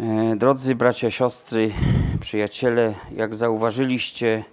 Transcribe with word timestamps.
E, 0.00 0.36
drodzy 0.36 0.74
bracia, 0.74 1.10
siostry, 1.10 1.72
przyjaciele, 2.20 2.94
jak 3.16 3.34
zauważyliście, 3.34 4.44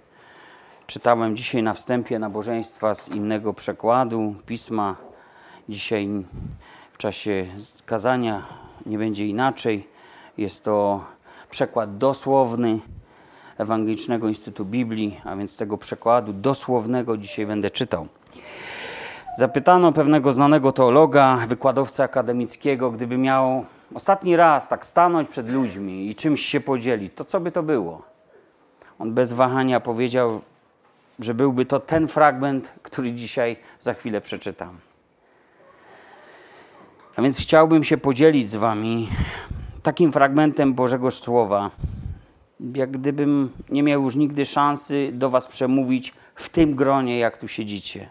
czytałem 0.86 1.36
dzisiaj 1.36 1.62
na 1.62 1.74
wstępie 1.74 2.18
nabożeństwa 2.18 2.94
z 2.94 3.08
innego 3.08 3.54
przekładu 3.54 4.34
pisma. 4.46 4.96
Dzisiaj 5.68 6.08
w 6.92 6.98
czasie 6.98 7.46
kazania 7.86 8.42
nie 8.86 8.98
będzie 8.98 9.26
inaczej. 9.26 9.88
Jest 10.38 10.64
to 10.64 11.04
przekład 11.50 11.98
dosłowny 11.98 12.80
Ewangelicznego 13.58 14.28
Instytutu 14.28 14.64
Biblii, 14.64 15.20
a 15.24 15.36
więc 15.36 15.56
tego 15.56 15.78
przekładu 15.78 16.32
dosłownego 16.32 17.16
dzisiaj 17.16 17.46
będę 17.46 17.70
czytał. 17.70 18.06
Zapytano 19.38 19.92
pewnego 19.92 20.32
znanego 20.32 20.72
teologa, 20.72 21.36
wykładowca 21.48 22.04
akademickiego, 22.04 22.90
gdyby 22.90 23.18
miał 23.18 23.64
ostatni 23.94 24.36
raz 24.36 24.68
tak 24.68 24.86
stanąć 24.86 25.28
przed 25.30 25.50
ludźmi 25.50 26.10
i 26.10 26.14
czymś 26.14 26.40
się 26.40 26.60
podzielić, 26.60 27.12
to 27.14 27.24
co 27.24 27.40
by 27.40 27.52
to 27.52 27.62
było? 27.62 28.02
On 28.98 29.14
bez 29.14 29.32
wahania 29.32 29.80
powiedział, 29.80 30.40
że 31.18 31.34
byłby 31.34 31.64
to 31.64 31.80
ten 31.80 32.08
fragment, 32.08 32.74
który 32.82 33.12
dzisiaj 33.12 33.56
za 33.80 33.94
chwilę 33.94 34.20
przeczytam. 34.20 34.78
A 37.16 37.22
więc 37.22 37.38
chciałbym 37.38 37.84
się 37.84 37.96
podzielić 37.96 38.50
z 38.50 38.56
Wami 38.56 39.08
takim 39.82 40.12
fragmentem 40.12 40.74
Bożego 40.74 41.10
Słowa, 41.10 41.70
jak 42.74 42.90
gdybym 42.90 43.50
nie 43.70 43.82
miał 43.82 44.02
już 44.02 44.16
nigdy 44.16 44.46
szansy 44.46 45.10
do 45.12 45.30
Was 45.30 45.46
przemówić 45.46 46.14
w 46.34 46.48
tym 46.48 46.74
gronie, 46.74 47.18
jak 47.18 47.38
tu 47.38 47.48
siedzicie. 47.48 48.08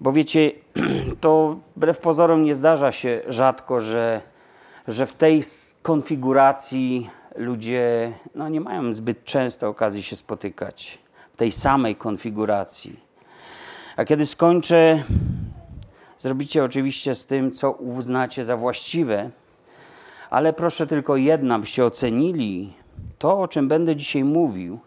Bo 0.00 0.12
wiecie, 0.12 0.50
to 1.20 1.56
wbrew 1.76 1.98
pozorom 1.98 2.44
nie 2.44 2.56
zdarza 2.56 2.92
się 2.92 3.20
rzadko, 3.28 3.80
że, 3.80 4.20
że 4.88 5.06
w 5.06 5.12
tej 5.12 5.42
konfiguracji 5.82 7.10
ludzie 7.36 8.12
no, 8.34 8.48
nie 8.48 8.60
mają 8.60 8.94
zbyt 8.94 9.24
często 9.24 9.68
okazji 9.68 10.02
się 10.02 10.16
spotykać. 10.16 10.98
W 11.32 11.36
tej 11.36 11.52
samej 11.52 11.96
konfiguracji. 11.96 13.00
A 13.96 14.04
kiedy 14.04 14.26
skończę, 14.26 15.02
zrobicie 16.18 16.64
oczywiście 16.64 17.14
z 17.14 17.26
tym, 17.26 17.52
co 17.52 17.72
uznacie 17.72 18.44
za 18.44 18.56
właściwe, 18.56 19.30
ale 20.30 20.52
proszę 20.52 20.86
tylko 20.86 21.16
jedna, 21.16 21.58
byście 21.58 21.84
ocenili 21.84 22.72
to, 23.18 23.40
o 23.40 23.48
czym 23.48 23.68
będę 23.68 23.96
dzisiaj 23.96 24.24
mówił, 24.24 24.78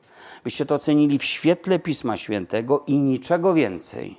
byście 0.43 0.65
to 0.65 0.75
ocenili 0.75 1.19
w 1.19 1.23
świetle 1.23 1.79
Pisma 1.79 2.17
Świętego 2.17 2.83
i 2.87 2.97
niczego 2.97 3.53
więcej. 3.53 4.17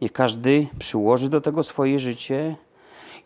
Niech 0.00 0.12
każdy 0.12 0.66
przyłoży 0.78 1.28
do 1.28 1.40
tego 1.40 1.62
swoje 1.62 1.98
życie 1.98 2.56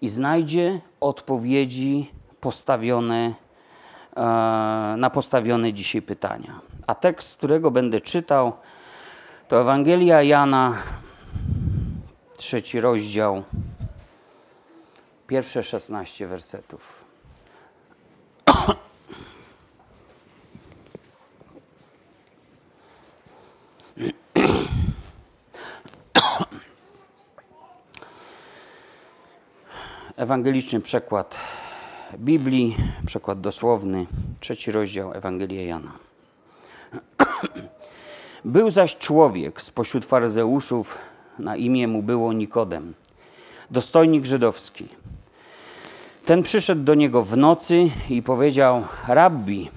i 0.02 0.08
znajdzie 0.08 0.80
odpowiedzi 1.00 2.10
postawione 2.40 3.34
e, 4.16 4.22
na 4.96 5.10
postawione 5.10 5.72
dzisiaj 5.72 6.02
pytania. 6.02 6.60
A 6.86 6.94
tekst, 6.94 7.36
którego 7.36 7.70
będę 7.70 8.00
czytał, 8.00 8.52
to 9.48 9.60
Ewangelia 9.60 10.22
Jana, 10.22 10.74
trzeci 12.36 12.80
rozdział, 12.80 13.42
pierwsze 15.26 15.62
szesnaście 15.62 16.26
wersetów. 16.26 17.04
Ewangeliczny 30.16 30.80
przekład 30.80 31.36
Biblii, 32.18 32.76
przekład 33.06 33.40
dosłowny, 33.40 34.06
trzeci 34.40 34.72
rozdział 34.72 35.12
Ewangelii 35.12 35.66
Jana. 35.66 35.92
Był 38.44 38.70
zaś 38.70 38.96
człowiek 38.96 39.62
spośród 39.62 40.04
faryzeuszów, 40.04 40.98
na 41.38 41.56
imię 41.56 41.88
mu 41.88 42.02
było 42.02 42.32
Nikodem, 42.32 42.94
dostojnik 43.70 44.24
żydowski. 44.24 44.86
Ten 46.24 46.42
przyszedł 46.42 46.82
do 46.82 46.94
niego 46.94 47.22
w 47.22 47.36
nocy 47.36 47.90
i 48.10 48.22
powiedział: 48.22 48.84
Rabbi, 49.08 49.70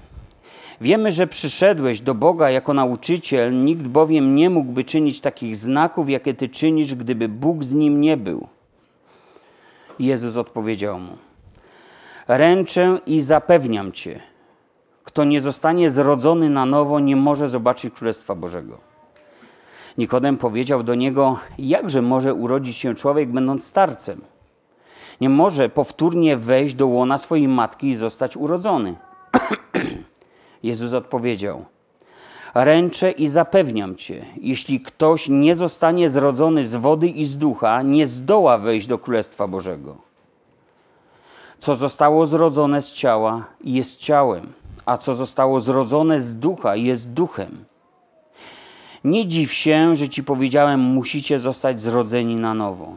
wiemy, 0.80 1.12
że 1.12 1.26
przyszedłeś 1.26 2.00
do 2.00 2.14
Boga 2.14 2.50
jako 2.50 2.74
nauczyciel, 2.74 3.64
nikt 3.64 3.82
bowiem 3.82 4.34
nie 4.34 4.50
mógłby 4.50 4.84
czynić 4.84 5.20
takich 5.20 5.56
znaków, 5.56 6.10
jakie 6.10 6.34
ty 6.34 6.48
czynisz, 6.48 6.94
gdyby 6.94 7.28
Bóg 7.28 7.64
z 7.64 7.74
nim 7.74 8.00
nie 8.00 8.16
był. 8.16 8.48
Jezus 10.00 10.36
odpowiedział 10.36 11.00
mu: 11.00 11.16
Ręczę 12.28 12.98
i 13.06 13.20
zapewniam 13.20 13.92
cię, 13.92 14.20
kto 15.04 15.24
nie 15.24 15.40
zostanie 15.40 15.90
zrodzony 15.90 16.50
na 16.50 16.66
nowo, 16.66 17.00
nie 17.00 17.16
może 17.16 17.48
zobaczyć 17.48 17.94
Królestwa 17.94 18.34
Bożego. 18.34 18.78
Nikodem 19.98 20.36
powiedział 20.36 20.82
do 20.82 20.94
niego: 20.94 21.38
Jakże 21.58 22.02
może 22.02 22.34
urodzić 22.34 22.76
się 22.76 22.94
człowiek, 22.94 23.32
będąc 23.32 23.66
starcem? 23.66 24.20
Nie 25.20 25.28
może 25.28 25.68
powtórnie 25.68 26.36
wejść 26.36 26.74
do 26.74 26.86
łona 26.86 27.18
swojej 27.18 27.48
matki 27.48 27.88
i 27.88 27.96
zostać 27.96 28.36
urodzony. 28.36 28.94
Jezus 30.62 30.94
odpowiedział: 30.94 31.64
Ręczę 32.54 33.10
i 33.10 33.28
zapewniam 33.28 33.96
cię, 33.96 34.24
jeśli 34.40 34.80
ktoś 34.80 35.28
nie 35.28 35.56
zostanie 35.56 36.10
zrodzony 36.10 36.66
z 36.66 36.76
wody 36.76 37.08
i 37.08 37.24
z 37.24 37.36
ducha, 37.36 37.82
nie 37.82 38.06
zdoła 38.06 38.58
wejść 38.58 38.86
do 38.86 38.98
Królestwa 38.98 39.48
Bożego. 39.48 39.96
Co 41.58 41.76
zostało 41.76 42.26
zrodzone 42.26 42.82
z 42.82 42.92
ciała, 42.92 43.44
jest 43.64 43.98
ciałem, 43.98 44.52
a 44.86 44.98
co 44.98 45.14
zostało 45.14 45.60
zrodzone 45.60 46.20
z 46.20 46.38
ducha, 46.38 46.76
jest 46.76 47.08
duchem. 47.08 47.64
Nie 49.04 49.26
dziw 49.26 49.52
się, 49.52 49.96
że 49.96 50.08
ci 50.08 50.24
powiedziałem, 50.24 50.80
musicie 50.80 51.38
zostać 51.38 51.80
zrodzeni 51.80 52.36
na 52.36 52.54
nowo. 52.54 52.96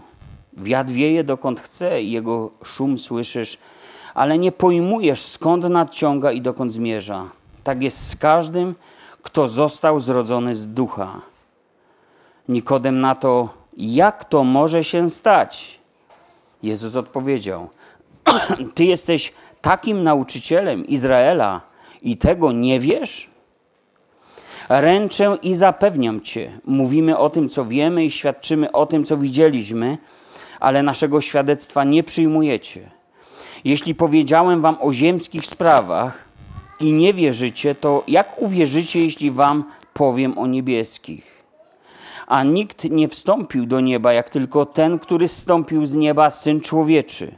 Wiatr 0.57 0.91
wieje 0.91 1.23
dokąd 1.23 1.59
chce 1.59 2.01
i 2.01 2.11
jego 2.11 2.51
szum 2.63 2.97
słyszysz, 2.97 3.57
ale 4.13 4.37
nie 4.37 4.51
pojmujesz 4.51 5.21
skąd 5.21 5.69
nadciąga 5.69 6.31
i 6.31 6.41
dokąd 6.41 6.73
zmierza. 6.73 7.23
Tak 7.63 7.83
jest 7.83 8.07
z 8.07 8.15
każdym, 8.15 8.75
kto 9.23 9.47
został 9.47 9.99
zrodzony 9.99 10.55
z 10.55 10.67
ducha. 10.67 11.21
Nikodem 12.49 13.01
na 13.01 13.15
to, 13.15 13.49
jak 13.77 14.25
to 14.25 14.43
może 14.43 14.83
się 14.83 15.09
stać? 15.09 15.79
Jezus 16.63 16.95
odpowiedział: 16.95 17.69
Ty 18.75 18.85
jesteś 18.85 19.33
takim 19.61 20.03
nauczycielem 20.03 20.87
Izraela 20.87 21.61
i 22.01 22.17
tego 22.17 22.51
nie 22.51 22.79
wiesz? 22.79 23.29
Ręczę 24.69 25.37
i 25.41 25.55
zapewniam 25.55 26.21
Cię. 26.21 26.59
Mówimy 26.65 27.17
o 27.17 27.29
tym, 27.29 27.49
co 27.49 27.65
wiemy 27.65 28.05
i 28.05 28.11
świadczymy 28.11 28.71
o 28.71 28.85
tym, 28.85 29.05
co 29.05 29.17
widzieliśmy, 29.17 29.97
ale 30.59 30.83
naszego 30.83 31.21
świadectwa 31.21 31.83
nie 31.83 32.03
przyjmujecie. 32.03 32.89
Jeśli 33.63 33.95
powiedziałem 33.95 34.61
Wam 34.61 34.77
o 34.81 34.93
ziemskich 34.93 35.45
sprawach, 35.45 36.22
i 36.83 36.91
nie 36.91 37.13
wierzycie, 37.13 37.75
to 37.75 38.03
jak 38.07 38.41
uwierzycie, 38.41 38.99
jeśli 38.99 39.31
wam 39.31 39.63
powiem 39.93 40.37
o 40.37 40.47
niebieskich? 40.47 41.43
A 42.27 42.43
nikt 42.43 42.83
nie 42.83 43.07
wstąpił 43.07 43.65
do 43.65 43.79
nieba, 43.79 44.13
jak 44.13 44.29
tylko 44.29 44.65
ten, 44.65 44.99
który 44.99 45.27
zstąpił 45.27 45.85
z 45.85 45.95
nieba, 45.95 46.29
syn 46.29 46.61
człowieczy. 46.61 47.31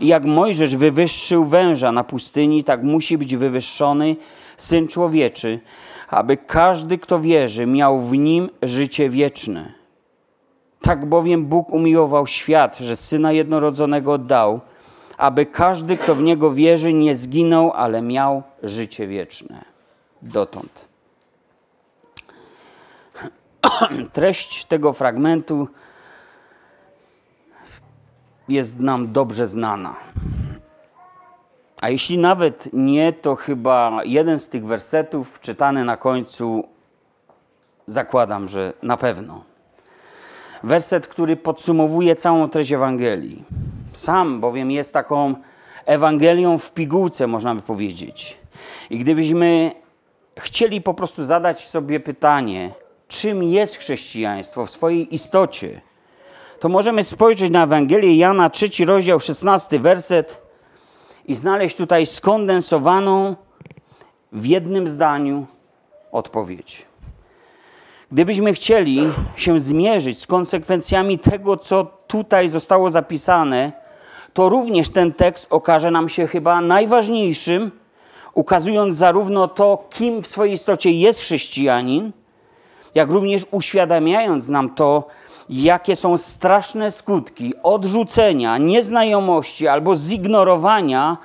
Jak 0.00 0.24
Mojżesz 0.24 0.76
wywyższył 0.76 1.44
węża 1.44 1.92
na 1.92 2.04
pustyni, 2.04 2.64
tak 2.64 2.82
musi 2.82 3.18
być 3.18 3.36
wywyższony 3.36 4.16
syn 4.56 4.88
człowieczy, 4.88 5.60
aby 6.08 6.36
każdy, 6.36 6.98
kto 6.98 7.20
wierzy, 7.20 7.66
miał 7.66 8.00
w 8.00 8.12
nim 8.16 8.50
życie 8.62 9.08
wieczne. 9.08 9.72
Tak 10.82 11.06
bowiem 11.06 11.44
Bóg 11.44 11.70
umiłował 11.70 12.26
świat, 12.26 12.78
że 12.78 12.96
syna 12.96 13.32
jednorodzonego 13.32 14.18
dał, 14.18 14.60
aby 15.18 15.46
każdy, 15.46 15.96
kto 15.96 16.14
w 16.14 16.22
Niego 16.22 16.54
wierzy, 16.54 16.92
nie 16.92 17.16
zginął, 17.16 17.72
ale 17.72 18.02
miał 18.02 18.42
życie 18.62 19.06
wieczne. 19.06 19.64
Dotąd. 20.22 20.84
Treść 24.12 24.64
tego 24.64 24.92
fragmentu 24.92 25.68
jest 28.48 28.80
nam 28.80 29.12
dobrze 29.12 29.46
znana. 29.46 29.96
A 31.80 31.88
jeśli 31.88 32.18
nawet 32.18 32.68
nie, 32.72 33.12
to 33.12 33.36
chyba 33.36 34.00
jeden 34.04 34.40
z 34.40 34.48
tych 34.48 34.66
wersetów 34.66 35.40
czytany 35.40 35.84
na 35.84 35.96
końcu 35.96 36.64
zakładam, 37.86 38.48
że 38.48 38.72
na 38.82 38.96
pewno. 38.96 39.44
Werset, 40.62 41.06
który 41.06 41.36
podsumowuje 41.36 42.16
całą 42.16 42.48
treść 42.48 42.72
Ewangelii. 42.72 43.44
Sam 43.92 44.40
bowiem 44.40 44.70
jest 44.70 44.92
taką 44.92 45.34
Ewangelią 45.86 46.58
w 46.58 46.72
pigułce, 46.72 47.26
można 47.26 47.54
by 47.54 47.62
powiedzieć. 47.62 48.38
I 48.90 48.98
gdybyśmy 48.98 49.72
chcieli 50.38 50.82
po 50.82 50.94
prostu 50.94 51.24
zadać 51.24 51.68
sobie 51.68 52.00
pytanie, 52.00 52.70
czym 53.08 53.42
jest 53.42 53.76
chrześcijaństwo 53.76 54.66
w 54.66 54.70
swojej 54.70 55.14
istocie, 55.14 55.80
to 56.60 56.68
możemy 56.68 57.04
spojrzeć 57.04 57.50
na 57.50 57.64
Ewangelię 57.64 58.16
Jana, 58.16 58.50
trzeci 58.50 58.84
rozdział, 58.84 59.20
szesnasty 59.20 59.78
werset 59.78 60.42
i 61.26 61.34
znaleźć 61.34 61.76
tutaj 61.76 62.06
skondensowaną 62.06 63.36
w 64.32 64.46
jednym 64.46 64.88
zdaniu 64.88 65.46
odpowiedź. 66.12 66.87
Gdybyśmy 68.12 68.52
chcieli 68.52 69.00
się 69.36 69.60
zmierzyć 69.60 70.20
z 70.20 70.26
konsekwencjami 70.26 71.18
tego, 71.18 71.56
co 71.56 71.84
tutaj 72.06 72.48
zostało 72.48 72.90
zapisane, 72.90 73.72
to 74.32 74.48
również 74.48 74.90
ten 74.90 75.12
tekst 75.12 75.46
okaże 75.50 75.90
nam 75.90 76.08
się 76.08 76.26
chyba 76.26 76.60
najważniejszym, 76.60 77.70
ukazując 78.34 78.96
zarówno 78.96 79.48
to, 79.48 79.84
kim 79.90 80.22
w 80.22 80.26
swojej 80.26 80.54
istocie 80.54 80.90
jest 80.90 81.20
chrześcijanin, 81.20 82.12
jak 82.94 83.10
również 83.10 83.46
uświadamiając 83.50 84.48
nam 84.48 84.74
to, 84.74 85.06
jakie 85.48 85.96
są 85.96 86.18
straszne 86.18 86.90
skutki 86.90 87.54
odrzucenia, 87.62 88.58
nieznajomości 88.58 89.68
albo 89.68 89.96
zignorowania, 89.96 91.16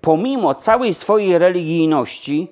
pomimo 0.00 0.54
całej 0.54 0.94
swojej 0.94 1.38
religijności, 1.38 2.48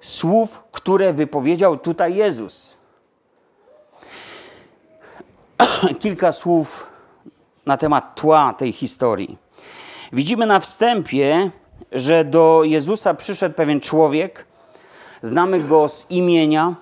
słów, 0.00 0.62
które 0.72 1.12
wypowiedział 1.12 1.76
tutaj 1.76 2.14
Jezus. 2.14 2.81
Kilka 6.02 6.32
słów 6.32 6.86
na 7.66 7.76
temat 7.76 8.14
tła 8.14 8.54
tej 8.58 8.72
historii. 8.72 9.38
Widzimy 10.12 10.46
na 10.46 10.60
wstępie, 10.60 11.50
że 11.92 12.24
do 12.24 12.60
Jezusa 12.64 13.14
przyszedł 13.14 13.54
pewien 13.54 13.80
człowiek, 13.80 14.46
znamy 15.22 15.60
go 15.60 15.88
z 15.88 16.10
imienia. 16.10 16.74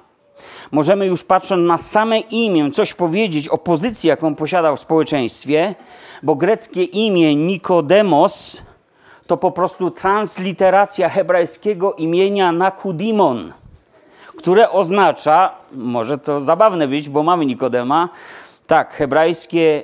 Możemy 0.71 1.07
już 1.07 1.25
patrząc 1.25 1.69
na 1.69 1.79
same 1.79 2.19
imię 2.19 2.71
coś 2.71 2.95
powiedzieć 2.95 3.49
o 3.49 3.59
pozycji, 3.59 4.09
jaką 4.09 4.35
posiadał 4.35 4.77
w 4.77 4.81
społeczeństwie, 4.81 5.75
bo 6.23 6.35
greckie 6.35 6.85
imię 6.85 7.37
Nikodemos 7.37 8.63
to 9.27 9.37
po 9.37 9.51
prostu 9.51 9.91
transliteracja 9.91 11.09
hebrajskiego 11.09 11.95
imienia 11.95 12.53
Nakudimon, 12.53 13.53
które 14.37 14.71
oznacza, 14.71 15.55
może 15.73 16.19
to 16.19 16.41
zabawne 16.41 16.89
być, 16.89 17.09
bo 17.09 17.23
mamy 17.23 17.47
Nikodema, 17.47 18.09
tak, 18.71 18.95
hebrajskie 18.95 19.83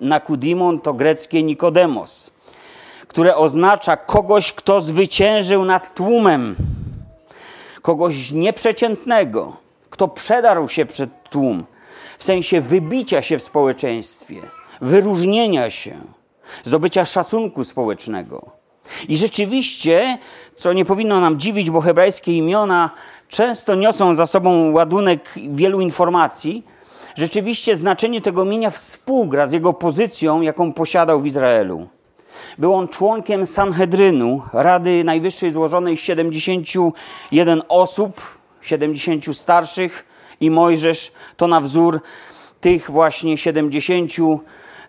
Nakudimon 0.00 0.80
to 0.80 0.94
greckie 0.94 1.42
Nikodemos, 1.42 2.30
które 3.08 3.36
oznacza 3.36 3.96
kogoś, 3.96 4.52
kto 4.52 4.80
zwyciężył 4.80 5.64
nad 5.64 5.94
tłumem, 5.94 6.56
kogoś 7.82 8.30
nieprzeciętnego, 8.32 9.56
kto 9.90 10.08
przedarł 10.08 10.68
się 10.68 10.86
przed 10.86 11.10
tłum, 11.30 11.64
w 12.18 12.24
sensie 12.24 12.60
wybicia 12.60 13.22
się 13.22 13.38
w 13.38 13.42
społeczeństwie, 13.42 14.42
wyróżnienia 14.80 15.70
się, 15.70 16.00
zdobycia 16.64 17.04
szacunku 17.04 17.64
społecznego. 17.64 18.50
I 19.08 19.16
rzeczywiście, 19.16 20.18
co 20.56 20.72
nie 20.72 20.84
powinno 20.84 21.20
nam 21.20 21.38
dziwić, 21.38 21.70
bo 21.70 21.80
hebrajskie 21.80 22.32
imiona 22.32 22.90
często 23.28 23.74
niosą 23.74 24.14
za 24.14 24.26
sobą 24.26 24.72
ładunek 24.72 25.34
wielu 25.36 25.80
informacji, 25.80 26.75
rzeczywiście 27.16 27.76
znaczenie 27.76 28.20
tego 28.20 28.44
imienia 28.44 28.70
współgra 28.70 29.46
z 29.46 29.52
jego 29.52 29.72
pozycją, 29.72 30.40
jaką 30.40 30.72
posiadał 30.72 31.20
w 31.20 31.26
Izraelu. 31.26 31.88
Był 32.58 32.74
on 32.74 32.88
członkiem 32.88 33.46
Sanhedrynu, 33.46 34.42
Rady 34.52 35.04
Najwyższej 35.04 35.50
złożonej 35.50 35.96
z 35.96 36.00
71 36.00 37.62
osób, 37.68 38.20
70 38.60 39.36
starszych 39.36 40.06
i 40.40 40.50
Mojżesz 40.50 41.12
to 41.36 41.46
na 41.46 41.60
wzór 41.60 42.00
tych 42.60 42.90
właśnie 42.90 43.38
70, 43.38 44.12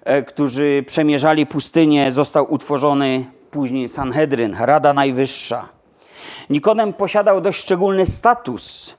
e, 0.03 0.23
którzy 0.23 0.83
przemierzali 0.87 1.45
pustynię, 1.45 2.11
został 2.11 2.53
utworzony 2.53 3.25
później 3.51 3.87
Sanhedryn, 3.87 4.55
Rada 4.59 4.93
Najwyższa. 4.93 5.69
Nikodem 6.49 6.93
posiadał 6.93 7.41
dość 7.41 7.59
szczególny 7.59 8.05
status 8.05 8.96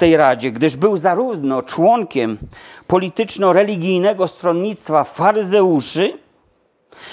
tej 0.00 0.16
radzie, 0.16 0.50
gdyż 0.52 0.76
był 0.76 0.96
zarówno 0.96 1.62
członkiem 1.62 2.38
polityczno-religijnego 2.86 4.28
stronnictwa 4.28 5.04
faryzeuszy, 5.04 6.18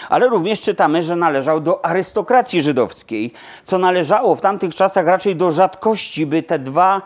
ale 0.10 0.28
również 0.28 0.62
czytamy, 0.62 1.04
że 1.04 1.16
należał 1.16 1.62
do 1.62 1.86
arystokracji 1.86 2.62
żydowskiej, 2.62 3.34
co 3.66 3.78
należało 3.78 4.36
w 4.36 4.42
tamtych 4.42 4.76
czasach 4.76 5.06
raczej 5.06 5.36
do 5.36 5.52
rzadkości, 5.52 6.26
by 6.26 6.44
te, 6.44 6.60
dwa, 6.60 7.02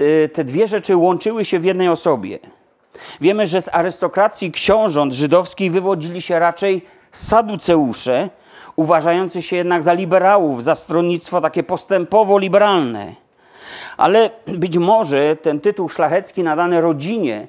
y, 0.00 0.28
te 0.32 0.44
dwie 0.44 0.66
rzeczy 0.66 0.96
łączyły 0.96 1.44
się 1.44 1.58
w 1.58 1.64
jednej 1.64 1.88
osobie. 1.88 2.38
Wiemy, 3.20 3.46
że 3.46 3.62
z 3.62 3.68
arystokracji 3.72 4.52
książąt 4.52 5.14
żydowskich 5.14 5.72
wywodzili 5.72 6.22
się 6.22 6.38
raczej 6.38 6.82
saduceusze, 7.12 8.30
uważający 8.76 9.42
się 9.42 9.56
jednak 9.56 9.82
za 9.82 9.92
liberałów, 9.92 10.64
za 10.64 10.74
stronnictwo 10.74 11.40
takie 11.40 11.62
postępowo-liberalne. 11.62 13.25
Ale 13.96 14.30
być 14.46 14.78
może 14.78 15.36
ten 15.36 15.60
tytuł 15.60 15.88
szlachecki 15.88 16.42
nadany 16.42 16.80
rodzinie 16.80 17.46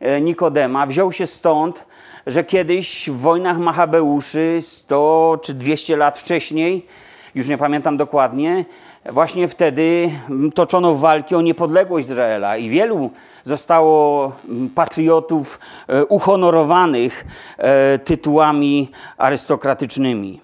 e, 0.00 0.20
Nikodema 0.20 0.86
wziął 0.86 1.12
się 1.12 1.26
stąd, 1.26 1.86
że 2.26 2.44
kiedyś 2.44 3.10
w 3.10 3.16
wojnach 3.20 3.58
Machabeuszy 3.58 4.58
100 4.60 5.38
czy 5.42 5.54
200 5.54 5.96
lat 5.96 6.18
wcześniej, 6.18 6.86
już 7.34 7.48
nie 7.48 7.58
pamiętam 7.58 7.96
dokładnie, 7.96 8.64
właśnie 9.06 9.48
wtedy 9.48 10.10
toczono 10.54 10.94
walki 10.94 11.34
o 11.34 11.40
niepodległość 11.40 12.06
Izraela 12.06 12.56
i 12.56 12.68
wielu 12.68 13.10
zostało 13.44 14.32
patriotów 14.74 15.58
e, 15.88 16.04
uhonorowanych 16.04 17.24
e, 17.58 17.98
tytułami 17.98 18.90
arystokratycznymi. 19.18 20.40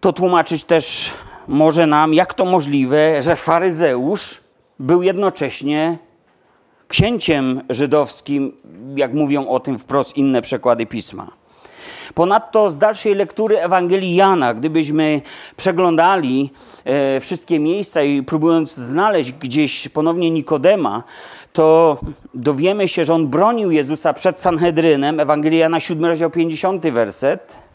To 0.00 0.12
tłumaczyć 0.12 0.64
też 0.64 1.10
może 1.48 1.86
nam, 1.86 2.14
jak 2.14 2.34
to 2.34 2.44
możliwe, 2.44 3.22
że 3.22 3.36
faryzeusz 3.36 4.40
był 4.78 5.02
jednocześnie 5.02 5.98
księciem 6.88 7.60
żydowskim, 7.70 8.52
jak 8.96 9.14
mówią 9.14 9.48
o 9.48 9.60
tym 9.60 9.78
wprost 9.78 10.16
inne 10.16 10.42
przekłady 10.42 10.86
pisma. 10.86 11.30
Ponadto 12.14 12.70
z 12.70 12.78
dalszej 12.78 13.14
lektury 13.14 13.60
Ewangelii 13.60 14.14
Jana, 14.14 14.54
gdybyśmy 14.54 15.20
przeglądali 15.56 16.50
e, 16.84 17.20
wszystkie 17.20 17.58
miejsca 17.58 18.02
i 18.02 18.22
próbując 18.22 18.74
znaleźć 18.74 19.32
gdzieś 19.32 19.88
ponownie 19.88 20.30
Nikodema, 20.30 21.02
to 21.52 21.98
dowiemy 22.34 22.88
się, 22.88 23.04
że 23.04 23.14
on 23.14 23.28
bronił 23.28 23.70
Jezusa 23.70 24.12
przed 24.12 24.40
Sanhedrynem. 24.40 25.20
Ewangelia 25.20 25.58
Jana 25.58 25.80
7 25.80 26.04
rozdział 26.04 26.30
50 26.30 26.86
werset. 26.86 27.67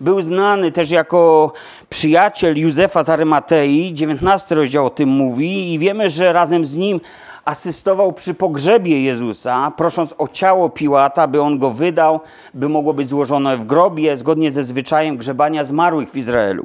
Był 0.00 0.22
znany 0.22 0.72
też 0.72 0.90
jako 0.90 1.52
przyjaciel 1.88 2.58
Józefa 2.58 3.02
z 3.02 3.08
Arymatei, 3.08 3.94
19 3.94 4.54
rozdział 4.54 4.86
o 4.86 4.90
tym 4.90 5.08
mówi 5.08 5.74
i 5.74 5.78
wiemy, 5.78 6.10
że 6.10 6.32
razem 6.32 6.64
z 6.64 6.76
nim 6.76 7.00
asystował 7.44 8.12
przy 8.12 8.34
pogrzebie 8.34 9.02
Jezusa, 9.02 9.72
prosząc 9.76 10.14
o 10.18 10.28
ciało 10.28 10.70
Piłata, 10.70 11.26
by 11.26 11.42
on 11.42 11.58
go 11.58 11.70
wydał, 11.70 12.20
by 12.54 12.68
mogło 12.68 12.94
być 12.94 13.08
złożone 13.08 13.56
w 13.56 13.66
grobie, 13.66 14.16
zgodnie 14.16 14.52
ze 14.52 14.64
zwyczajem 14.64 15.16
grzebania 15.16 15.64
zmarłych 15.64 16.10
w 16.10 16.16
Izraelu. 16.16 16.64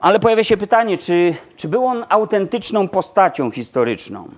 Ale 0.00 0.20
pojawia 0.20 0.44
się 0.44 0.56
pytanie, 0.56 0.98
czy, 0.98 1.34
czy 1.56 1.68
był 1.68 1.86
on 1.86 2.04
autentyczną 2.08 2.88
postacią 2.88 3.50
historyczną? 3.50 4.28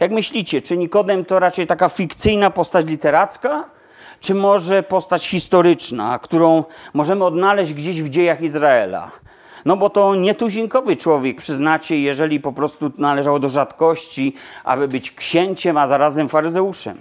Jak 0.00 0.10
myślicie, 0.10 0.60
czy 0.60 0.76
Nikodem 0.76 1.24
to 1.24 1.38
raczej 1.38 1.66
taka 1.66 1.88
fikcyjna 1.88 2.50
postać 2.50 2.86
literacka, 2.86 3.64
czy 4.22 4.34
może 4.34 4.82
postać 4.82 5.28
historyczna, 5.28 6.18
którą 6.18 6.64
możemy 6.94 7.24
odnaleźć 7.24 7.74
gdzieś 7.74 8.02
w 8.02 8.08
dziejach 8.08 8.40
Izraela. 8.40 9.10
No 9.64 9.76
bo 9.76 9.90
to 9.90 10.14
nietuzinkowy 10.14 10.96
człowiek, 10.96 11.38
przyznacie, 11.38 12.00
jeżeli 12.00 12.40
po 12.40 12.52
prostu 12.52 12.92
należało 12.98 13.38
do 13.38 13.48
rzadkości, 13.48 14.34
aby 14.64 14.88
być 14.88 15.10
księciem, 15.10 15.76
a 15.76 15.86
zarazem 15.86 16.28
faryzeuszem. 16.28 16.98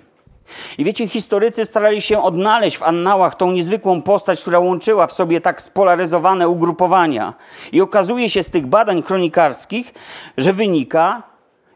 I 0.78 0.84
wiecie, 0.86 1.08
historycy 1.08 1.66
starali 1.66 2.02
się 2.02 2.24
odnaleźć 2.24 2.78
w 2.78 2.84
annałach 2.84 3.36
tą 3.36 3.52
niezwykłą 3.52 4.02
postać, 4.02 4.42
która 4.42 4.60
łączyła 4.60 5.08
w 5.08 5.12
sobie 5.12 5.42
tak 5.42 5.62
spolaryzowane 5.62 6.50
ugrupowania. 6.50 7.34
I 7.72 7.82
okazuje 7.82 8.30
się 8.30 8.44
z 8.44 8.52
tych 8.52 8.68
badań 8.68 9.04
kronikarskich, 9.04 9.94
że 10.38 10.54
wynika, 10.54 11.24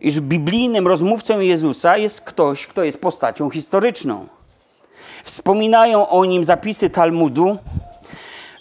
iż 0.01 0.19
biblijnym 0.19 0.87
rozmówcą 0.87 1.39
Jezusa 1.39 1.97
jest 1.97 2.21
ktoś, 2.21 2.67
kto 2.67 2.83
jest 2.83 3.01
postacią 3.01 3.49
historyczną. 3.49 4.27
Wspominają 5.25 6.09
o 6.09 6.25
nim 6.25 6.43
zapisy 6.43 6.89
Talmudu 6.89 7.57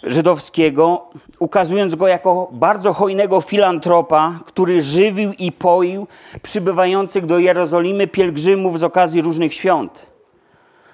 żydowskiego, 0.03 1.09
ukazując 1.39 1.95
go 1.95 2.07
jako 2.07 2.49
bardzo 2.51 2.93
hojnego 2.93 3.41
filantropa, 3.41 4.39
który 4.45 4.81
żywił 4.81 5.31
i 5.31 5.51
poił 5.51 6.07
przybywających 6.41 7.25
do 7.25 7.39
Jerozolimy 7.39 8.07
pielgrzymów 8.07 8.79
z 8.79 8.83
okazji 8.83 9.21
różnych 9.21 9.53
świąt. 9.53 10.05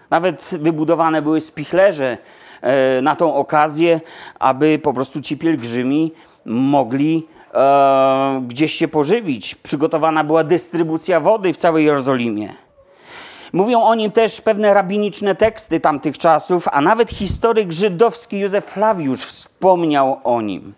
Nawet 0.10 0.50
wybudowane 0.60 1.22
były 1.22 1.42
spichlerze 1.42 2.18
e, 2.62 3.02
na 3.02 3.16
tą 3.16 3.36
okazję, 3.36 4.02
aby 4.40 4.80
po 4.84 4.94
prostu 4.94 5.22
ci 5.22 5.38
pielgrzymi 5.38 6.12
mogli 6.46 7.28
e, 7.54 8.44
gdzieś 8.48 8.74
się 8.74 8.88
pożywić. 8.88 9.56
Przygotowana 9.56 10.24
była 10.24 10.44
dystrybucja 10.44 11.20
wody 11.20 11.54
w 11.54 11.58
całej 11.58 11.86
Jerozolimie. 11.86 12.71
Mówią 13.54 13.84
o 13.84 13.96
nim 13.96 14.12
też 14.12 14.42
pewne 14.42 14.74
rabiniczne 14.74 15.36
teksty 15.36 15.80
tamtych 15.80 16.18
czasów, 16.18 16.68
a 16.72 16.82
nawet 16.82 17.10
historyk 17.10 17.72
żydowski 17.72 18.40
Józef 18.40 18.66
Flawiusz 18.66 19.22
wspomniał 19.22 20.20
o 20.24 20.42
nim. 20.42 20.74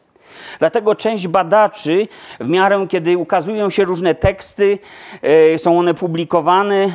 Dlatego 0.59 0.95
część 0.95 1.27
badaczy, 1.27 2.07
w 2.39 2.49
miarę 2.49 2.85
kiedy 2.89 3.17
ukazują 3.17 3.69
się 3.69 3.83
różne 3.83 4.15
teksty, 4.15 4.79
e, 5.21 5.59
są 5.59 5.79
one 5.79 5.93
publikowane, 5.93 6.87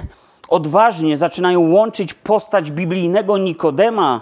odważnie 0.48 1.16
zaczynają 1.16 1.60
łączyć 1.60 2.14
postać 2.14 2.70
biblijnego 2.70 3.38
Nikodema 3.38 4.20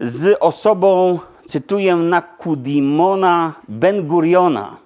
z 0.00 0.36
osobą, 0.40 1.18
cytuję, 1.46 1.96
Nakudimona 1.96 3.52
Ben 3.68 4.06
Guriona, 4.06 4.76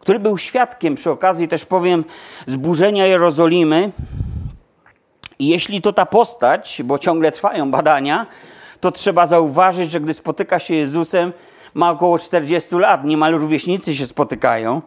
który 0.00 0.18
był 0.18 0.38
świadkiem 0.38 0.94
przy 0.94 1.10
okazji, 1.10 1.48
też 1.48 1.64
powiem, 1.64 2.04
zburzenia 2.46 3.06
Jerozolimy. 3.06 3.92
I 5.38 5.46
jeśli 5.46 5.82
to 5.82 5.92
ta 5.92 6.06
postać, 6.06 6.82
bo 6.84 6.98
ciągle 6.98 7.32
trwają 7.32 7.70
badania, 7.70 8.26
to 8.80 8.90
trzeba 8.90 9.26
zauważyć, 9.26 9.90
że 9.90 10.00
gdy 10.00 10.14
spotyka 10.14 10.58
się 10.58 10.74
Jezusem, 10.74 11.32
ma 11.74 11.90
około 11.90 12.18
40 12.18 12.76
lat, 12.76 13.04
niemal 13.04 13.32
rówieśnicy 13.32 13.94
się 13.94 14.06
spotykają. 14.06 14.82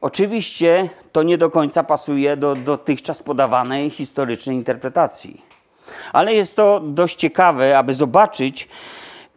Oczywiście 0.00 0.90
to 1.12 1.22
nie 1.22 1.38
do 1.38 1.50
końca 1.50 1.82
pasuje 1.84 2.36
do 2.36 2.54
dotychczas 2.54 3.22
podawanej 3.22 3.90
historycznej 3.90 4.56
interpretacji. 4.56 5.42
Ale 6.12 6.34
jest 6.34 6.56
to 6.56 6.80
dość 6.80 7.16
ciekawe, 7.16 7.78
aby 7.78 7.94
zobaczyć, 7.94 8.68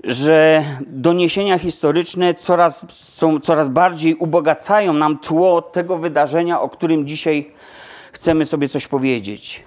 że 0.03 0.63
doniesienia 0.87 1.59
historyczne 1.59 2.33
coraz, 2.33 2.85
są, 2.89 3.39
coraz 3.39 3.69
bardziej 3.69 4.15
ubogacają 4.15 4.93
nam 4.93 5.17
tło 5.17 5.61
tego 5.61 5.97
wydarzenia, 5.97 6.61
o 6.61 6.69
którym 6.69 7.07
dzisiaj 7.07 7.51
chcemy 8.11 8.45
sobie 8.45 8.67
coś 8.67 8.87
powiedzieć. 8.87 9.63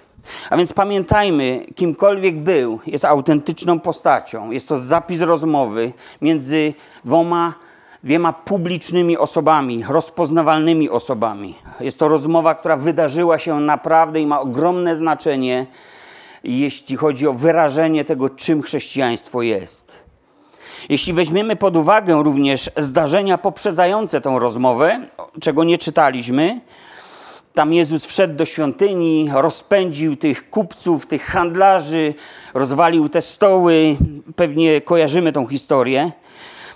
A 0.49 0.57
więc 0.57 0.73
pamiętajmy, 0.73 1.65
kimkolwiek 1.75 2.39
był, 2.39 2.79
jest 2.87 3.05
autentyczną 3.05 3.79
postacią. 3.79 4.51
Jest 4.51 4.67
to 4.67 4.77
zapis 4.77 5.21
rozmowy 5.21 5.93
między 6.21 6.73
dwoma, 7.05 7.53
dwiema 8.03 8.33
publicznymi 8.33 9.17
osobami, 9.17 9.83
rozpoznawalnymi 9.87 10.89
osobami. 10.89 11.55
Jest 11.79 11.99
to 11.99 12.07
rozmowa, 12.07 12.55
która 12.55 12.77
wydarzyła 12.77 13.39
się 13.39 13.59
naprawdę 13.59 14.21
i 14.21 14.25
ma 14.27 14.39
ogromne 14.41 14.95
znaczenie, 14.95 15.65
jeśli 16.43 16.95
chodzi 16.95 17.27
o 17.27 17.33
wyrażenie 17.33 18.05
tego, 18.05 18.29
czym 18.29 18.61
chrześcijaństwo 18.61 19.41
jest. 19.41 20.03
Jeśli 20.89 21.13
weźmiemy 21.13 21.55
pod 21.55 21.77
uwagę 21.77 22.23
również 22.23 22.69
zdarzenia 22.77 23.37
poprzedzające 23.37 24.21
tą 24.21 24.39
rozmowę, 24.39 25.07
czego 25.41 25.63
nie 25.63 25.77
czytaliśmy, 25.77 26.61
tam 27.53 27.73
Jezus 27.73 28.05
wszedł 28.05 28.35
do 28.35 28.45
świątyni, 28.45 29.29
rozpędził 29.33 30.15
tych 30.15 30.49
kupców, 30.49 31.05
tych 31.05 31.25
handlarzy, 31.25 32.13
rozwalił 32.53 33.09
te 33.09 33.21
stoły. 33.21 33.97
Pewnie 34.35 34.81
kojarzymy 34.81 35.31
tą 35.31 35.47
historię. 35.47 36.11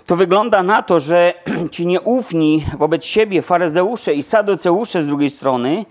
To 0.06 0.16
wygląda 0.16 0.62
na 0.62 0.82
to, 0.82 1.00
że 1.00 1.34
ci 1.72 1.86
nieufni 1.86 2.64
wobec 2.78 3.04
siebie 3.04 3.42
faryzeusze 3.42 4.14
i 4.14 4.22
saduceusze 4.22 5.02
z 5.02 5.06
drugiej 5.06 5.30
strony, 5.30 5.84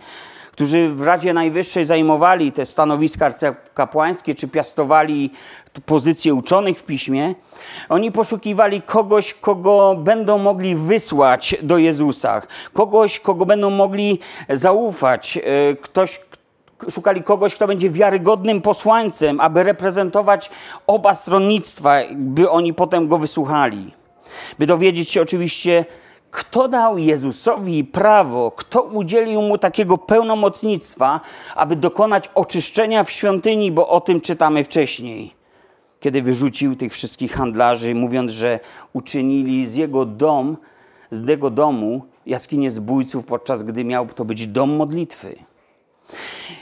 którzy 0.57 0.89
w 0.89 1.01
Radzie 1.01 1.33
Najwyższej 1.33 1.85
zajmowali 1.85 2.51
te 2.51 2.65
stanowiska 2.65 3.33
kapłańskie, 3.73 4.35
czy 4.35 4.47
piastowali 4.47 5.31
pozycje 5.85 6.33
uczonych 6.33 6.79
w 6.79 6.83
piśmie, 6.83 7.35
oni 7.89 8.11
poszukiwali 8.11 8.81
kogoś, 8.81 9.33
kogo 9.33 9.95
będą 9.99 10.37
mogli 10.37 10.75
wysłać 10.75 11.55
do 11.61 11.77
Jezusa, 11.77 12.41
kogoś, 12.73 13.19
kogo 13.19 13.45
będą 13.45 13.69
mogli 13.69 14.19
zaufać, 14.49 15.37
e, 15.37 15.75
ktoś, 15.75 16.19
szukali 16.89 17.23
kogoś, 17.23 17.55
kto 17.55 17.67
będzie 17.67 17.89
wiarygodnym 17.89 18.61
posłańcem, 18.61 19.39
aby 19.39 19.63
reprezentować 19.63 20.49
oba 20.87 21.13
stronnictwa, 21.13 21.95
by 22.15 22.49
oni 22.49 22.73
potem 22.73 23.07
go 23.07 23.17
wysłuchali. 23.17 23.93
By 24.59 24.65
dowiedzieć 24.65 25.09
się 25.09 25.21
oczywiście, 25.21 25.85
kto 26.37 26.67
dał 26.67 26.97
Jezusowi 26.97 27.83
prawo, 27.83 28.51
kto 28.51 28.81
udzielił 28.81 29.41
mu 29.41 29.57
takiego 29.57 29.97
pełnomocnictwa, 29.97 31.21
aby 31.55 31.75
dokonać 31.75 32.29
oczyszczenia 32.35 33.03
w 33.03 33.11
świątyni, 33.11 33.71
bo 33.71 33.87
o 33.87 34.01
tym 34.01 34.21
czytamy 34.21 34.63
wcześniej 34.63 35.37
kiedy 35.99 36.21
wyrzucił 36.21 36.75
tych 36.75 36.93
wszystkich 36.93 37.33
handlarzy, 37.33 37.95
mówiąc, 37.95 38.31
że 38.31 38.59
uczynili 38.93 39.67
z 39.67 39.75
jego 39.75 40.05
dom, 40.05 40.57
z 41.11 41.29
jego 41.29 41.49
domu 41.49 42.01
jaskinię 42.25 42.71
zbójców, 42.71 43.25
podczas 43.25 43.63
gdy 43.63 43.83
miał 43.83 44.05
to 44.05 44.25
być 44.25 44.47
dom 44.47 44.75
modlitwy. 44.75 45.35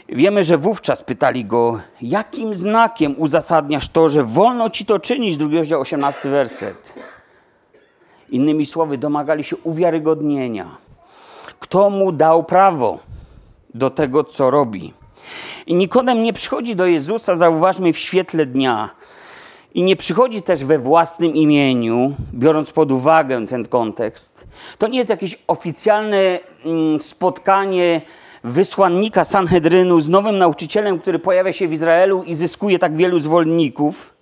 Wiemy, 0.10 0.44
że 0.44 0.58
wówczas 0.58 1.02
pytali 1.02 1.46
go, 1.46 1.80
jakim 2.02 2.56
znakiem 2.56 3.16
uzasadniasz 3.18 3.90
to, 3.90 4.10
że 4.10 4.24
wolno 4.24 4.70
ci 4.70 4.86
to 4.86 5.00
czynić, 5.00 5.38
drugi 5.38 5.58
rozdział, 5.58 5.82
18 5.82 6.30
werset. 6.30 6.94
Innymi 8.30 8.66
słowy, 8.66 8.98
domagali 8.98 9.44
się 9.44 9.58
uwiarygodnienia. 9.58 10.78
Kto 11.60 11.90
mu 11.90 12.12
dał 12.12 12.44
prawo 12.44 13.00
do 13.74 13.90
tego, 13.90 14.24
co 14.24 14.52
robi? 14.52 14.94
I 15.68 15.76
Nikodem 15.76 16.24
nie 16.24 16.34
przychodzi 16.34 16.76
do 16.76 16.86
Jezusa, 16.86 17.36
zauważmy, 17.36 17.94
w 17.94 17.98
świetle 17.98 18.46
dnia, 18.46 18.90
i 19.76 19.84
nie 19.84 19.96
przychodzi 19.96 20.42
też 20.42 20.66
we 20.66 20.80
własnym 20.80 21.36
imieniu, 21.36 22.14
biorąc 22.34 22.72
pod 22.72 22.92
uwagę 22.92 23.48
ten 23.48 23.68
kontekst. 23.68 24.48
To 24.78 24.88
nie 24.88 24.98
jest 24.98 25.10
jakieś 25.10 25.38
oficjalne 25.48 26.40
mm, 26.66 27.00
spotkanie 27.00 28.02
wysłannika 28.44 29.26
Sanhedrynu 29.26 30.00
z 30.00 30.10
nowym 30.10 30.38
nauczycielem, 30.38 31.00
który 31.00 31.20
pojawia 31.20 31.54
się 31.54 31.68
w 31.68 31.74
Izraelu 31.74 32.24
i 32.24 32.36
zyskuje 32.36 32.80
tak 32.80 32.98
wielu 32.98 33.20
zwolenników. 33.20 34.15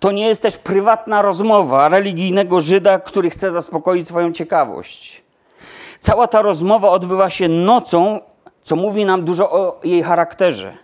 To 0.00 0.12
nie 0.12 0.26
jest 0.26 0.42
też 0.42 0.58
prywatna 0.58 1.22
rozmowa 1.22 1.88
religijnego 1.88 2.60
Żyda, 2.60 2.98
który 2.98 3.30
chce 3.30 3.52
zaspokoić 3.52 4.08
swoją 4.08 4.32
ciekawość. 4.32 5.22
Cała 6.00 6.26
ta 6.26 6.42
rozmowa 6.42 6.90
odbywa 6.90 7.30
się 7.30 7.48
nocą, 7.48 8.20
co 8.62 8.76
mówi 8.76 9.04
nam 9.04 9.24
dużo 9.24 9.50
o 9.50 9.80
jej 9.84 10.02
charakterze. 10.02 10.76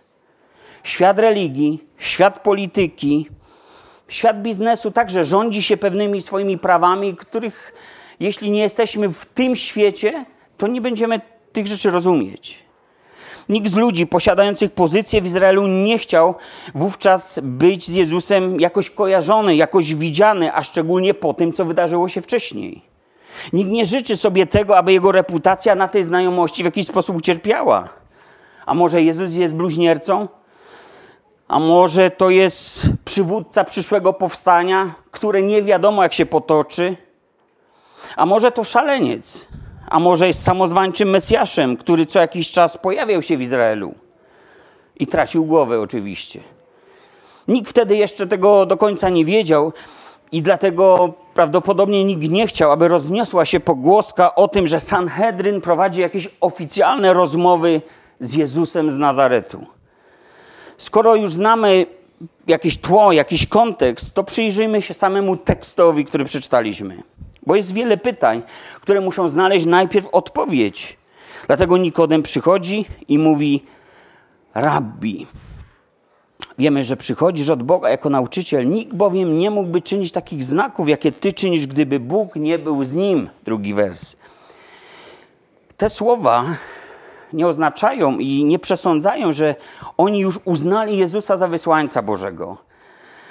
Świat 0.82 1.18
religii, 1.18 1.84
świat 1.98 2.38
polityki, 2.38 3.28
Świat 4.12 4.42
biznesu 4.42 4.90
także 4.90 5.24
rządzi 5.24 5.62
się 5.62 5.76
pewnymi 5.76 6.22
swoimi 6.22 6.58
prawami, 6.58 7.16
których 7.16 7.74
jeśli 8.20 8.50
nie 8.50 8.60
jesteśmy 8.60 9.08
w 9.08 9.26
tym 9.26 9.56
świecie, 9.56 10.24
to 10.58 10.66
nie 10.66 10.80
będziemy 10.80 11.20
tych 11.52 11.66
rzeczy 11.66 11.90
rozumieć. 11.90 12.58
Nikt 13.52 13.68
z 13.68 13.74
ludzi 13.74 14.06
posiadających 14.06 14.72
pozycję 14.72 15.22
w 15.22 15.26
Izraelu 15.26 15.66
nie 15.66 15.98
chciał 15.98 16.34
wówczas 16.74 17.40
być 17.42 17.86
z 17.86 17.94
Jezusem 17.94 18.60
jakoś 18.60 18.90
kojarzony, 18.90 19.56
jakoś 19.56 19.94
widziany, 19.94 20.54
a 20.54 20.62
szczególnie 20.62 21.14
po 21.14 21.34
tym, 21.34 21.52
co 21.52 21.64
wydarzyło 21.64 22.08
się 22.08 22.22
wcześniej. 22.22 22.82
Nikt 23.52 23.70
nie 23.70 23.84
życzy 23.84 24.16
sobie 24.16 24.46
tego, 24.46 24.78
aby 24.78 24.92
jego 24.92 25.12
reputacja 25.12 25.74
na 25.74 25.88
tej 25.88 26.04
znajomości 26.04 26.62
w 26.62 26.64
jakiś 26.64 26.86
sposób 26.86 27.16
ucierpiała. 27.16 27.88
A 28.66 28.74
może 28.74 29.02
Jezus 29.02 29.34
jest 29.34 29.54
bluźniercą? 29.54 30.28
A 31.48 31.58
może 31.58 32.10
to 32.10 32.30
jest 32.30 32.86
przywódca 33.04 33.64
przyszłego 33.64 34.12
powstania, 34.12 34.94
które 35.10 35.42
nie 35.42 35.62
wiadomo 35.62 36.02
jak 36.02 36.12
się 36.12 36.26
potoczy? 36.26 36.96
A 38.16 38.26
może 38.26 38.52
to 38.52 38.64
szaleniec? 38.64 39.48
A 39.86 40.00
może 40.00 40.26
jest 40.26 40.42
samozwańczym 40.42 41.10
Mesjaszem, 41.10 41.76
który 41.76 42.06
co 42.06 42.18
jakiś 42.18 42.50
czas 42.50 42.76
pojawiał 42.76 43.22
się 43.22 43.36
w 43.36 43.42
Izraelu 43.42 43.94
i 44.96 45.06
tracił 45.06 45.44
głowę 45.44 45.80
oczywiście. 45.80 46.40
Nikt 47.48 47.70
wtedy 47.70 47.96
jeszcze 47.96 48.26
tego 48.26 48.66
do 48.66 48.76
końca 48.76 49.08
nie 49.08 49.24
wiedział 49.24 49.72
i 50.32 50.42
dlatego 50.42 51.12
prawdopodobnie 51.34 52.04
nikt 52.04 52.30
nie 52.30 52.46
chciał, 52.46 52.72
aby 52.72 52.88
rozniosła 52.88 53.44
się 53.44 53.60
pogłoska 53.60 54.34
o 54.34 54.48
tym, 54.48 54.66
że 54.66 54.80
Sanhedryn 54.80 55.60
prowadzi 55.60 56.00
jakieś 56.00 56.28
oficjalne 56.40 57.12
rozmowy 57.12 57.82
z 58.20 58.34
Jezusem 58.34 58.90
z 58.90 58.96
Nazaretu. 58.98 59.66
Skoro 60.76 61.14
już 61.14 61.32
znamy 61.32 61.86
jakieś 62.46 62.76
tło, 62.76 63.12
jakiś 63.12 63.46
kontekst, 63.46 64.14
to 64.14 64.24
przyjrzyjmy 64.24 64.82
się 64.82 64.94
samemu 64.94 65.36
tekstowi, 65.36 66.04
który 66.04 66.24
przeczytaliśmy. 66.24 67.02
Bo 67.46 67.56
jest 67.56 67.72
wiele 67.72 67.96
pytań, 67.96 68.42
które 68.80 69.00
muszą 69.00 69.28
znaleźć 69.28 69.66
najpierw 69.66 70.08
odpowiedź. 70.12 70.98
Dlatego 71.46 71.76
Nikodem 71.76 72.22
przychodzi 72.22 72.84
i 73.08 73.18
mówi: 73.18 73.64
Rabbi. 74.54 75.26
Wiemy, 76.58 76.84
że 76.84 76.96
przychodzisz 76.96 77.48
od 77.48 77.62
Boga 77.62 77.90
jako 77.90 78.10
nauczyciel. 78.10 78.70
Nikt 78.70 78.94
bowiem 78.94 79.38
nie 79.38 79.50
mógłby 79.50 79.80
czynić 79.80 80.12
takich 80.12 80.44
znaków, 80.44 80.88
jakie 80.88 81.12
ty 81.12 81.32
czynisz, 81.32 81.66
gdyby 81.66 82.00
Bóg 82.00 82.36
nie 82.36 82.58
był 82.58 82.84
z 82.84 82.94
nim. 82.94 83.30
Drugi 83.44 83.74
wers. 83.74 84.16
Te 85.76 85.90
słowa 85.90 86.44
nie 87.32 87.46
oznaczają 87.46 88.18
i 88.18 88.44
nie 88.44 88.58
przesądzają, 88.58 89.32
że 89.32 89.54
oni 89.96 90.20
już 90.20 90.40
uznali 90.44 90.98
Jezusa 90.98 91.36
za 91.36 91.48
wysłańca 91.48 92.02
Bożego. 92.02 92.56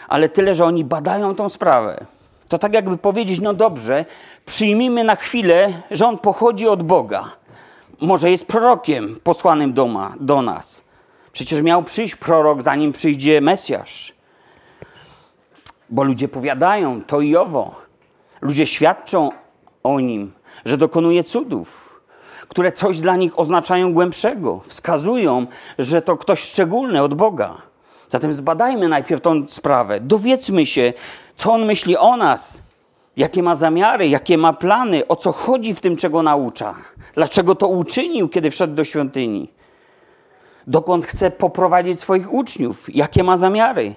Ale 0.08 0.30
tyle, 0.30 0.56
że 0.56 0.66
oni 0.66 0.86
badają 0.86 1.36
tą 1.36 1.50
sprawę. 1.50 2.06
To 2.52 2.60
tak 2.60 2.74
jakby 2.74 2.98
powiedzieć, 2.98 3.40
no 3.40 3.54
dobrze, 3.54 4.06
przyjmijmy 4.46 5.04
na 5.04 5.16
chwilę, 5.16 5.74
że 5.92 6.08
on 6.08 6.18
pochodzi 6.18 6.68
od 6.68 6.84
Boga. 6.84 7.26
Może 8.02 8.32
jest 8.32 8.48
prorokiem 8.48 9.20
posłanym 9.24 9.74
do, 9.74 9.88
ma, 9.88 10.16
do 10.20 10.42
nas. 10.42 10.84
Przecież 11.34 11.62
miał 11.62 11.84
przyjść 11.84 12.16
prorok, 12.16 12.62
zanim 12.62 12.94
przyjdzie 12.94 13.42
Mesjasz. 13.42 14.14
Bo 15.90 16.04
ludzie 16.04 16.28
powiadają 16.28 17.02
to 17.04 17.22
i 17.22 17.36
owo. 17.36 17.76
Ludzie 18.42 18.68
świadczą 18.68 19.30
o 19.84 20.00
nim, 20.00 20.32
że 20.66 20.78
dokonuje 20.78 21.24
cudów, 21.24 22.00
które 22.48 22.72
coś 22.72 23.00
dla 23.00 23.16
nich 23.16 23.40
oznaczają 23.40 23.94
głębszego, 23.94 24.62
wskazują, 24.68 25.48
że 25.80 26.02
to 26.02 26.18
ktoś 26.18 26.40
szczególny 26.40 27.04
od 27.04 27.14
Boga. 27.14 27.71
Zatem 28.12 28.34
zbadajmy 28.34 28.90
najpierw 28.90 29.22
tą 29.22 29.48
sprawę, 29.48 30.00
dowiedzmy 30.00 30.66
się, 30.66 30.94
co 31.36 31.54
on 31.54 31.66
myśli 31.66 31.98
o 31.98 32.18
nas, 32.18 32.62
jakie 33.18 33.44
ma 33.44 33.56
zamiary, 33.56 34.08
jakie 34.08 34.38
ma 34.38 34.54
plany, 34.54 35.08
o 35.08 35.16
co 35.16 35.32
chodzi 35.32 35.74
w 35.74 35.82
tym, 35.82 35.96
czego 35.96 36.24
naucza, 36.24 36.76
dlaczego 37.14 37.56
to 37.56 37.68
uczynił, 37.68 38.30
kiedy 38.30 38.52
wszedł 38.52 38.74
do 38.76 38.84
świątyni, 38.84 39.50
dokąd 40.68 41.06
chce 41.06 41.32
poprowadzić 41.32 42.00
swoich 42.02 42.34
uczniów, 42.34 42.96
jakie 42.96 43.24
ma 43.24 43.38
zamiary. 43.38 43.96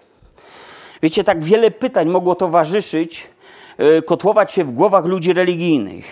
Wiecie, 1.03 1.25
tak 1.25 1.45
wiele 1.45 1.71
pytań 1.71 2.09
mogło 2.09 2.35
towarzyszyć, 2.35 3.31
e, 3.79 4.03
kotłować 4.03 4.53
się 4.53 4.65
w 4.65 4.73
głowach 4.73 5.05
ludzi 5.05 5.33
religijnych. 5.33 6.05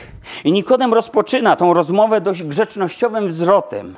I 0.45 0.53
Nikodem 0.53 0.95
rozpoczyna 0.95 1.57
tą 1.57 1.75
rozmowę 1.75 2.21
dość 2.21 2.43
grzecznościowym 2.43 3.29
wzrotem. 3.29 3.97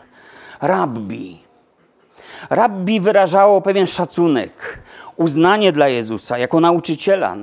Rabbi. 0.61 1.44
Rabbi 2.51 3.01
wyrażało 3.01 3.61
pewien 3.61 3.87
szacunek, 3.87 4.79
uznanie 5.17 5.73
dla 5.73 5.89
Jezusa 5.89 6.39
jako 6.39 6.61
nauczyciela. 6.61 7.37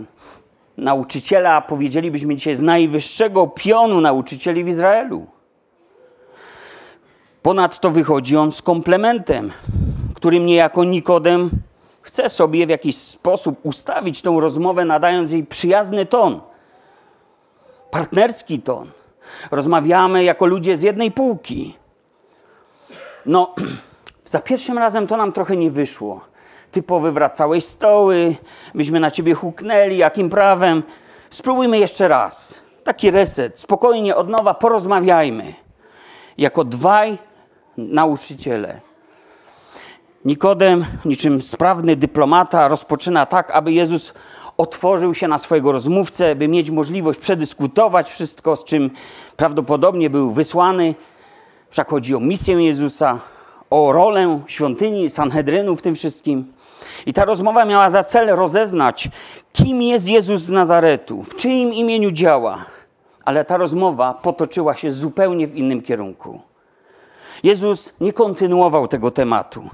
Nauczyciela, 0.78 1.62
powiedzielibyśmy 1.62 2.36
dzisiaj, 2.36 2.56
z 2.56 2.62
najwyższego 2.62 3.48
pionu 3.48 4.02
nauczycieli 4.02 4.64
w 4.64 4.68
Izraelu. 4.68 5.26
Ponadto 7.42 7.90
wychodzi 7.90 8.38
on 8.38 8.52
z 8.52 8.62
komplementem, 8.62 9.52
którym 10.16 10.46
niejako 10.46 10.84
Nikodem 10.84 11.50
chce 12.02 12.30
sobie 12.30 12.66
w 12.66 12.70
jakiś 12.70 12.98
sposób 12.98 13.60
ustawić 13.64 14.22
tę 14.22 14.38
rozmowę, 14.40 14.86
nadając 14.86 15.32
jej 15.32 15.44
przyjazny 15.44 16.06
ton, 16.06 16.42
partnerski 17.92 18.60
ton. 18.60 18.92
Rozmawiamy 19.52 20.24
jako 20.24 20.46
ludzie 20.46 20.78
z 20.78 20.82
jednej 20.82 21.12
półki. 21.12 21.76
No, 23.26 23.56
za 24.32 24.40
pierwszym 24.40 24.78
razem 24.78 25.08
to 25.08 25.18
nam 25.18 25.32
trochę 25.32 25.58
nie 25.58 25.72
wyszło. 25.72 26.22
Ty 26.72 26.84
powywracałeś 26.84 27.66
stoły, 27.66 28.36
myśmy 28.74 29.00
na 29.00 29.12
ciebie 29.12 29.34
huknęli, 29.34 29.98
jakim 29.98 30.30
prawem? 30.30 30.84
Spróbujmy 31.30 31.80
jeszcze 31.80 32.08
raz. 32.08 32.62
Taki 32.84 33.12
reset, 33.12 33.60
spokojnie, 33.60 34.16
od 34.16 34.30
nowa, 34.30 34.54
porozmawiajmy. 34.54 35.54
Jako 36.38 36.64
dwaj 36.64 37.18
nauczyciele. 37.78 38.82
Nikodem, 40.26 40.86
niczym 41.06 41.42
sprawny 41.42 41.96
dyplomata, 41.96 42.68
rozpoczyna 42.68 43.26
tak, 43.26 43.52
aby 43.52 43.72
Jezus 43.72 44.14
otworzył 44.58 45.14
się 45.14 45.28
na 45.28 45.40
swojego 45.40 45.72
rozmówcę, 45.72 46.36
by 46.36 46.48
mieć 46.48 46.70
możliwość 46.70 47.20
przedyskutować 47.20 48.12
wszystko, 48.12 48.56
z 48.56 48.64
czym 48.64 48.92
prawdopodobnie 49.38 50.10
był 50.10 50.32
wysłany. 50.32 50.96
Wszak 51.70 51.90
chodzi 51.90 52.16
o 52.16 52.20
misję 52.20 52.66
Jezusa, 52.66 53.20
o 53.72 53.92
rolę 53.92 54.42
świątyni, 54.48 55.10
Sanhedrynu 55.10 55.76
w 55.76 55.82
tym 55.82 55.96
wszystkim. 55.96 56.54
I 57.06 57.14
ta 57.14 57.26
rozmowa 57.26 57.66
miała 57.66 57.90
za 57.90 58.04
cel 58.04 58.28
rozeznać, 58.28 59.10
kim 59.54 59.82
jest 59.82 60.08
Jezus 60.08 60.42
z 60.42 60.50
Nazaretu, 60.50 61.24
w 61.24 61.36
czyim 61.36 61.74
imieniu 61.74 62.12
działa. 62.12 62.66
Ale 63.26 63.46
ta 63.46 63.58
rozmowa 63.58 64.14
potoczyła 64.14 64.76
się 64.76 64.92
zupełnie 64.92 65.48
w 65.48 65.56
innym 65.56 65.82
kierunku. 65.82 66.40
Jezus 67.44 67.94
nie 68.02 68.14
kontynuował 68.14 68.88
tego 68.88 69.12
tematu. 69.12 69.70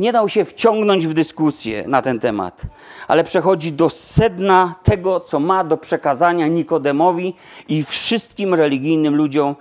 Nie 0.00 0.12
dał 0.12 0.28
się 0.28 0.44
wciągnąć 0.44 1.06
w 1.06 1.14
dyskusję 1.14 1.84
na 1.86 2.02
ten 2.02 2.20
temat, 2.20 2.62
ale 3.08 3.24
przechodzi 3.24 3.72
do 3.72 3.90
sedna 3.90 4.74
tego, 4.82 5.20
co 5.20 5.40
ma 5.40 5.64
do 5.64 5.76
przekazania 5.76 6.46
Nikodemowi 6.46 7.34
i 7.68 7.84
wszystkim 7.84 8.54
religijnym 8.54 9.16
ludziom 9.16 9.54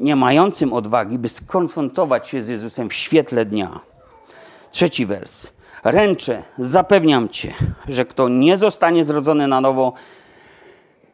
nie 0.00 0.16
mającym 0.16 0.72
odwagi, 0.72 1.18
by 1.18 1.28
skonfrontować 1.28 2.28
się 2.28 2.42
z 2.42 2.48
Jezusem 2.48 2.88
w 2.88 2.94
świetle 2.94 3.44
dnia. 3.44 3.80
Trzeci 4.70 5.06
wers. 5.06 5.52
Ręczę, 5.84 6.42
zapewniam 6.58 7.28
cię, 7.28 7.54
że 7.88 8.04
kto 8.04 8.28
nie 8.28 8.56
zostanie 8.56 9.04
zrodzony 9.04 9.48
na 9.48 9.60
nowo, 9.60 9.92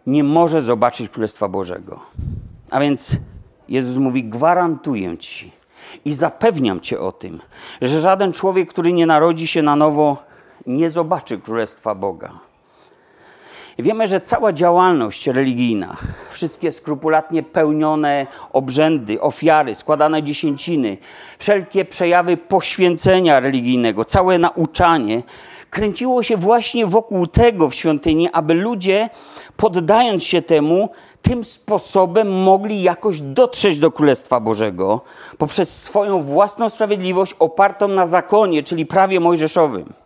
nie 0.06 0.24
może 0.24 0.62
zobaczyć 0.62 1.08
Królestwa 1.08 1.48
Bożego. 1.48 2.00
A 2.70 2.80
więc 2.80 3.16
Jezus 3.68 3.96
mówi: 3.96 4.24
Gwarantuję 4.24 5.18
ci, 5.18 5.52
i 6.04 6.14
zapewniam 6.14 6.80
Cię 6.80 7.00
o 7.00 7.12
tym, 7.12 7.40
że 7.82 8.00
żaden 8.00 8.32
człowiek, 8.32 8.70
który 8.70 8.92
nie 8.92 9.06
narodzi 9.06 9.46
się 9.46 9.62
na 9.62 9.76
nowo, 9.76 10.16
nie 10.66 10.90
zobaczy 10.90 11.38
Królestwa 11.38 11.94
Boga. 11.94 12.45
Wiemy, 13.78 14.06
że 14.06 14.20
cała 14.20 14.52
działalność 14.52 15.26
religijna, 15.26 15.96
wszystkie 16.30 16.72
skrupulatnie 16.72 17.42
pełnione 17.42 18.26
obrzędy, 18.52 19.20
ofiary, 19.20 19.74
składane 19.74 20.22
dziesięciny, 20.22 20.96
wszelkie 21.38 21.84
przejawy 21.84 22.36
poświęcenia 22.36 23.40
religijnego, 23.40 24.04
całe 24.04 24.38
nauczanie 24.38 25.22
kręciło 25.70 26.22
się 26.22 26.36
właśnie 26.36 26.86
wokół 26.86 27.26
tego 27.26 27.70
w 27.70 27.74
świątyni, 27.74 28.28
aby 28.32 28.54
ludzie, 28.54 29.10
poddając 29.56 30.24
się 30.24 30.42
temu, 30.42 30.90
tym 31.22 31.44
sposobem 31.44 32.42
mogli 32.42 32.82
jakoś 32.82 33.20
dotrzeć 33.20 33.78
do 33.78 33.90
Królestwa 33.90 34.40
Bożego 34.40 35.00
poprzez 35.38 35.82
swoją 35.82 36.22
własną 36.22 36.68
sprawiedliwość 36.68 37.34
opartą 37.38 37.88
na 37.88 38.06
zakonie, 38.06 38.62
czyli 38.62 38.86
prawie 38.86 39.20
mojżeszowym. 39.20 40.05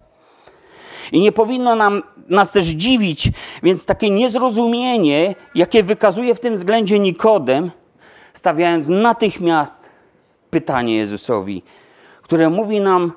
I 1.12 1.20
nie 1.20 1.32
powinno 1.32 1.74
nam, 1.74 2.02
nas 2.28 2.52
też 2.52 2.66
dziwić, 2.66 3.30
więc 3.62 3.86
takie 3.86 4.10
niezrozumienie, 4.10 5.34
jakie 5.54 5.82
wykazuje 5.82 6.34
w 6.34 6.40
tym 6.40 6.54
względzie 6.54 6.98
Nikodem, 6.98 7.70
stawiając 8.34 8.88
natychmiast 8.88 9.90
pytanie 10.50 10.96
Jezusowi, 10.96 11.62
które 12.22 12.50
mówi 12.50 12.80
nam 12.80 13.12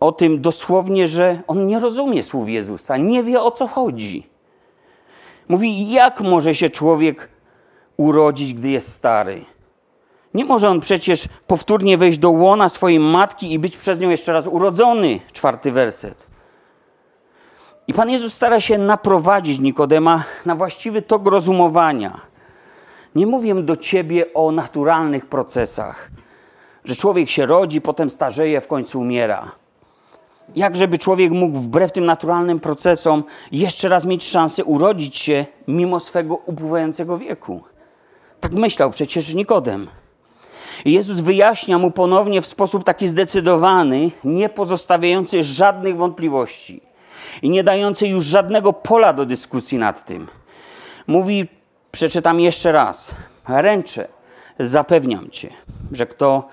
o 0.00 0.12
tym 0.12 0.40
dosłownie, 0.40 1.08
że 1.08 1.42
on 1.46 1.66
nie 1.66 1.80
rozumie 1.80 2.22
słów 2.22 2.48
Jezusa, 2.48 2.96
nie 2.96 3.22
wie 3.22 3.42
o 3.42 3.50
co 3.50 3.66
chodzi. 3.66 4.26
Mówi, 5.48 5.90
jak 5.90 6.20
może 6.20 6.54
się 6.54 6.70
człowiek 6.70 7.28
urodzić, 7.96 8.54
gdy 8.54 8.68
jest 8.68 8.92
stary? 8.92 9.44
Nie 10.34 10.44
może 10.44 10.68
on 10.68 10.80
przecież 10.80 11.28
powtórnie 11.46 11.98
wejść 11.98 12.18
do 12.18 12.30
łona 12.30 12.68
swojej 12.68 13.00
matki 13.00 13.52
i 13.52 13.58
być 13.58 13.76
przez 13.76 14.00
nią 14.00 14.10
jeszcze 14.10 14.32
raz 14.32 14.46
urodzony. 14.46 15.20
Czwarty 15.32 15.72
werset. 15.72 16.27
I 17.88 17.94
Pan 17.94 18.10
Jezus 18.10 18.34
stara 18.34 18.60
się 18.60 18.78
naprowadzić 18.78 19.58
Nikodema 19.58 20.24
na 20.46 20.54
właściwy 20.54 21.02
tok 21.02 21.26
rozumowania. 21.26 22.20
Nie 23.14 23.26
mówię 23.26 23.54
do 23.54 23.76
ciebie 23.76 24.34
o 24.34 24.52
naturalnych 24.52 25.26
procesach, 25.26 26.10
że 26.84 26.96
człowiek 26.96 27.30
się 27.30 27.46
rodzi, 27.46 27.80
potem 27.80 28.10
starzeje, 28.10 28.60
w 28.60 28.66
końcu 28.66 29.00
umiera. 29.00 29.52
Jak 30.56 30.76
żeby 30.76 30.98
człowiek 30.98 31.32
mógł 31.32 31.58
wbrew 31.58 31.92
tym 31.92 32.04
naturalnym 32.04 32.60
procesom 32.60 33.24
jeszcze 33.52 33.88
raz 33.88 34.04
mieć 34.04 34.24
szansę 34.24 34.64
urodzić 34.64 35.16
się 35.16 35.46
mimo 35.68 36.00
swego 36.00 36.34
upływającego 36.34 37.18
wieku? 37.18 37.62
Tak 38.40 38.52
myślał 38.52 38.90
przecież 38.90 39.34
Nikodem. 39.34 39.88
Jezus 40.84 41.20
wyjaśnia 41.20 41.78
mu 41.78 41.90
ponownie 41.90 42.40
w 42.40 42.46
sposób 42.46 42.84
taki 42.84 43.08
zdecydowany, 43.08 44.10
nie 44.24 44.48
pozostawiający 44.48 45.42
żadnych 45.42 45.96
wątpliwości 45.96 46.87
i 47.42 47.50
nie 47.50 47.64
dający 47.64 48.08
już 48.08 48.24
żadnego 48.24 48.72
pola 48.72 49.12
do 49.12 49.26
dyskusji 49.26 49.78
nad 49.78 50.04
tym. 50.04 50.26
Mówi, 51.06 51.48
przeczytam 51.90 52.40
jeszcze 52.40 52.72
raz, 52.72 53.14
ręczę, 53.48 54.08
zapewniam 54.58 55.30
cię, 55.30 55.50
że 55.92 56.06
kto 56.06 56.48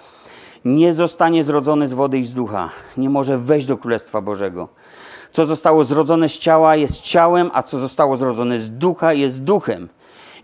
nie 0.66 0.94
zostanie 0.94 1.44
zrodzony 1.44 1.88
z 1.88 1.94
wody 1.94 2.20
i 2.20 2.26
z 2.26 2.34
ducha, 2.34 2.70
nie 2.98 3.10
może 3.10 3.38
wejść 3.38 3.68
do 3.68 3.78
Królestwa 3.78 4.22
Bożego. 4.22 4.70
Co 5.32 5.46
zostało 5.46 5.84
zrodzone 5.84 6.30
z 6.30 6.38
ciała 6.38 6.76
jest 6.76 7.02
ciałem, 7.02 7.52
a 7.54 7.64
co 7.64 7.80
zostało 7.80 8.18
zrodzone 8.18 8.62
z 8.62 8.70
ducha 8.70 9.14
jest 9.14 9.44
duchem. 9.44 9.90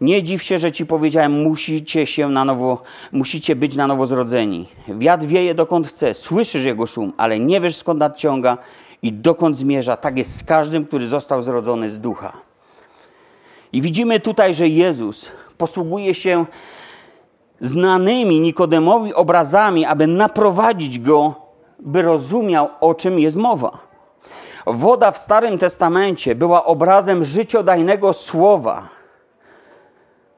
Nie 0.02 0.24
dziw 0.24 0.44
się, 0.44 0.60
że 0.60 0.72
ci 0.72 0.86
powiedziałem, 0.86 1.44
musicie 1.44 2.06
się 2.06 2.30
na 2.30 2.46
nowo, 2.46 2.82
musicie 3.12 3.56
być 3.56 3.76
na 3.76 3.88
nowo 3.88 4.08
zrodzeni. 4.08 4.68
Wiatr 4.88 5.26
wieje 5.26 5.56
dokąd 5.56 5.88
chce, 5.88 6.14
słyszysz 6.14 6.66
jego 6.66 6.88
szum, 6.88 7.14
ale 7.18 7.40
nie 7.40 7.62
wiesz 7.62 7.76
skąd 7.76 8.00
nadciąga 8.00 8.58
i 9.02 9.14
dokąd 9.14 9.58
zmierza. 9.58 9.98
Tak 9.98 10.18
jest 10.18 10.38
z 10.38 10.44
każdym, 10.44 10.86
który 10.86 11.08
został 11.08 11.42
zrodzony 11.42 11.90
z 11.90 12.00
ducha. 12.00 12.34
I 13.74 13.82
widzimy 13.82 14.20
tutaj, 14.20 14.54
że 14.54 14.68
Jezus 14.68 15.32
posługuje 15.58 16.14
się 16.14 16.46
znanymi 17.60 18.40
Nikodemowi 18.40 19.14
obrazami, 19.14 19.86
aby 19.86 20.08
naprowadzić 20.08 21.00
go, 21.00 21.36
by 21.80 22.02
rozumiał, 22.02 22.70
o 22.80 22.94
czym 22.94 23.20
jest 23.20 23.38
mowa. 23.38 23.92
Woda 24.66 25.12
w 25.12 25.18
Starym 25.18 25.58
Testamencie 25.58 26.36
była 26.36 26.66
obrazem 26.66 27.24
życiodajnego 27.24 28.14
słowa. 28.14 28.90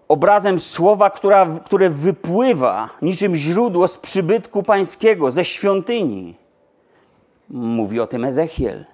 Obrazem 0.07 0.59
słowa, 0.59 1.09
która, 1.09 1.47
które 1.65 1.89
wypływa 1.89 2.89
niczym 3.01 3.35
źródło 3.35 3.87
z 3.87 3.97
przybytku 3.97 4.63
pańskiego, 4.63 5.31
ze 5.31 5.45
świątyni. 5.45 6.42
Mówi 7.53 7.99
o 7.99 8.07
tym 8.07 8.25
Ezechiel. 8.25 8.85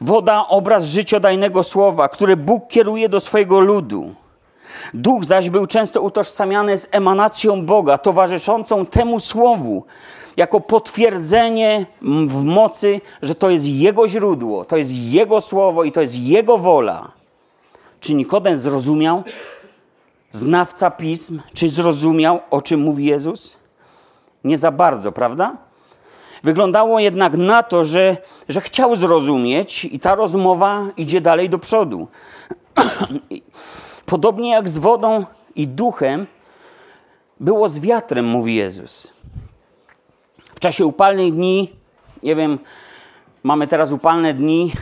Woda, 0.00 0.46
obraz 0.48 0.84
życiodajnego 0.84 1.62
słowa, 1.62 2.08
które 2.08 2.36
Bóg 2.36 2.68
kieruje 2.68 3.08
do 3.08 3.20
swojego 3.20 3.60
ludu. 3.60 4.14
Duch 4.94 5.24
zaś 5.24 5.50
był 5.50 5.66
często 5.66 6.00
utożsamiany 6.02 6.78
z 6.78 6.88
emanacją 6.90 7.66
Boga, 7.66 7.98
towarzyszącą 7.98 8.86
temu 8.86 9.20
słowu, 9.20 9.84
jako 10.36 10.60
potwierdzenie 10.60 11.86
w 12.26 12.42
mocy, 12.44 13.00
że 13.22 13.34
to 13.34 13.50
jest 13.50 13.66
Jego 13.66 14.08
źródło, 14.08 14.64
to 14.64 14.76
jest 14.76 14.92
Jego 14.92 15.40
słowo 15.40 15.84
i 15.84 15.92
to 15.92 16.00
jest 16.00 16.14
Jego 16.14 16.58
wola. 16.58 17.12
Czy 18.00 18.14
Nikodem 18.14 18.56
zrozumiał? 18.56 19.22
Znawca 20.30 20.90
pism, 20.90 21.40
czy 21.54 21.68
zrozumiał, 21.68 22.40
o 22.50 22.60
czym 22.60 22.80
mówi 22.80 23.04
Jezus? 23.04 23.56
Nie 24.44 24.58
za 24.58 24.70
bardzo, 24.70 25.12
prawda? 25.12 25.56
Wyglądało 26.44 26.98
jednak 26.98 27.36
na 27.36 27.62
to, 27.62 27.84
że, 27.84 28.16
że 28.48 28.60
chciał 28.60 28.96
zrozumieć, 28.96 29.84
i 29.84 30.00
ta 30.00 30.14
rozmowa 30.14 30.82
idzie 30.96 31.20
dalej 31.20 31.48
do 31.48 31.58
przodu. 31.58 32.08
Podobnie 34.06 34.50
jak 34.50 34.68
z 34.68 34.78
wodą 34.78 35.24
i 35.56 35.68
duchem, 35.68 36.26
było 37.40 37.68
z 37.68 37.80
wiatrem, 37.80 38.26
mówi 38.26 38.54
Jezus. 38.54 39.12
W 40.54 40.60
czasie 40.60 40.86
upalnych 40.86 41.34
dni, 41.34 41.72
nie 42.22 42.36
wiem, 42.36 42.58
mamy 43.42 43.66
teraz 43.66 43.92
upalne 43.92 44.34
dni, 44.34 44.72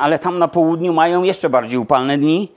ale 0.00 0.18
tam 0.18 0.38
na 0.38 0.48
południu 0.48 0.92
mają 0.92 1.22
jeszcze 1.22 1.50
bardziej 1.50 1.78
upalne 1.78 2.18
dni. 2.18 2.52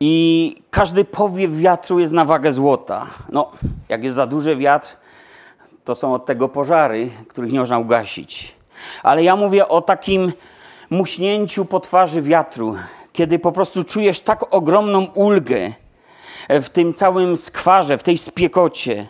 I 0.00 0.56
każdy 0.70 1.04
powiew 1.04 1.56
wiatru 1.56 1.98
jest 1.98 2.12
na 2.12 2.24
wagę 2.24 2.52
złota. 2.52 3.06
No, 3.28 3.50
jak 3.88 4.04
jest 4.04 4.16
za 4.16 4.26
duży 4.26 4.56
wiatr, 4.56 4.96
to 5.86 5.94
są 5.94 6.14
od 6.14 6.26
tego 6.26 6.48
pożary, 6.48 7.10
których 7.28 7.52
nie 7.52 7.58
można 7.58 7.78
ugasić. 7.78 8.54
Ale 9.02 9.22
ja 9.22 9.36
mówię 9.36 9.68
o 9.68 9.80
takim 9.80 10.32
muśnięciu 10.90 11.64
po 11.64 11.80
twarzy 11.80 12.22
wiatru, 12.22 12.76
kiedy 13.12 13.38
po 13.38 13.52
prostu 13.52 13.84
czujesz 13.84 14.20
tak 14.20 14.54
ogromną 14.54 15.06
ulgę 15.14 15.72
w 16.48 16.68
tym 16.68 16.94
całym 16.94 17.36
skwarze, 17.36 17.98
w 17.98 18.02
tej 18.02 18.18
spiekocie. 18.18 19.06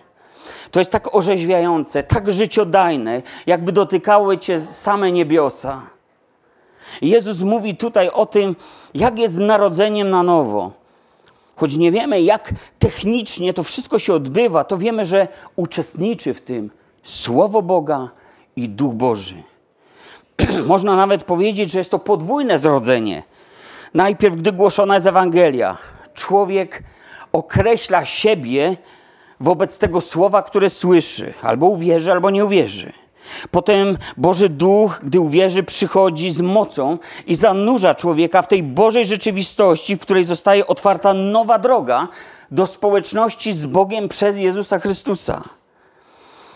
To 0.70 0.78
jest 0.78 0.92
tak 0.92 1.14
orzeźwiające, 1.14 2.02
tak 2.02 2.30
życiodajne, 2.30 3.22
jakby 3.46 3.72
dotykały 3.72 4.38
cię 4.38 4.60
same 4.60 5.12
niebiosa. 5.12 5.82
Jezus 7.02 7.42
mówi 7.42 7.76
tutaj 7.76 8.08
o 8.08 8.26
tym, 8.26 8.56
jak 8.94 9.18
jest 9.18 9.38
narodzeniem 9.38 10.10
na 10.10 10.22
nowo. 10.22 10.72
Choć 11.56 11.76
nie 11.76 11.92
wiemy, 11.92 12.22
jak 12.22 12.54
technicznie 12.78 13.52
to 13.52 13.62
wszystko 13.62 13.98
się 13.98 14.14
odbywa, 14.14 14.64
to 14.64 14.78
wiemy, 14.78 15.04
że 15.04 15.28
uczestniczy 15.56 16.34
w 16.34 16.40
tym 16.40 16.70
Słowo 17.02 17.62
Boga 17.62 18.10
i 18.56 18.68
Duch 18.68 18.94
Boży. 18.94 19.42
Można 20.66 20.96
nawet 20.96 21.24
powiedzieć, 21.24 21.70
że 21.70 21.78
jest 21.78 21.90
to 21.90 21.98
podwójne 21.98 22.58
zrodzenie. 22.58 23.22
Najpierw, 23.94 24.36
gdy 24.36 24.52
głoszona 24.52 24.94
jest 24.94 25.06
Ewangelia, 25.06 25.76
człowiek 26.14 26.82
określa 27.32 28.04
siebie 28.04 28.76
wobec 29.40 29.78
tego 29.78 30.00
słowa, 30.00 30.42
które 30.42 30.70
słyszy, 30.70 31.34
albo 31.42 31.66
uwierzy, 31.66 32.12
albo 32.12 32.30
nie 32.30 32.44
uwierzy. 32.44 32.92
Potem 33.50 33.98
Boży 34.16 34.48
Duch, 34.48 35.00
gdy 35.02 35.20
uwierzy, 35.20 35.62
przychodzi 35.62 36.30
z 36.30 36.40
mocą 36.40 36.98
i 37.26 37.34
zanurza 37.34 37.94
człowieka 37.94 38.42
w 38.42 38.48
tej 38.48 38.62
Bożej 38.62 39.06
rzeczywistości, 39.06 39.96
w 39.96 40.00
której 40.00 40.24
zostaje 40.24 40.66
otwarta 40.66 41.14
nowa 41.14 41.58
droga 41.58 42.08
do 42.50 42.66
społeczności 42.66 43.52
z 43.52 43.66
Bogiem 43.66 44.08
przez 44.08 44.38
Jezusa 44.38 44.78
Chrystusa. 44.78 45.42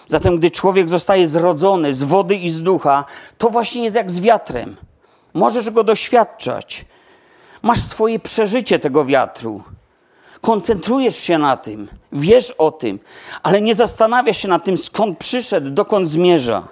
Zatem, 0.06 0.38
gdy 0.38 0.50
człowiek 0.50 0.88
zostaje 0.88 1.28
zrodzony 1.28 1.94
z 1.94 2.02
wody 2.02 2.35
i 2.37 2.50
z 2.50 2.62
ducha, 2.62 3.04
to 3.38 3.50
właśnie 3.50 3.85
jest 3.85 3.96
jak 3.96 4.11
z 4.11 4.20
wiatrem. 4.20 4.76
Możesz 5.35 5.70
go 5.70 5.85
doświadczać. 5.85 6.85
Masz 7.62 7.80
swoje 7.80 8.18
przeżycie 8.18 8.78
tego 8.78 9.04
wiatru. 9.04 9.62
Koncentrujesz 10.40 11.16
się 11.16 11.38
na 11.38 11.56
tym, 11.56 11.88
wiesz 12.12 12.51
o 12.51 12.73
tym, 12.73 12.99
ale 13.42 13.61
nie 13.61 13.75
zastanawiasz 13.75 14.38
się 14.38 14.49
nad 14.49 14.64
tym, 14.64 14.77
skąd 14.77 15.18
przyszedł, 15.18 15.70
dokąd 15.70 16.09
zmierza. 16.09 16.68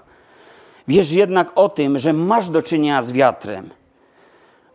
Wiesz 0.88 1.12
jednak 1.12 1.48
o 1.54 1.68
tym, 1.68 1.98
że 1.98 2.12
masz 2.12 2.48
do 2.48 2.62
czynienia 2.62 3.02
z 3.02 3.12
wiatrem, 3.12 3.70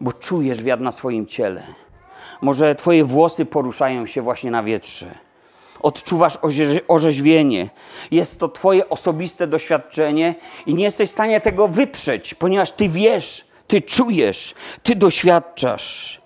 bo 0.02 0.14
czujesz 0.14 0.64
wiatr 0.64 0.84
na 0.84 0.92
swoim 0.92 1.26
ciele. 1.26 1.64
Może 2.42 2.76
twoje 2.76 3.06
włosy 3.06 3.46
poruszają 3.46 4.06
się 4.06 4.22
właśnie 4.22 4.52
na 4.52 4.64
wietrze. 4.64 5.06
Odczuwasz 5.82 6.38
orzeźwienie. 6.88 7.70
Jest 8.12 8.40
to 8.40 8.50
twoje 8.50 8.90
osobiste 8.90 9.48
doświadczenie 9.48 10.36
i 10.66 10.76
nie 10.76 10.84
jesteś 10.84 11.10
w 11.10 11.14
stanie 11.14 11.42
tego 11.42 11.68
wyprzeć, 11.68 12.34
ponieważ 12.34 12.72
ty 12.72 12.90
wiesz, 12.90 13.46
ty 13.68 13.82
czujesz, 13.82 14.56
ty 14.84 14.96
doświadczasz. 14.96 16.22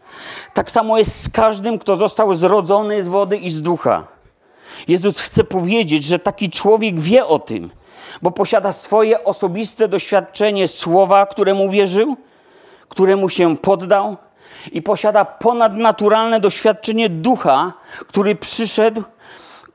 Tak 0.54 0.72
samo 0.72 0.98
jest 0.98 1.24
z 1.24 1.30
każdym, 1.30 1.80
kto 1.80 1.96
został 1.96 2.34
zrodzony 2.34 3.04
z 3.04 3.08
wody 3.08 3.38
i 3.38 3.50
z 3.50 3.62
ducha. 3.62 4.17
Jezus 4.88 5.22
chce 5.22 5.44
powiedzieć, 5.44 6.04
że 6.04 6.20
taki 6.20 6.50
człowiek 6.50 7.00
wie 7.00 7.26
o 7.26 7.40
tym, 7.40 7.70
bo 8.22 8.32
posiada 8.32 8.72
swoje 8.72 9.24
osobiste 9.24 9.88
doświadczenie 9.88 10.68
słowa, 10.68 11.26
któremu 11.26 11.70
wierzył, 11.70 12.16
któremu 12.90 13.30
się 13.30 13.58
poddał, 13.58 14.18
i 14.72 14.82
posiada 14.82 15.26
ponadnaturalne 15.26 16.40
doświadczenie 16.40 17.10
ducha, 17.10 17.74
który 18.00 18.36
przyszedł, 18.36 19.04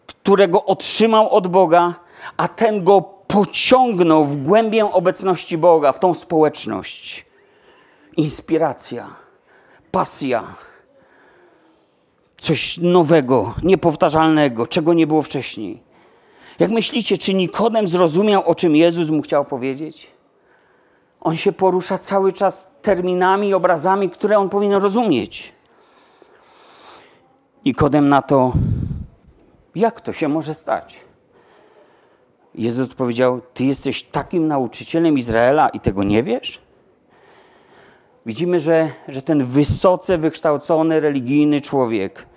którego 0.07 0.65
otrzymał 0.65 1.31
od 1.31 1.49
Boga, 1.49 1.95
a 2.37 2.49
ten 2.49 2.85
go 2.85 3.03
pociągnął 3.27 4.25
w 4.25 4.37
głębię 4.37 4.93
obecności 4.93 5.59
Boga, 5.59 5.93
w 5.93 6.01
tą 6.01 6.15
społeczność. 6.15 7.27
Inspiracja, 8.17 9.07
pasja 9.91 10.43
coś 12.43 12.79
nowego, 12.79 13.55
niepowtarzalnego, 13.63 14.67
czego 14.67 14.95
nie 14.95 15.07
było 15.07 15.23
wcześniej. 15.23 15.83
Jak 16.59 16.71
myślicie, 16.71 17.19
czy 17.19 17.35
Nikodem 17.35 17.87
zrozumiał, 17.87 18.43
o 18.45 18.55
czym 18.55 18.77
Jezus 18.77 19.11
mu 19.11 19.23
chciał 19.23 19.45
powiedzieć? 19.45 20.11
On 21.21 21.37
się 21.37 21.53
porusza 21.53 21.99
cały 21.99 22.33
czas 22.33 22.71
terminami 22.83 23.55
obrazami, 23.55 24.11
które 24.11 24.39
on 24.39 24.49
powinien 24.49 24.83
rozumieć. 24.83 25.53
Nikodem 27.65 28.09
na 28.09 28.23
to, 28.23 28.53
jak 29.75 30.01
to 30.01 30.13
się 30.13 30.29
może 30.29 30.55
stać? 30.55 30.97
Jezus 32.55 32.91
odpowiedział: 32.91 33.41
Ty 33.55 33.65
jesteś 33.65 34.03
takim 34.03 34.49
nauczycielem 34.49 35.19
Izraela 35.19 35.69
i 35.69 35.81
tego 35.81 36.05
nie 36.05 36.23
wiesz? 36.23 36.61
Widzimy, 38.27 38.61
że, 38.61 38.89
że 39.09 39.23
ten 39.23 39.45
wysoce 39.45 40.19
wykształcony 40.19 41.01
religijny 41.01 41.61
człowiek 41.61 42.32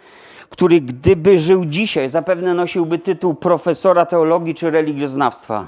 który 0.50 0.82
gdyby 0.82 1.40
żył 1.40 1.66
dzisiaj, 1.66 2.10
zapewne 2.10 2.54
nosiłby 2.54 3.00
tytuł 3.00 3.36
profesora 3.36 4.06
teologii 4.06 4.56
czy 4.56 4.72
religioznawstwa. 4.72 5.68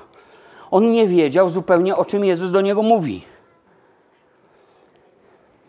On 0.71 0.91
nie 0.91 1.07
wiedział 1.07 1.49
zupełnie, 1.49 1.95
o 1.95 2.05
czym 2.05 2.25
Jezus 2.25 2.51
do 2.51 2.61
niego 2.61 2.81
mówi. 2.81 3.21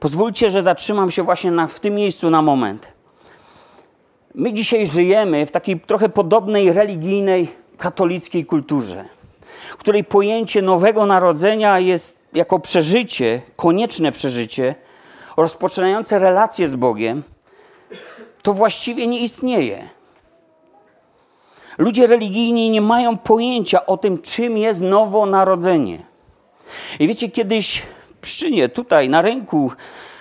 Pozwólcie, 0.01 0.51
że 0.51 0.63
zatrzymam 0.63 1.11
się 1.11 1.23
właśnie 1.23 1.51
na, 1.51 1.67
w 1.67 1.81
tym 1.81 1.95
miejscu 1.95 2.31
na 2.31 2.43
moment. 2.43 2.93
My 4.35 4.53
dzisiaj 4.53 4.87
żyjemy 4.87 5.47
w 5.47 5.51
takiej 5.51 5.81
trochę 5.81 6.09
podobnej 6.09 6.73
religijnej, 6.73 7.49
katolickiej 7.79 8.47
kulturze, 8.47 9.05
której 9.79 10.05
pojęcie 10.05 10.63
nowego 10.63 11.07
narodzenia 11.07 11.79
jest 11.79 12.23
jako 12.33 12.59
przeżycie, 12.59 13.43
konieczne 13.57 14.13
przeżycie, 14.13 14.75
rozpoczynające 15.37 16.19
relacje 16.19 16.69
z 16.69 16.75
Bogiem 16.75 17.23
to 18.43 18.53
właściwie 18.53 19.07
nie 19.07 19.21
istnieje. 19.21 19.89
Ludzie 21.79 22.07
religijni 22.07 22.71
nie 22.71 22.81
mają 22.81 23.19
pojęcia 23.19 23.87
o 23.87 23.97
tym, 23.97 24.23
czym 24.23 24.57
jest 24.57 24.81
nowonarodzenie. 24.81 25.99
I 26.99 27.09
wiecie, 27.09 27.29
kiedyś 27.29 27.83
w 28.23 28.29
tutaj 28.75 29.09
na 29.09 29.23
rynku, 29.23 29.73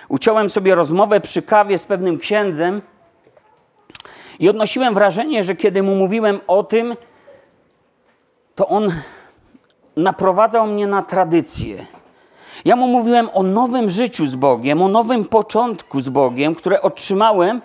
uciąłem 0.08 0.50
sobie 0.50 0.74
rozmowę 0.74 1.20
przy 1.20 1.42
kawie 1.42 1.78
z 1.78 1.86
pewnym 1.86 2.18
księdzem 2.18 2.82
i 4.38 4.48
odnosiłem 4.48 4.94
wrażenie, 4.94 5.42
że 5.42 5.56
kiedy 5.56 5.82
mu 5.82 5.94
mówiłem 5.96 6.40
o 6.46 6.62
tym, 6.62 6.96
to 8.54 8.68
on 8.68 8.88
naprowadzał 9.96 10.66
mnie 10.66 10.86
na 10.86 11.02
tradycję. 11.02 11.86
Ja 12.64 12.76
mu 12.76 12.88
mówiłem 12.88 13.28
o 13.32 13.42
nowym 13.42 13.90
życiu 13.90 14.26
z 14.26 14.34
Bogiem, 14.34 14.82
o 14.82 14.88
nowym 14.88 15.24
początku 15.24 16.00
z 16.00 16.08
Bogiem, 16.08 16.54
które 16.54 16.82
otrzymałem 16.82 17.60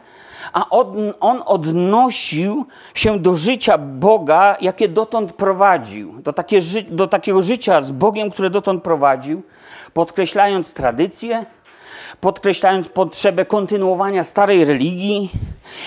a 0.54 0.70
on, 0.70 1.14
on 1.20 1.44
odnosił 1.46 2.66
się 2.94 3.20
do 3.20 3.38
życia 3.38 3.78
Boga, 3.78 4.58
jakie 4.62 4.90
dotąd 4.90 5.34
prowadził, 5.34 6.22
do, 6.22 6.34
takie, 6.34 6.60
do 6.90 7.08
takiego 7.08 7.42
życia 7.42 7.82
z 7.82 7.92
Bogiem, 7.92 8.32
które 8.32 8.50
dotąd 8.50 8.84
prowadził, 8.84 9.42
podkreślając 9.94 10.74
tradycję, 10.74 11.46
podkreślając 12.22 12.90
potrzebę 12.90 13.46
kontynuowania 13.46 14.24
starej 14.24 14.66
religii 14.66 15.32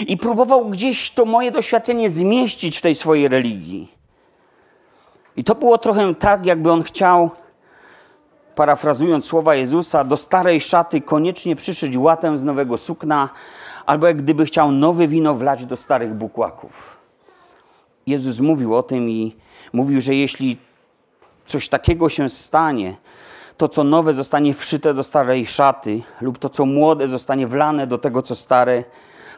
i 0.06 0.16
próbował 0.16 0.68
gdzieś 0.68 1.10
to 1.10 1.24
moje 1.24 1.50
doświadczenie 1.50 2.10
zmieścić 2.10 2.78
w 2.78 2.82
tej 2.82 2.94
swojej 2.94 3.28
religii. 3.28 3.92
I 5.36 5.44
to 5.44 5.54
było 5.54 5.78
trochę 5.78 6.14
tak, 6.14 6.46
jakby 6.46 6.72
on 6.72 6.82
chciał 6.82 7.30
parafrazując 8.54 9.24
słowa 9.24 9.54
Jezusa, 9.54 10.04
do 10.04 10.16
starej 10.16 10.60
szaty 10.60 11.00
koniecznie 11.00 11.56
przyszyć 11.56 11.96
łatę 11.96 12.38
z 12.38 12.44
nowego 12.44 12.78
sukna, 12.78 13.28
albo 13.87 14.07
jak 14.07 14.22
gdyby 14.22 14.44
chciał 14.44 14.72
nowe 14.72 15.09
wino 15.09 15.35
wlać 15.35 15.66
do 15.66 15.77
starych 15.77 16.14
bukłaków. 16.14 16.96
Jezus 18.07 18.40
mówił 18.40 18.75
o 18.75 18.83
tym 18.83 19.11
i 19.11 19.37
mówił, 19.72 20.01
że 20.01 20.14
jeśli 20.14 20.57
coś 21.46 21.68
takiego 21.68 22.09
się 22.09 22.29
stanie, 22.29 22.96
to 23.57 23.68
co 23.68 23.85
nowe 23.85 24.14
zostanie 24.14 24.55
wszyte 24.55 24.94
do 24.94 25.03
starej 25.03 25.46
szaty, 25.46 26.03
lub 26.20 26.38
to 26.38 26.49
co 26.49 26.66
młode 26.66 27.09
zostanie 27.09 27.46
wlane 27.46 27.87
do 27.87 27.99
tego 27.99 28.22
co 28.22 28.35
stare, 28.35 28.85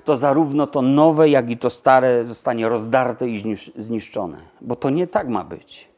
to 0.05 0.17
zarówno 0.17 0.67
to 0.67 0.83
nowe, 0.83 1.29
jak 1.29 1.51
i 1.51 1.57
to 1.57 1.71
stare 1.71 2.25
zostanie 2.25 2.69
rozdarte 2.69 3.29
i 3.29 3.57
zniszczone. 3.77 4.39
Bo 4.61 4.77
to 4.77 4.91
nie 4.91 5.07
tak 5.07 5.29
ma 5.29 5.45
być. 5.45 5.89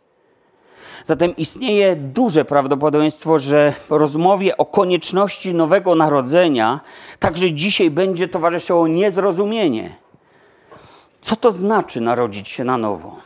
Zatem 1.05 1.37
istnieje 1.37 1.97
duże 1.97 2.45
prawdopodobieństwo, 2.45 3.39
że 3.39 3.75
rozmowie 3.91 4.57
o 4.57 4.65
konieczności 4.65 5.55
nowego 5.55 5.95
narodzenia 5.95 6.81
także 7.19 7.53
dzisiaj 7.53 7.91
będzie 7.91 8.29
towarzyszyło 8.29 8.89
niezrozumienie. 8.89 9.97
Co 11.23 11.37
to 11.37 11.53
znaczy 11.53 12.01
narodzić 12.01 12.49
się 12.49 12.65
na 12.65 12.79
nowo? 12.79 13.17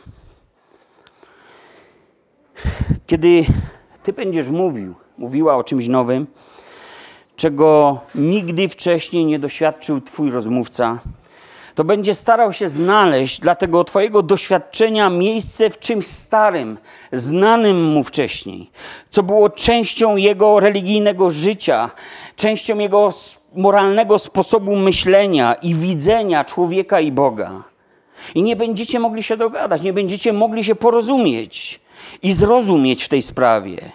Kiedy 3.07 3.45
ty 4.03 4.13
będziesz 4.13 4.49
mówił, 4.49 4.95
mówiła 5.17 5.55
o 5.55 5.63
czymś 5.63 5.87
nowym, 5.87 6.27
czego 7.35 7.99
nigdy 8.15 8.69
wcześniej 8.69 9.25
nie 9.25 9.39
doświadczył 9.39 10.01
Twój 10.01 10.31
rozmówca, 10.31 10.99
to 11.75 11.83
będzie 11.83 12.15
starał 12.15 12.53
się 12.53 12.69
znaleźć 12.69 13.39
dla 13.39 13.55
tego 13.55 13.83
Twojego 13.83 14.23
doświadczenia 14.23 15.09
miejsce 15.09 15.69
w 15.69 15.79
czymś 15.79 16.05
starym, 16.05 16.77
znanym 17.11 17.83
mu 17.83 18.03
wcześniej, 18.03 18.71
co 19.09 19.23
było 19.23 19.49
częścią 19.49 20.15
jego 20.15 20.59
religijnego 20.59 21.31
życia, 21.31 21.91
częścią 22.35 22.79
jego 22.79 23.09
moralnego 23.55 24.19
sposobu 24.19 24.75
myślenia 24.75 25.53
i 25.53 25.75
widzenia 25.75 26.43
człowieka 26.43 26.99
i 26.99 27.11
Boga. 27.11 27.63
I 28.35 28.43
nie 28.43 28.55
będziecie 28.55 28.99
mogli 28.99 29.23
się 29.23 29.37
dogadać, 29.37 29.81
nie 29.81 29.93
będziecie 29.93 30.33
mogli 30.33 30.63
się 30.63 30.75
porozumieć 30.75 31.79
i 32.23 32.33
zrozumieć 32.33 33.03
w 33.03 33.09
tej 33.09 33.21
sprawie. 33.21 33.91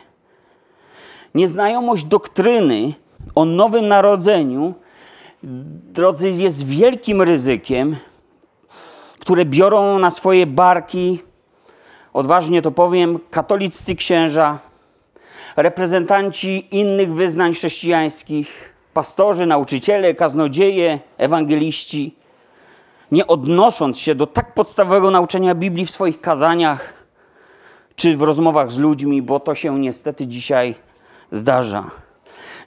Nieznajomość 1.34 2.04
doktryny 2.04 2.94
o 3.34 3.44
nowym 3.44 3.88
narodzeniu, 3.88 4.74
drodzy, 5.42 6.30
jest 6.30 6.66
wielkim 6.66 7.22
ryzykiem, 7.22 7.96
które 9.18 9.44
biorą 9.44 9.98
na 9.98 10.10
swoje 10.10 10.46
barki, 10.46 11.22
odważnie 12.12 12.62
to 12.62 12.70
powiem, 12.70 13.18
katoliccy 13.30 13.94
księża, 13.94 14.58
reprezentanci 15.56 16.76
innych 16.76 17.12
wyznań 17.12 17.54
chrześcijańskich, 17.54 18.74
pastorzy, 18.94 19.46
nauczyciele, 19.46 20.14
kaznodzieje, 20.14 20.98
ewangeliści, 21.18 22.14
nie 23.12 23.26
odnosząc 23.26 23.98
się 23.98 24.14
do 24.14 24.26
tak 24.26 24.54
podstawowego 24.54 25.10
nauczania 25.10 25.54
Biblii 25.54 25.86
w 25.86 25.90
swoich 25.90 26.20
kazaniach 26.20 26.92
czy 27.96 28.16
w 28.16 28.22
rozmowach 28.22 28.70
z 28.70 28.78
ludźmi, 28.78 29.22
bo 29.22 29.40
to 29.40 29.54
się 29.54 29.78
niestety 29.78 30.26
dzisiaj 30.26 30.74
zdarza. 31.32 31.84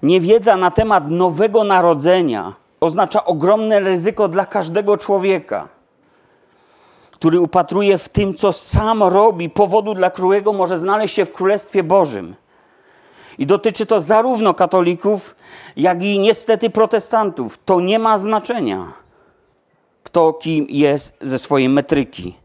Niewiedza 0.03 0.57
na 0.57 0.71
temat 0.71 1.09
nowego 1.09 1.63
narodzenia 1.63 2.62
oznacza 2.83 3.25
ogromne 3.25 3.79
ryzyko 3.79 4.27
dla 4.27 4.45
każdego 4.45 4.97
człowieka, 4.97 5.67
który 7.11 7.39
upatruje 7.39 7.97
w 7.97 8.09
tym, 8.09 8.35
co 8.35 8.53
sam 8.53 9.03
robi, 9.03 9.49
powodu, 9.49 9.93
dla 9.93 10.09
którego 10.09 10.53
może 10.53 10.77
znaleźć 10.77 11.15
się 11.15 11.25
w 11.25 11.33
Królestwie 11.33 11.83
Bożym. 11.83 12.35
I 13.37 13.45
dotyczy 13.45 13.85
to 13.85 14.01
zarówno 14.01 14.53
katolików, 14.53 15.35
jak 15.75 16.03
i 16.03 16.19
niestety 16.19 16.69
protestantów. 16.69 17.57
To 17.65 17.79
nie 17.79 17.99
ma 17.99 18.17
znaczenia, 18.17 18.93
kto 20.03 20.33
kim 20.33 20.65
jest 20.69 21.17
ze 21.21 21.39
swojej 21.39 21.69
metryki. 21.69 22.35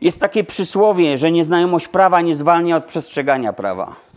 Jest 0.00 0.20
takie 0.20 0.44
przysłowie, 0.44 1.18
że 1.18 1.32
nieznajomość 1.32 1.88
prawa 1.88 2.20
nie 2.20 2.34
zwalnia 2.34 2.76
od 2.76 2.84
przestrzegania 2.84 3.52
prawa. 3.52 4.07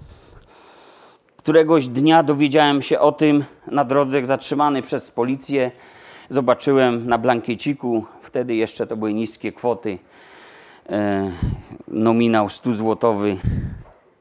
Któregoś 1.43 1.87
dnia 1.87 2.23
dowiedziałem 2.23 2.81
się 2.81 2.99
o 2.99 3.11
tym 3.11 3.43
na 3.67 3.85
drodze 3.85 4.25
zatrzymany 4.25 4.81
przez 4.81 5.11
policję. 5.11 5.71
Zobaczyłem 6.29 7.07
na 7.07 7.17
blankieciku, 7.17 8.05
wtedy 8.21 8.55
jeszcze 8.55 8.87
to 8.87 8.97
były 8.97 9.13
niskie 9.13 9.51
kwoty, 9.51 9.97
e, 10.89 11.31
nominał 11.87 12.49
100 12.49 12.73
złotowy. 12.73 13.37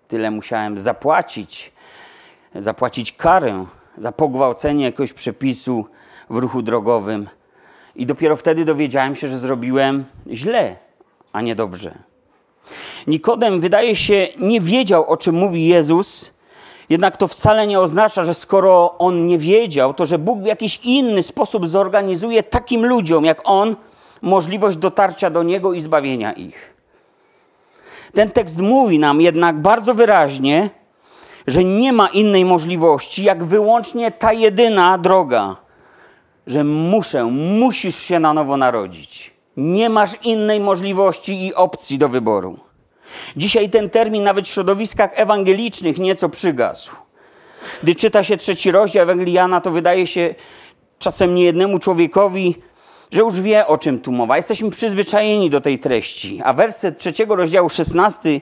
Tyle 0.08 0.30
musiałem 0.30 0.78
zapłacić, 0.78 1.72
zapłacić 2.54 3.12
karę 3.12 3.66
za 3.98 4.12
pogwałcenie 4.12 4.84
jakiegoś 4.84 5.12
przepisu 5.12 5.84
w 6.30 6.36
ruchu 6.36 6.62
drogowym. 6.62 7.28
I 7.96 8.06
dopiero 8.06 8.36
wtedy 8.36 8.64
dowiedziałem 8.64 9.16
się, 9.16 9.28
że 9.28 9.38
zrobiłem 9.38 10.04
źle, 10.30 10.76
a 11.32 11.42
nie 11.42 11.54
dobrze. 11.54 11.98
Nikodem, 13.06 13.60
wydaje 13.60 13.96
się, 13.96 14.28
nie 14.38 14.60
wiedział, 14.60 15.10
o 15.10 15.16
czym 15.16 15.34
mówi 15.34 15.66
Jezus, 15.66 16.39
jednak 16.90 17.16
to 17.16 17.28
wcale 17.28 17.66
nie 17.66 17.80
oznacza, 17.80 18.24
że 18.24 18.34
skoro 18.34 18.98
on 18.98 19.26
nie 19.26 19.38
wiedział, 19.38 19.94
to 19.94 20.06
że 20.06 20.18
Bóg 20.18 20.40
w 20.40 20.46
jakiś 20.46 20.80
inny 20.84 21.22
sposób 21.22 21.66
zorganizuje 21.66 22.42
takim 22.42 22.86
ludziom 22.86 23.24
jak 23.24 23.40
on 23.44 23.76
możliwość 24.22 24.76
dotarcia 24.76 25.30
do 25.30 25.42
niego 25.42 25.72
i 25.72 25.80
zbawienia 25.80 26.32
ich. 26.32 26.74
Ten 28.14 28.30
tekst 28.30 28.58
mówi 28.58 28.98
nam 28.98 29.20
jednak 29.20 29.60
bardzo 29.60 29.94
wyraźnie, 29.94 30.70
że 31.46 31.64
nie 31.64 31.92
ma 31.92 32.08
innej 32.08 32.44
możliwości, 32.44 33.24
jak 33.24 33.44
wyłącznie 33.44 34.10
ta 34.10 34.32
jedyna 34.32 34.98
droga, 34.98 35.56
że 36.46 36.64
muszę, 36.64 37.24
musisz 37.24 37.96
się 37.96 38.20
na 38.20 38.34
nowo 38.34 38.56
narodzić. 38.56 39.34
Nie 39.56 39.90
masz 39.90 40.10
innej 40.24 40.60
możliwości 40.60 41.46
i 41.46 41.54
opcji 41.54 41.98
do 41.98 42.08
wyboru. 42.08 42.69
Dzisiaj 43.36 43.70
ten 43.70 43.90
termin 43.90 44.22
nawet 44.22 44.46
w 44.46 44.50
środowiskach 44.50 45.10
ewangelicznych 45.14 45.98
nieco 45.98 46.28
przygasł. 46.28 46.90
Gdy 47.82 47.94
czyta 47.94 48.24
się 48.24 48.36
trzeci 48.36 48.70
rozdział 48.70 49.02
Ewangeliana, 49.02 49.60
to 49.60 49.70
wydaje 49.70 50.06
się 50.06 50.34
czasem 50.98 51.34
niejednemu 51.34 51.78
człowiekowi, 51.78 52.54
że 53.10 53.20
już 53.22 53.40
wie, 53.40 53.66
o 53.66 53.78
czym 53.78 54.00
tu 54.00 54.12
mowa. 54.12 54.36
Jesteśmy 54.36 54.70
przyzwyczajeni 54.70 55.50
do 55.50 55.60
tej 55.60 55.78
treści. 55.78 56.40
A 56.44 56.52
werset 56.52 56.98
trzeciego 56.98 57.36
rozdziału, 57.36 57.68
szesnasty, 57.68 58.40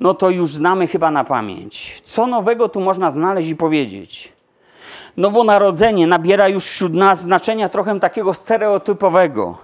no 0.00 0.14
to 0.14 0.30
już 0.30 0.54
znamy 0.54 0.86
chyba 0.86 1.10
na 1.10 1.24
pamięć. 1.24 2.02
Co 2.04 2.26
nowego 2.26 2.68
tu 2.68 2.80
można 2.80 3.10
znaleźć 3.10 3.48
i 3.48 3.56
powiedzieć? 3.56 4.32
Nowonarodzenie 5.16 6.06
nabiera 6.06 6.48
już 6.48 6.64
wśród 6.64 6.94
nas 6.94 7.20
znaczenia 7.20 7.68
trochę 7.68 8.00
takiego 8.00 8.34
stereotypowego. 8.34 9.58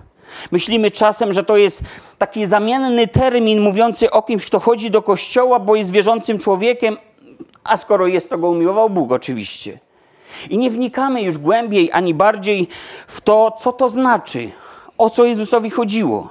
Myślimy 0.51 0.91
czasem, 0.91 1.33
że 1.33 1.45
to 1.45 1.57
jest 1.57 1.83
taki 2.19 2.47
zamienny 2.47 3.09
termin 3.09 3.61
mówiący 3.61 4.11
o 4.11 4.23
kimś, 4.23 4.47
kto 4.47 4.61
chodzi 4.61 4.91
do 4.91 5.03
kościoła, 5.03 5.59
bo 5.59 5.77
jest 5.77 5.91
wierzącym 5.91 6.39
człowiekiem, 6.39 6.97
a 7.65 7.77
skoro 7.77 8.07
jest, 8.07 8.31
to 8.31 8.39
go 8.39 8.51
umiłował 8.51 8.91
Bóg 8.91 9.13
oczywiście. 9.13 9.79
I 10.51 10.59
nie 10.59 10.71
wnikamy 10.71 11.23
już 11.23 11.39
głębiej 11.39 11.93
ani 11.93 12.15
bardziej 12.15 12.69
w 13.07 13.21
to, 13.21 13.57
co 13.59 13.73
to 13.73 13.89
znaczy, 13.89 14.51
o 14.99 15.11
co 15.11 15.25
Jezusowi 15.25 15.71
chodziło. 15.71 16.29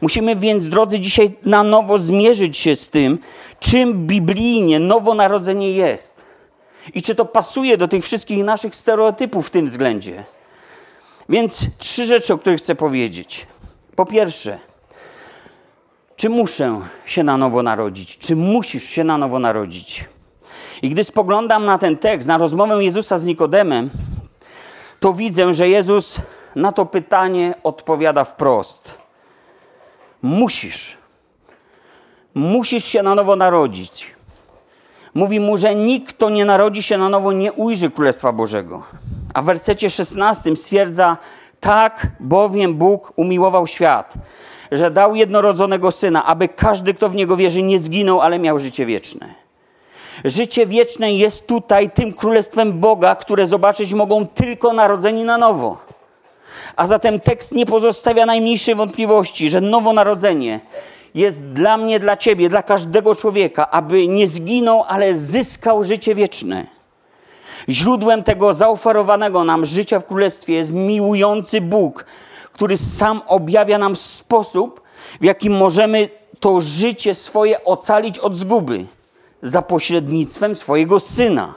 Musimy 0.00 0.36
więc, 0.36 0.68
drodzy, 0.68 1.00
dzisiaj 1.00 1.32
na 1.44 1.62
nowo 1.62 1.98
zmierzyć 1.98 2.56
się 2.56 2.76
z 2.76 2.88
tym, 2.88 3.18
czym 3.60 4.06
biblijnie 4.06 4.80
nowonarodzenie 4.80 5.72
jest. 5.72 6.24
I 6.94 7.02
czy 7.02 7.14
to 7.14 7.24
pasuje 7.24 7.76
do 7.76 7.88
tych 7.88 8.04
wszystkich 8.04 8.44
naszych 8.44 8.76
stereotypów 8.76 9.46
w 9.46 9.50
tym 9.50 9.66
względzie. 9.66 10.24
Więc 11.28 11.66
trzy 11.78 12.04
rzeczy, 12.04 12.34
o 12.34 12.38
których 12.38 12.58
chcę 12.58 12.74
powiedzieć. 12.74 13.46
Po 13.96 14.06
pierwsze, 14.06 14.58
czy 16.16 16.28
muszę 16.28 16.80
się 17.06 17.22
na 17.22 17.36
nowo 17.36 17.62
narodzić? 17.62 18.18
Czy 18.18 18.36
musisz 18.36 18.84
się 18.84 19.04
na 19.04 19.18
nowo 19.18 19.38
narodzić? 19.38 20.04
I 20.82 20.88
gdy 20.88 21.04
spoglądam 21.04 21.64
na 21.64 21.78
ten 21.78 21.96
tekst, 21.96 22.28
na 22.28 22.38
rozmowę 22.38 22.84
Jezusa 22.84 23.18
z 23.18 23.24
Nikodemem, 23.24 23.90
to 25.00 25.12
widzę, 25.12 25.54
że 25.54 25.68
Jezus 25.68 26.16
na 26.56 26.72
to 26.72 26.86
pytanie 26.86 27.54
odpowiada 27.62 28.24
wprost. 28.24 28.98
Musisz. 30.22 30.96
Musisz 32.34 32.84
się 32.84 33.02
na 33.02 33.14
nowo 33.14 33.36
narodzić. 33.36 34.14
Mówi 35.14 35.40
mu, 35.40 35.56
że 35.56 35.74
nikt, 35.74 36.14
kto 36.14 36.30
nie 36.30 36.44
narodzi 36.44 36.82
się 36.82 36.98
na 36.98 37.08
nowo, 37.08 37.32
nie 37.32 37.52
ujrzy 37.52 37.90
Królestwa 37.90 38.32
Bożego. 38.32 38.82
A 39.34 39.42
w 39.42 39.44
wersecie 39.44 39.90
16 39.90 40.56
stwierdza: 40.56 41.16
Tak 41.60 42.06
bowiem 42.20 42.74
Bóg 42.74 43.12
umiłował 43.16 43.66
świat, 43.66 44.14
że 44.72 44.90
dał 44.90 45.14
jednorodzonego 45.14 45.90
syna, 45.90 46.24
aby 46.24 46.48
każdy, 46.48 46.94
kto 46.94 47.08
w 47.08 47.14
niego 47.14 47.36
wierzy, 47.36 47.62
nie 47.62 47.78
zginął, 47.78 48.20
ale 48.20 48.38
miał 48.38 48.58
życie 48.58 48.86
wieczne. 48.86 49.34
Życie 50.24 50.66
wieczne 50.66 51.14
jest 51.14 51.46
tutaj 51.46 51.90
tym 51.90 52.12
królestwem 52.12 52.80
Boga, 52.80 53.14
które 53.14 53.46
zobaczyć 53.46 53.94
mogą 53.94 54.26
tylko 54.26 54.72
narodzeni 54.72 55.24
na 55.24 55.38
nowo. 55.38 55.78
A 56.76 56.86
zatem 56.86 57.20
tekst 57.20 57.52
nie 57.52 57.66
pozostawia 57.66 58.26
najmniejszej 58.26 58.74
wątpliwości, 58.74 59.50
że 59.50 59.60
nowonarodzenie 59.60 60.60
jest 61.14 61.44
dla 61.44 61.76
mnie, 61.76 62.00
dla 62.00 62.16
ciebie, 62.16 62.48
dla 62.48 62.62
każdego 62.62 63.14
człowieka, 63.14 63.70
aby 63.70 64.08
nie 64.08 64.26
zginął, 64.26 64.84
ale 64.88 65.14
zyskał 65.14 65.84
życie 65.84 66.14
wieczne. 66.14 66.73
Źródłem 67.68 68.22
tego 68.22 68.54
zaoferowanego 68.54 69.44
nam 69.44 69.64
życia 69.64 70.00
w 70.00 70.06
Królestwie 70.06 70.54
jest 70.54 70.72
miłujący 70.72 71.60
Bóg, 71.60 72.04
który 72.52 72.76
sam 72.76 73.22
objawia 73.26 73.78
nam 73.78 73.96
sposób, 73.96 74.80
w 75.20 75.24
jaki 75.24 75.50
możemy 75.50 76.08
to 76.40 76.60
życie 76.60 77.14
swoje 77.14 77.64
ocalić 77.64 78.18
od 78.18 78.36
zguby 78.36 78.86
za 79.42 79.62
pośrednictwem 79.62 80.54
swojego 80.54 81.00
Syna, 81.00 81.54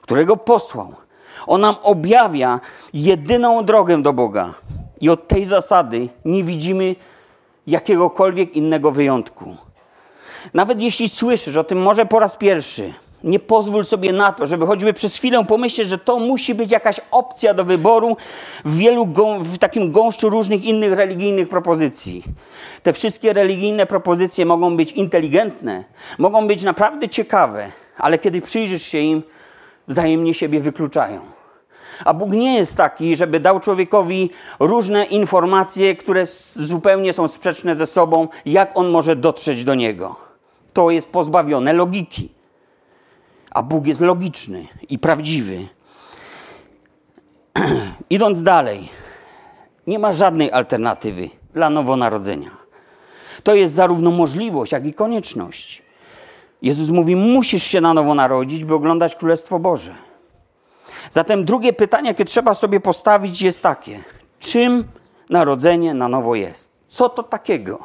którego 0.00 0.36
posłał. 0.36 0.94
On 1.46 1.60
nam 1.60 1.74
objawia 1.82 2.60
jedyną 2.92 3.64
drogę 3.64 4.02
do 4.02 4.12
Boga. 4.12 4.54
I 5.00 5.10
od 5.10 5.28
tej 5.28 5.44
zasady 5.44 6.08
nie 6.24 6.44
widzimy 6.44 6.96
jakiegokolwiek 7.66 8.56
innego 8.56 8.90
wyjątku. 8.90 9.56
Nawet 10.54 10.82
jeśli 10.82 11.08
słyszysz 11.08 11.56
o 11.56 11.64
tym 11.64 11.82
może 11.82 12.06
po 12.06 12.18
raz 12.18 12.36
pierwszy, 12.36 12.92
nie 13.24 13.38
pozwól 13.38 13.84
sobie 13.84 14.12
na 14.12 14.32
to, 14.32 14.46
żeby 14.46 14.66
choćby 14.66 14.92
przez 14.92 15.16
chwilę 15.16 15.44
pomyśleć, 15.44 15.88
że 15.88 15.98
to 15.98 16.18
musi 16.18 16.54
być 16.54 16.72
jakaś 16.72 17.00
opcja 17.10 17.54
do 17.54 17.64
wyboru 17.64 18.16
w 18.64 18.76
wielu, 18.76 19.08
w 19.38 19.58
takim 19.58 19.92
gąszczu 19.92 20.30
różnych 20.30 20.64
innych 20.64 20.92
religijnych 20.92 21.48
propozycji. 21.48 22.24
Te 22.82 22.92
wszystkie 22.92 23.32
religijne 23.32 23.86
propozycje 23.86 24.46
mogą 24.46 24.76
być 24.76 24.92
inteligentne, 24.92 25.84
mogą 26.18 26.46
być 26.46 26.62
naprawdę 26.62 27.08
ciekawe, 27.08 27.72
ale 27.96 28.18
kiedy 28.18 28.40
przyjrzysz 28.40 28.82
się 28.82 28.98
im, 28.98 29.22
wzajemnie 29.88 30.34
siebie 30.34 30.60
wykluczają. 30.60 31.20
A 32.04 32.14
Bóg 32.14 32.30
nie 32.30 32.54
jest 32.54 32.76
taki, 32.76 33.16
żeby 33.16 33.40
dał 33.40 33.60
człowiekowi 33.60 34.30
różne 34.60 35.04
informacje, 35.04 35.96
które 35.96 36.26
zupełnie 36.54 37.12
są 37.12 37.28
sprzeczne 37.28 37.74
ze 37.74 37.86
sobą, 37.86 38.28
jak 38.46 38.78
on 38.78 38.88
może 38.88 39.16
dotrzeć 39.16 39.64
do 39.64 39.74
niego. 39.74 40.16
To 40.72 40.90
jest 40.90 41.08
pozbawione 41.08 41.72
logiki. 41.72 42.39
A 43.50 43.62
Bóg 43.62 43.86
jest 43.86 44.00
logiczny 44.00 44.66
i 44.88 44.98
prawdziwy. 44.98 45.68
Idąc 48.10 48.42
dalej, 48.42 48.88
nie 49.86 49.98
ma 49.98 50.12
żadnej 50.12 50.52
alternatywy 50.52 51.30
dla 51.54 51.70
nowonarodzenia. 51.70 52.50
To 53.42 53.54
jest 53.54 53.74
zarówno 53.74 54.10
możliwość, 54.10 54.72
jak 54.72 54.86
i 54.86 54.94
konieczność. 54.94 55.82
Jezus 56.62 56.88
mówi: 56.88 57.16
Musisz 57.16 57.62
się 57.62 57.80
na 57.80 57.94
nowo 57.94 58.14
narodzić, 58.14 58.64
by 58.64 58.74
oglądać 58.74 59.16
Królestwo 59.16 59.58
Boże. 59.58 59.94
Zatem 61.10 61.44
drugie 61.44 61.72
pytanie, 61.72 62.08
jakie 62.08 62.24
trzeba 62.24 62.54
sobie 62.54 62.80
postawić, 62.80 63.42
jest 63.42 63.62
takie: 63.62 63.98
czym 64.38 64.84
narodzenie 65.30 65.94
na 65.94 66.08
nowo 66.08 66.34
jest? 66.34 66.72
Co 66.88 67.08
to 67.08 67.22
takiego? 67.22 67.78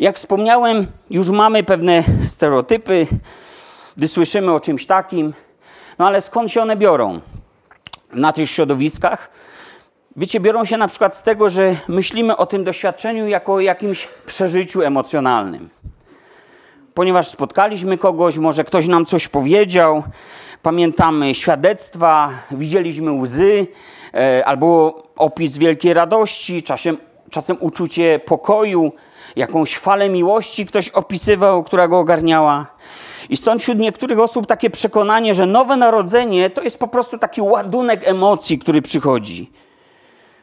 Jak 0.00 0.16
wspomniałem, 0.16 0.86
już 1.10 1.30
mamy 1.30 1.64
pewne 1.64 2.04
stereotypy, 2.24 3.06
gdy 3.96 4.08
słyszymy 4.08 4.52
o 4.52 4.60
czymś 4.60 4.86
takim, 4.86 5.32
no 5.98 6.06
ale 6.06 6.20
skąd 6.20 6.50
się 6.50 6.62
one 6.62 6.76
biorą? 6.76 7.20
Na 8.12 8.32
tych 8.32 8.50
środowiskach? 8.50 9.30
Wiecie, 10.16 10.40
biorą 10.40 10.64
się 10.64 10.76
na 10.76 10.88
przykład 10.88 11.16
z 11.16 11.22
tego, 11.22 11.50
że 11.50 11.76
myślimy 11.88 12.36
o 12.36 12.46
tym 12.46 12.64
doświadczeniu 12.64 13.28
jako 13.28 13.52
o 13.52 13.60
jakimś 13.60 14.08
przeżyciu 14.26 14.82
emocjonalnym. 14.82 15.70
Ponieważ 16.94 17.28
spotkaliśmy 17.28 17.98
kogoś, 17.98 18.38
może 18.38 18.64
ktoś 18.64 18.88
nam 18.88 19.06
coś 19.06 19.28
powiedział, 19.28 20.02
pamiętamy 20.62 21.34
świadectwa, 21.34 22.30
widzieliśmy 22.50 23.12
łzy 23.12 23.66
e, 24.14 24.44
albo 24.46 25.02
opis 25.16 25.58
wielkiej 25.58 25.94
radości, 25.94 26.62
czasem, 26.62 26.96
czasem 27.30 27.56
uczucie 27.60 28.18
pokoju, 28.18 28.92
jakąś 29.36 29.76
falę 29.76 30.08
miłości 30.08 30.66
ktoś 30.66 30.88
opisywał, 30.88 31.64
która 31.64 31.88
go 31.88 31.98
ogarniała. 31.98 32.75
I 33.28 33.36
stąd 33.36 33.62
wśród 33.62 33.78
niektórych 33.78 34.18
osób 34.18 34.46
takie 34.46 34.70
przekonanie, 34.70 35.34
że 35.34 35.46
nowe 35.46 35.76
narodzenie 35.76 36.50
to 36.50 36.62
jest 36.62 36.78
po 36.78 36.88
prostu 36.88 37.18
taki 37.18 37.42
ładunek 37.42 38.08
emocji, 38.08 38.58
który 38.58 38.82
przychodzi 38.82 39.50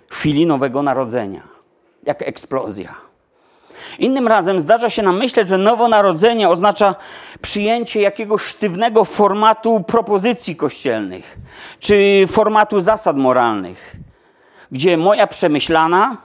w 0.09 0.15
chwili 0.15 0.45
nowego 0.45 0.81
narodzenia, 0.81 1.41
jak 2.03 2.21
eksplozja. 2.21 2.95
Innym 3.99 4.27
razem 4.27 4.61
zdarza 4.61 4.89
się 4.89 5.01
nam 5.01 5.17
myśleć, 5.17 5.47
że 5.47 5.57
nowonarodzenie 5.57 6.49
oznacza 6.49 6.95
przyjęcie 7.41 8.01
jakiegoś 8.01 8.41
sztywnego 8.41 9.05
formatu 9.05 9.83
propozycji 9.87 10.55
kościelnych, 10.55 11.37
czy 11.79 12.25
formatu 12.27 12.81
zasad 12.81 13.17
moralnych, 13.17 13.95
gdzie 14.71 14.97
moja 14.97 15.27
przemyślana, 15.27 16.17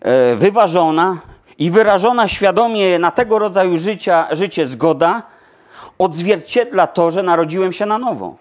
e, 0.00 0.36
wyważona 0.36 1.16
i 1.58 1.70
wyrażona 1.70 2.28
świadomie 2.28 2.98
na 2.98 3.10
tego 3.10 3.38
rodzaju 3.38 3.76
życia, 3.76 4.28
życie 4.30 4.66
zgoda 4.66 5.22
odzwierciedla 5.98 6.86
to, 6.86 7.10
że 7.10 7.22
narodziłem 7.22 7.72
się 7.72 7.86
na 7.86 7.98
nowo. 7.98 8.36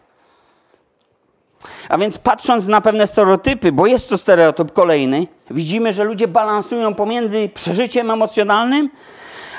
A 1.90 1.98
więc 1.98 2.18
patrząc 2.18 2.68
na 2.68 2.82
pewne 2.82 3.08
stereotypy, 3.08 3.72
bo 3.72 3.88
jest 3.88 4.10
to 4.10 4.18
stereotyp 4.18 4.74
kolejny, 4.74 5.28
widzimy, 5.52 5.94
że 5.94 6.04
ludzie 6.04 6.28
balansują 6.28 6.94
pomiędzy 6.94 7.50
przeżyciem 7.54 8.12
emocjonalnym, 8.12 8.90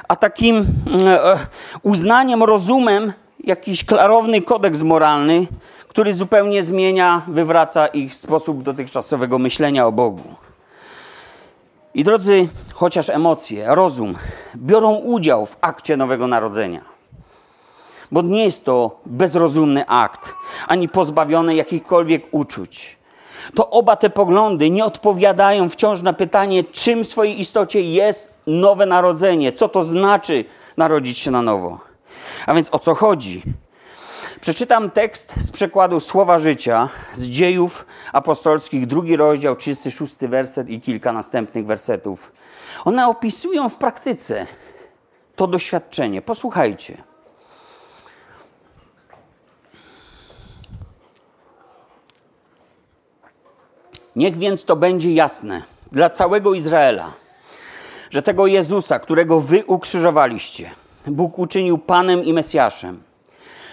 a 0.08 0.16
takim 0.16 0.56
mm, 0.56 1.08
e, 1.08 1.38
uznaniem, 1.82 2.42
rozumem, 2.42 3.12
jakiś 3.44 3.84
klarowny 3.84 4.42
kodeks 4.42 4.82
moralny, 4.82 5.46
który 5.88 6.14
zupełnie 6.14 6.62
zmienia, 6.62 7.22
wywraca 7.28 7.86
ich 7.86 8.14
sposób 8.14 8.62
dotychczasowego 8.62 9.38
myślenia 9.38 9.86
o 9.86 9.92
Bogu. 9.92 10.34
I 11.94 12.04
drodzy, 12.04 12.48
chociaż 12.74 13.10
emocje, 13.10 13.66
rozum 13.68 14.14
biorą 14.56 14.94
udział 14.94 15.46
w 15.46 15.56
akcie 15.60 15.96
Nowego 15.96 16.26
Narodzenia 16.26 16.95
bo 18.12 18.22
nie 18.22 18.44
jest 18.44 18.64
to 18.64 19.00
bezrozumny 19.06 19.86
akt, 19.86 20.34
ani 20.68 20.88
pozbawiony 20.88 21.54
jakichkolwiek 21.54 22.26
uczuć. 22.30 22.96
To 23.54 23.70
oba 23.70 23.96
te 23.96 24.10
poglądy 24.10 24.70
nie 24.70 24.84
odpowiadają 24.84 25.68
wciąż 25.68 26.02
na 26.02 26.12
pytanie, 26.12 26.64
czym 26.64 27.04
w 27.04 27.08
swojej 27.08 27.40
istocie 27.40 27.80
jest 27.80 28.34
nowe 28.46 28.86
narodzenie, 28.86 29.52
co 29.52 29.68
to 29.68 29.84
znaczy 29.84 30.44
narodzić 30.76 31.18
się 31.18 31.30
na 31.30 31.42
nowo. 31.42 31.78
A 32.46 32.54
więc 32.54 32.68
o 32.72 32.78
co 32.78 32.94
chodzi? 32.94 33.42
Przeczytam 34.40 34.90
tekst 34.90 35.34
z 35.38 35.50
przekładu 35.50 36.00
Słowa 36.00 36.38
Życia 36.38 36.88
z 37.12 37.24
dziejów 37.24 37.86
apostolskich, 38.12 38.86
drugi 38.86 39.16
rozdział, 39.16 39.56
36 39.56 40.16
werset 40.16 40.68
i 40.68 40.80
kilka 40.80 41.12
następnych 41.12 41.66
wersetów. 41.66 42.32
One 42.84 43.08
opisują 43.08 43.68
w 43.68 43.76
praktyce 43.76 44.46
to 45.36 45.46
doświadczenie. 45.46 46.22
Posłuchajcie. 46.22 47.02
Niech 54.16 54.38
więc 54.38 54.64
to 54.64 54.76
będzie 54.76 55.14
jasne 55.14 55.62
dla 55.92 56.10
całego 56.10 56.54
Izraela, 56.54 57.12
że 58.10 58.22
tego 58.22 58.46
Jezusa, 58.46 58.98
którego 58.98 59.40
wy 59.40 59.64
ukrzyżowaliście, 59.64 60.70
Bóg 61.06 61.38
uczynił 61.38 61.78
Panem 61.78 62.24
i 62.24 62.32
Mesjaszem. 62.32 63.02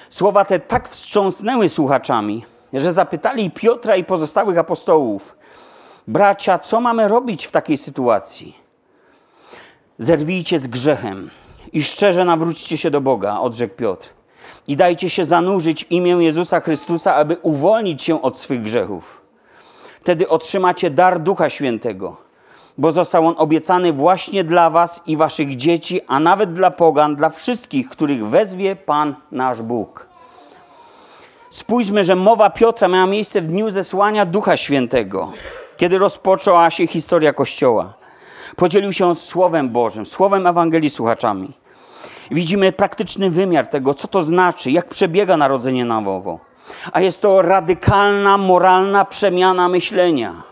Słowa 0.09 0.45
te 0.45 0.59
tak 0.59 0.89
wstrząsnęły 0.89 1.69
słuchaczami, 1.69 2.45
że 2.73 2.93
zapytali 2.93 3.51
Piotra 3.51 3.95
i 3.95 4.03
pozostałych 4.03 4.57
apostołów: 4.57 5.35
Bracia, 6.07 6.59
co 6.59 6.81
mamy 6.81 7.07
robić 7.07 7.45
w 7.45 7.51
takiej 7.51 7.77
sytuacji? 7.77 8.57
Zerwijcie 9.97 10.59
z 10.59 10.67
grzechem 10.67 11.29
i 11.73 11.83
szczerze 11.83 12.25
nawróćcie 12.25 12.77
się 12.77 12.91
do 12.91 13.01
Boga, 13.01 13.39
odrzekł 13.39 13.75
Piotr. 13.75 14.09
I 14.67 14.77
dajcie 14.77 15.09
się 15.09 15.25
zanurzyć 15.25 15.85
w 15.85 15.91
imię 15.91 16.11
Jezusa 16.11 16.59
Chrystusa, 16.59 17.15
aby 17.15 17.37
uwolnić 17.41 18.03
się 18.03 18.21
od 18.21 18.37
swych 18.37 18.61
grzechów 18.61 19.22
Wtedy 20.03 20.29
otrzymacie 20.29 20.89
dar 20.89 21.19
Ducha 21.19 21.49
Świętego, 21.49 22.17
bo 22.77 22.91
został 22.91 23.27
on 23.27 23.35
obiecany 23.37 23.93
właśnie 23.93 24.43
dla 24.43 24.69
Was 24.69 25.01
i 25.05 25.17
Waszych 25.17 25.55
dzieci, 25.55 26.01
a 26.07 26.19
nawet 26.19 26.53
dla 26.53 26.71
pogan, 26.71 27.15
dla 27.15 27.29
wszystkich, 27.29 27.89
których 27.89 28.27
wezwie 28.27 28.75
Pan 28.75 29.15
nasz 29.31 29.61
Bóg. 29.61 30.07
Spójrzmy, 31.49 32.03
że 32.03 32.15
mowa 32.15 32.49
Piotra 32.49 32.87
miała 32.87 33.07
miejsce 33.07 33.41
w 33.41 33.47
dniu 33.47 33.69
zesłania 33.69 34.25
Ducha 34.25 34.57
Świętego, 34.57 35.31
kiedy 35.77 35.97
rozpoczęła 35.97 36.69
się 36.69 36.87
historia 36.87 37.33
Kościoła. 37.33 37.93
Podzielił 38.55 38.93
się 38.93 39.05
on 39.05 39.15
Słowem 39.15 39.69
Bożym, 39.69 40.05
Słowem 40.05 40.47
Ewangelii 40.47 40.89
słuchaczami. 40.89 41.53
Widzimy 42.31 42.71
praktyczny 42.71 43.29
wymiar 43.29 43.67
tego, 43.67 43.93
co 43.93 44.07
to 44.07 44.23
znaczy, 44.23 44.71
jak 44.71 44.89
przebiega 44.89 45.37
narodzenie 45.37 45.85
na 45.85 46.01
nowo 46.01 46.52
a 46.91 47.01
jest 47.01 47.21
to 47.21 47.41
radykalna, 47.41 48.37
moralna 48.37 49.05
przemiana 49.05 49.69
myślenia. 49.69 50.43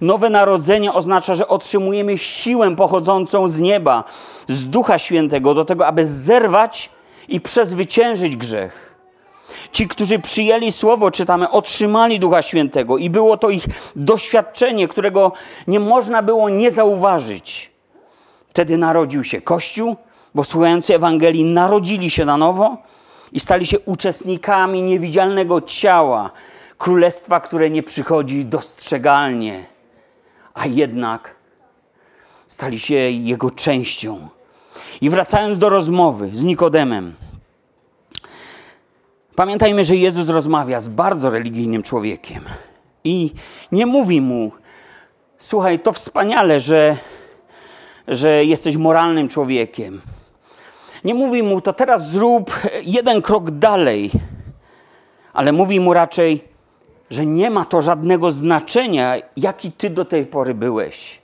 Nowe 0.00 0.30
narodzenie 0.30 0.92
oznacza, 0.92 1.34
że 1.34 1.48
otrzymujemy 1.48 2.18
siłę 2.18 2.76
pochodzącą 2.76 3.48
z 3.48 3.60
nieba, 3.60 4.04
z 4.48 4.64
Ducha 4.64 4.98
Świętego, 4.98 5.54
do 5.54 5.64
tego, 5.64 5.86
aby 5.86 6.06
zerwać 6.06 6.90
i 7.28 7.40
przezwyciężyć 7.40 8.36
grzech. 8.36 8.94
Ci, 9.72 9.88
którzy 9.88 10.18
przyjęli 10.18 10.72
słowo, 10.72 11.10
czytamy, 11.10 11.50
otrzymali 11.50 12.20
Ducha 12.20 12.42
Świętego 12.42 12.98
i 12.98 13.10
było 13.10 13.36
to 13.36 13.50
ich 13.50 13.64
doświadczenie, 13.96 14.88
którego 14.88 15.32
nie 15.66 15.80
można 15.80 16.22
było 16.22 16.48
nie 16.48 16.70
zauważyć 16.70 17.70
Wtedy 18.58 18.78
narodził 18.78 19.24
się 19.24 19.40
Kościół, 19.40 19.96
bo 20.34 20.44
słuchający 20.44 20.94
Ewangelii 20.94 21.44
narodzili 21.44 22.10
się 22.10 22.24
na 22.24 22.36
nowo 22.36 22.76
i 23.32 23.40
stali 23.40 23.66
się 23.66 23.78
uczestnikami 23.80 24.82
niewidzialnego 24.82 25.60
ciała 25.60 26.30
królestwa, 26.78 27.40
które 27.40 27.70
nie 27.70 27.82
przychodzi 27.82 28.44
dostrzegalnie, 28.44 29.64
a 30.54 30.66
jednak 30.66 31.34
stali 32.48 32.80
się 32.80 32.94
jego 32.94 33.50
częścią. 33.50 34.28
I 35.00 35.10
wracając 35.10 35.58
do 35.58 35.68
rozmowy 35.68 36.30
z 36.32 36.42
Nikodemem, 36.42 37.14
pamiętajmy, 39.34 39.84
że 39.84 39.96
Jezus 39.96 40.28
rozmawia 40.28 40.80
z 40.80 40.88
bardzo 40.88 41.30
religijnym 41.30 41.82
człowiekiem 41.82 42.44
i 43.04 43.32
nie 43.72 43.86
mówi 43.86 44.20
mu: 44.20 44.52
Słuchaj, 45.38 45.78
to 45.78 45.92
wspaniale, 45.92 46.60
że, 46.60 46.96
że 48.08 48.44
jesteś 48.44 48.76
moralnym 48.76 49.28
człowiekiem. 49.28 50.00
Nie 51.04 51.14
mówi 51.14 51.42
mu, 51.42 51.60
to 51.60 51.72
teraz 51.72 52.10
zrób 52.10 52.50
jeden 52.82 53.22
krok 53.22 53.50
dalej, 53.50 54.10
ale 55.32 55.52
mówi 55.52 55.80
mu 55.80 55.94
raczej, 55.94 56.44
że 57.10 57.26
nie 57.26 57.50
ma 57.50 57.64
to 57.64 57.82
żadnego 57.82 58.32
znaczenia, 58.32 59.14
jaki 59.36 59.72
ty 59.72 59.90
do 59.90 60.04
tej 60.04 60.26
pory 60.26 60.54
byłeś. 60.54 61.20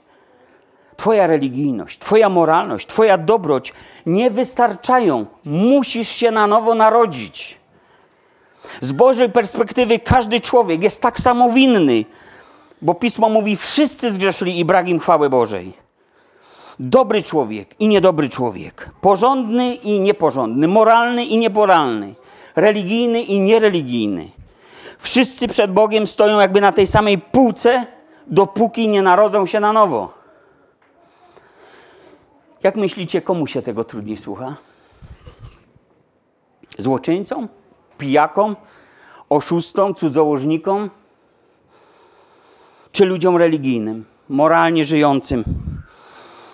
Twoja 0.97 1.27
religijność, 1.27 1.99
Twoja 1.99 2.29
moralność, 2.29 2.87
Twoja 2.87 3.17
dobroć 3.17 3.73
nie 4.05 4.31
wystarczają. 4.31 5.25
Musisz 5.45 6.09
się 6.09 6.31
na 6.31 6.47
nowo 6.47 6.75
narodzić. 6.75 7.59
Z 8.81 8.91
Bożej 8.91 9.29
perspektywy 9.29 9.99
każdy 9.99 10.39
człowiek 10.39 10.83
jest 10.83 11.01
tak 11.01 11.19
samo 11.19 11.51
winny, 11.51 12.05
bo 12.81 12.93
Pismo 12.93 13.29
mówi: 13.29 13.55
wszyscy 13.55 14.11
zgrzeszyli 14.11 14.59
i 14.59 14.65
brak 14.65 14.89
im 14.89 14.99
chwały 14.99 15.29
Bożej. 15.29 15.84
Dobry 16.79 17.23
człowiek 17.23 17.75
i 17.79 17.87
niedobry 17.87 18.29
człowiek, 18.29 18.89
porządny 19.01 19.75
i 19.75 19.99
nieporządny, 19.99 20.67
moralny 20.67 21.25
i 21.25 21.37
niemoralny, 21.37 22.13
religijny 22.55 23.21
i 23.21 23.39
niereligijny. 23.39 24.29
Wszyscy 24.99 25.47
przed 25.47 25.71
Bogiem 25.71 26.07
stoją 26.07 26.39
jakby 26.39 26.61
na 26.61 26.71
tej 26.71 26.87
samej 26.87 27.17
półce, 27.17 27.85
dopóki 28.27 28.87
nie 28.87 29.01
narodzą 29.01 29.45
się 29.45 29.59
na 29.59 29.73
nowo. 29.73 30.13
Jak 32.63 32.75
myślicie, 32.75 33.21
komu 33.21 33.47
się 33.47 33.61
tego 33.61 33.83
trudniej 33.83 34.17
słucha? 34.17 34.55
Złoczyńcom? 36.77 37.47
Pijakom? 37.97 38.55
Oszustom? 39.29 39.95
Cudzołożnikom? 39.95 40.89
Czy 42.91 43.05
ludziom 43.05 43.37
religijnym, 43.37 44.05
moralnie 44.29 44.85
żyjącym, 44.85 45.43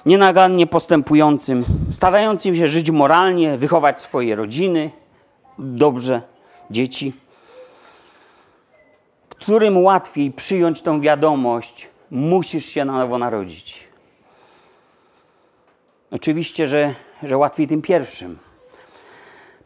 nienagannie 0.05 0.67
postępującym, 0.67 1.65
starającym 1.91 2.55
się 2.55 2.67
żyć 2.67 2.91
moralnie, 2.91 3.57
wychować 3.57 4.01
swoje 4.01 4.35
rodziny, 4.35 4.91
dobrze, 5.59 6.21
dzieci? 6.71 7.13
Którym 9.29 9.77
łatwiej 9.77 10.31
przyjąć 10.31 10.81
tą 10.81 11.01
wiadomość, 11.01 11.87
musisz 12.11 12.65
się 12.65 12.85
na 12.85 12.93
nowo 12.93 13.17
narodzić? 13.17 13.87
Oczywiście, 16.11 16.67
że, 16.67 16.95
że 17.23 17.37
łatwiej 17.37 17.67
tym 17.67 17.81
pierwszym. 17.81 18.37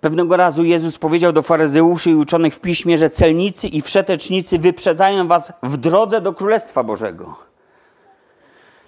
Pewnego 0.02 0.38
razu 0.38 0.64
Jezus 0.64 0.98
powiedział 0.98 1.32
do 1.34 1.42
faryzeuszy 1.42 2.12
i 2.12 2.16
uczonych 2.16 2.56
w 2.56 2.60
piśmie, 2.60 2.98
że 2.98 3.10
celnicy 3.10 3.68
i 3.68 3.82
wszetecznicy 3.82 4.60
wyprzedzają 4.60 5.28
was 5.28 5.54
w 5.64 5.78
drodze 5.78 6.22
do 6.22 6.34
Królestwa 6.34 6.84
Bożego. 6.84 7.36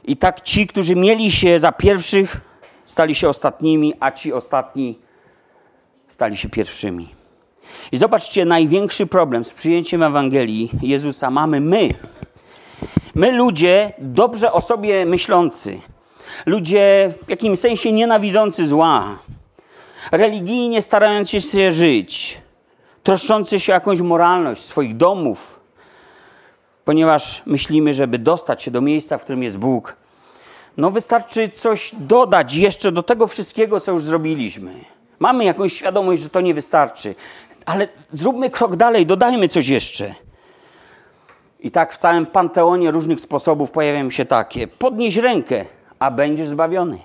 I 0.07 0.17
tak 0.17 0.41
ci, 0.41 0.67
którzy 0.67 0.95
mieli 0.95 1.31
się 1.31 1.59
za 1.59 1.71
pierwszych, 1.71 2.41
stali 2.85 3.15
się 3.15 3.29
ostatnimi, 3.29 3.93
a 3.99 4.11
ci 4.11 4.33
ostatni 4.33 4.99
stali 6.07 6.37
się 6.37 6.49
pierwszymi. 6.49 7.15
I 7.91 7.97
zobaczcie, 7.97 8.45
największy 8.45 9.07
problem 9.07 9.45
z 9.45 9.53
przyjęciem 9.53 10.03
Ewangelii 10.03 10.71
Jezusa 10.81 11.31
mamy 11.31 11.61
my. 11.61 11.89
My 13.15 13.31
ludzie, 13.31 13.93
dobrze 13.99 14.51
o 14.51 14.61
sobie 14.61 15.05
myślący, 15.05 15.81
ludzie 16.45 17.13
w 17.25 17.29
jakimś 17.29 17.59
sensie 17.59 17.91
nienawidzący 17.91 18.67
zła, 18.67 19.19
religijnie 20.11 20.81
starając 20.81 21.29
się 21.29 21.71
żyć, 21.71 22.41
troszczący 23.03 23.59
się 23.59 23.73
o 23.73 23.75
jakąś 23.75 24.01
moralność 24.01 24.61
swoich 24.61 24.97
domów, 24.97 25.56
ponieważ 26.87 27.41
myślimy, 27.45 27.93
żeby 27.93 28.19
dostać 28.19 28.63
się 28.63 28.71
do 28.71 28.81
miejsca, 28.81 29.17
w 29.17 29.23
którym 29.23 29.43
jest 29.43 29.57
Bóg, 29.57 29.95
no 30.77 30.91
wystarczy 30.91 31.49
coś 31.49 31.91
dodać 31.99 32.55
jeszcze 32.55 32.91
do 32.91 33.03
tego 33.03 33.27
wszystkiego, 33.27 33.79
co 33.79 33.91
już 33.91 34.03
zrobiliśmy. 34.03 34.73
Mamy 35.19 35.43
jakąś 35.43 35.73
świadomość, 35.73 36.21
że 36.21 36.29
to 36.29 36.41
nie 36.41 36.53
wystarczy, 36.53 37.15
ale 37.65 37.87
zróbmy 38.11 38.49
krok 38.49 38.75
dalej, 38.75 39.05
dodajmy 39.05 39.47
coś 39.47 39.67
jeszcze. 39.67 40.15
I 41.59 41.71
tak 41.71 41.93
w 41.93 41.97
całym 41.97 42.25
panteonie 42.25 42.91
różnych 42.91 43.21
sposobów 43.21 43.71
pojawiają 43.71 44.09
się 44.09 44.25
takie. 44.25 44.67
Podnieś 44.67 45.15
rękę, 45.15 45.65
a 45.99 46.11
będziesz 46.11 46.47
zbawiony. 46.47 46.99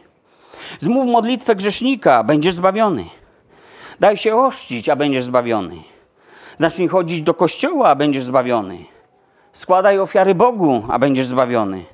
Zmów 0.80 1.06
modlitwę 1.06 1.56
grzesznika, 1.56 2.16
a 2.16 2.24
będziesz 2.24 2.54
zbawiony. 2.54 3.04
Daj 4.00 4.16
się 4.16 4.36
ościć, 4.36 4.88
a 4.88 4.96
będziesz 4.96 5.24
zbawiony. 5.24 5.76
Zacznij 6.56 6.88
chodzić 6.88 7.22
do 7.22 7.34
kościoła, 7.34 7.88
a 7.88 7.94
będziesz 7.94 8.22
zbawiony. 8.22 8.92
Składaj 9.52 9.98
ofiary 9.98 10.34
Bogu, 10.34 10.82
a 10.88 10.98
będziesz 10.98 11.26
zbawiony. 11.26 11.84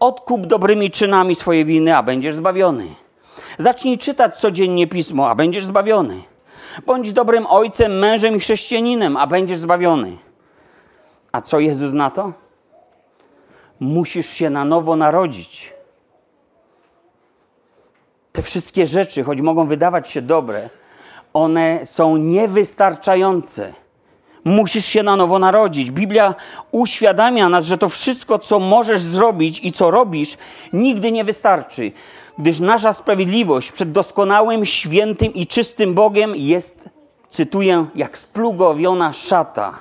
Odkup 0.00 0.46
dobrymi 0.46 0.90
czynami 0.90 1.34
swoje 1.34 1.64
winy, 1.64 1.96
a 1.96 2.02
będziesz 2.02 2.34
zbawiony. 2.34 2.86
Zacznij 3.58 3.98
czytać 3.98 4.36
codziennie 4.36 4.86
pismo, 4.86 5.30
a 5.30 5.34
będziesz 5.34 5.64
zbawiony. 5.64 6.22
Bądź 6.86 7.12
dobrym 7.12 7.46
ojcem, 7.46 7.98
mężem 7.98 8.36
i 8.36 8.40
chrześcijaninem, 8.40 9.16
a 9.16 9.26
będziesz 9.26 9.58
zbawiony. 9.58 10.16
A 11.32 11.40
co 11.40 11.60
Jezus 11.60 11.94
na 11.94 12.10
to? 12.10 12.32
Musisz 13.80 14.26
się 14.26 14.50
na 14.50 14.64
nowo 14.64 14.96
narodzić. 14.96 15.72
Te 18.32 18.42
wszystkie 18.42 18.86
rzeczy, 18.86 19.24
choć 19.24 19.40
mogą 19.40 19.66
wydawać 19.66 20.10
się 20.10 20.22
dobre, 20.22 20.70
one 21.32 21.86
są 21.86 22.16
niewystarczające. 22.16 23.72
Musisz 24.44 24.84
się 24.84 25.02
na 25.02 25.16
nowo 25.16 25.38
narodzić. 25.38 25.90
Biblia 25.90 26.34
uświadamia 26.72 27.48
nas, 27.48 27.66
że 27.66 27.78
to 27.78 27.88
wszystko, 27.88 28.38
co 28.38 28.58
możesz 28.58 29.02
zrobić 29.02 29.60
i 29.62 29.72
co 29.72 29.90
robisz, 29.90 30.36
nigdy 30.72 31.12
nie 31.12 31.24
wystarczy, 31.24 31.92
gdyż 32.38 32.60
nasza 32.60 32.92
sprawiedliwość 32.92 33.72
przed 33.72 33.92
doskonałym, 33.92 34.66
świętym 34.66 35.34
i 35.34 35.46
czystym 35.46 35.94
Bogiem 35.94 36.36
jest, 36.36 36.88
cytuję, 37.30 37.86
jak 37.94 38.18
splugowiona 38.18 39.12
szata. 39.12 39.72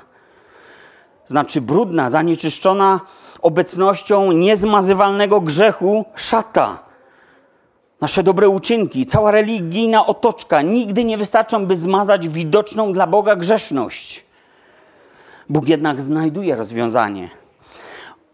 Znaczy 1.26 1.62
brudna, 1.62 2.10
zanieczyszczona 2.10 2.99
obecnością 3.41 4.32
niezmazywalnego 4.32 5.41
grzechu 5.41 6.05
szata. 6.16 6.80
Nasze 8.01 8.24
dobre 8.24 8.49
uczynki, 8.49 9.05
cała 9.05 9.32
religijna 9.32 10.05
otoczka 10.05 10.62
nigdy 10.62 11.03
nie 11.03 11.18
wystarczą, 11.18 11.66
by 11.66 11.76
zmazać 11.76 12.30
widoczną 12.30 12.93
dla 12.93 13.07
Boga 13.07 13.36
grzeszność. 13.36 14.29
Bóg 15.50 15.68
jednak 15.68 16.02
znajduje 16.02 16.56
rozwiązanie. 16.56 17.30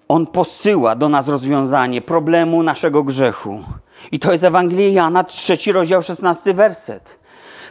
On 0.07 0.27
posyła 0.27 0.95
do 0.95 1.09
nas 1.09 1.27
rozwiązanie 1.27 2.01
problemu 2.01 2.63
naszego 2.63 3.03
grzechu. 3.03 3.63
I 4.11 4.19
to 4.19 4.31
jest 4.31 4.43
Ewangelia 4.43 4.89
Jana, 4.89 5.23
trzeci 5.23 5.71
rozdział, 5.71 6.01
szesnasty 6.01 6.53
werset. 6.53 7.19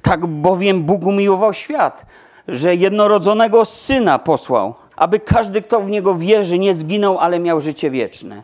Tak 0.02 0.26
bowiem 0.26 0.82
Bóg 0.82 1.06
umiłował 1.06 1.52
świat, 1.52 2.06
że 2.48 2.74
jednorodzonego 2.76 3.64
Syna 3.64 4.18
posłał, 4.18 4.74
aby 4.96 5.20
każdy, 5.20 5.62
kto 5.62 5.80
w 5.80 5.90
Niego 5.90 6.14
wierzy, 6.14 6.58
nie 6.58 6.74
zginął, 6.74 7.18
ale 7.18 7.40
miał 7.40 7.60
życie 7.60 7.90
wieczne. 7.90 8.42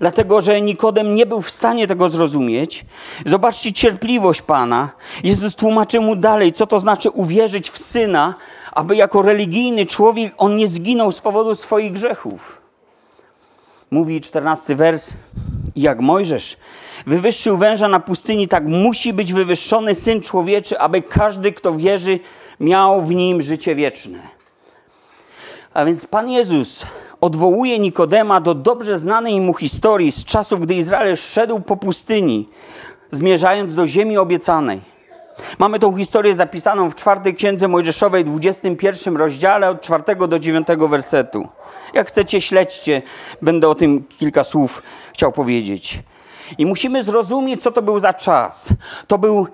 Dlatego, 0.00 0.40
że 0.40 0.60
Nikodem 0.60 1.14
nie 1.14 1.26
był 1.26 1.42
w 1.42 1.50
stanie 1.50 1.86
tego 1.86 2.08
zrozumieć. 2.08 2.86
Zobaczcie 3.26 3.72
cierpliwość 3.72 4.42
Pana. 4.42 4.90
Jezus 5.24 5.54
tłumaczy 5.54 6.00
mu 6.00 6.16
dalej, 6.16 6.52
co 6.52 6.66
to 6.66 6.80
znaczy 6.80 7.10
uwierzyć 7.10 7.70
w 7.70 7.78
Syna, 7.78 8.34
aby 8.72 8.96
jako 8.96 9.22
religijny 9.22 9.86
człowiek 9.86 10.34
on 10.38 10.56
nie 10.56 10.68
zginął 10.68 11.12
z 11.12 11.20
powodu 11.20 11.54
swoich 11.54 11.92
grzechów. 11.92 12.60
Mówi 13.90 14.20
czternasty 14.20 14.76
wers. 14.76 15.12
Jak 15.76 16.00
Mojżesz 16.00 16.56
wywyższył 17.06 17.56
węża 17.56 17.88
na 17.88 18.00
pustyni, 18.00 18.48
tak 18.48 18.64
musi 18.64 19.12
być 19.12 19.32
wywyższony 19.32 19.94
Syn 19.94 20.20
Człowieczy, 20.20 20.78
aby 20.78 21.02
każdy, 21.02 21.52
kto 21.52 21.72
wierzy, 21.72 22.18
miał 22.60 23.02
w 23.02 23.10
nim 23.10 23.42
życie 23.42 23.74
wieczne. 23.74 24.18
A 25.74 25.84
więc 25.84 26.06
Pan 26.06 26.30
Jezus 26.30 26.86
odwołuje 27.20 27.78
Nikodema 27.78 28.40
do 28.40 28.54
dobrze 28.54 28.98
znanej 28.98 29.40
mu 29.40 29.54
historii 29.54 30.12
z 30.12 30.24
czasów, 30.24 30.60
gdy 30.60 30.74
Izrael 30.74 31.16
szedł 31.16 31.60
po 31.60 31.76
pustyni, 31.76 32.48
zmierzając 33.10 33.74
do 33.74 33.86
ziemi 33.86 34.18
obiecanej. 34.18 34.80
Mamy 35.58 35.78
tą 35.78 35.96
historię 35.96 36.34
zapisaną 36.34 36.90
w 36.90 36.94
czwartej 36.94 37.34
księdze 37.34 37.68
Mojżeszowej, 37.68 38.24
21 38.24 39.16
rozdziale 39.16 39.70
od 39.70 39.80
czwartego 39.80 40.28
do 40.28 40.38
dziewiątego 40.38 40.88
wersetu. 40.88 41.48
Jak 41.94 42.08
chcecie, 42.08 42.40
śledźcie, 42.40 43.02
będę 43.42 43.68
o 43.68 43.74
tym 43.74 44.04
kilka 44.04 44.44
słów 44.44 44.82
chciał 45.12 45.32
powiedzieć. 45.32 45.98
I 46.58 46.66
musimy 46.66 47.02
zrozumieć, 47.02 47.62
co 47.62 47.70
to 47.70 47.82
był 47.82 48.00
za 48.00 48.14
czas. 48.14 48.68
To 49.06 49.18
był 49.18 49.46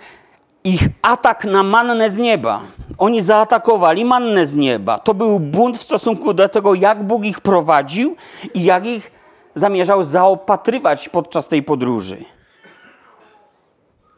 ich 0.64 0.88
atak 1.02 1.44
na 1.44 1.62
mannę 1.62 2.10
z 2.10 2.18
nieba. 2.18 2.60
Oni 2.98 3.22
zaatakowali 3.22 4.04
mannę 4.04 4.46
z 4.46 4.54
nieba. 4.54 4.98
To 4.98 5.14
był 5.14 5.40
bunt 5.40 5.78
w 5.78 5.82
stosunku 5.82 6.34
do 6.34 6.48
tego, 6.48 6.74
jak 6.74 7.02
Bóg 7.02 7.24
ich 7.24 7.40
prowadził 7.40 8.16
i 8.54 8.64
jak 8.64 8.86
ich 8.86 9.10
zamierzał 9.54 10.04
zaopatrywać 10.04 11.08
podczas 11.08 11.48
tej 11.48 11.62
podróży. 11.62 12.24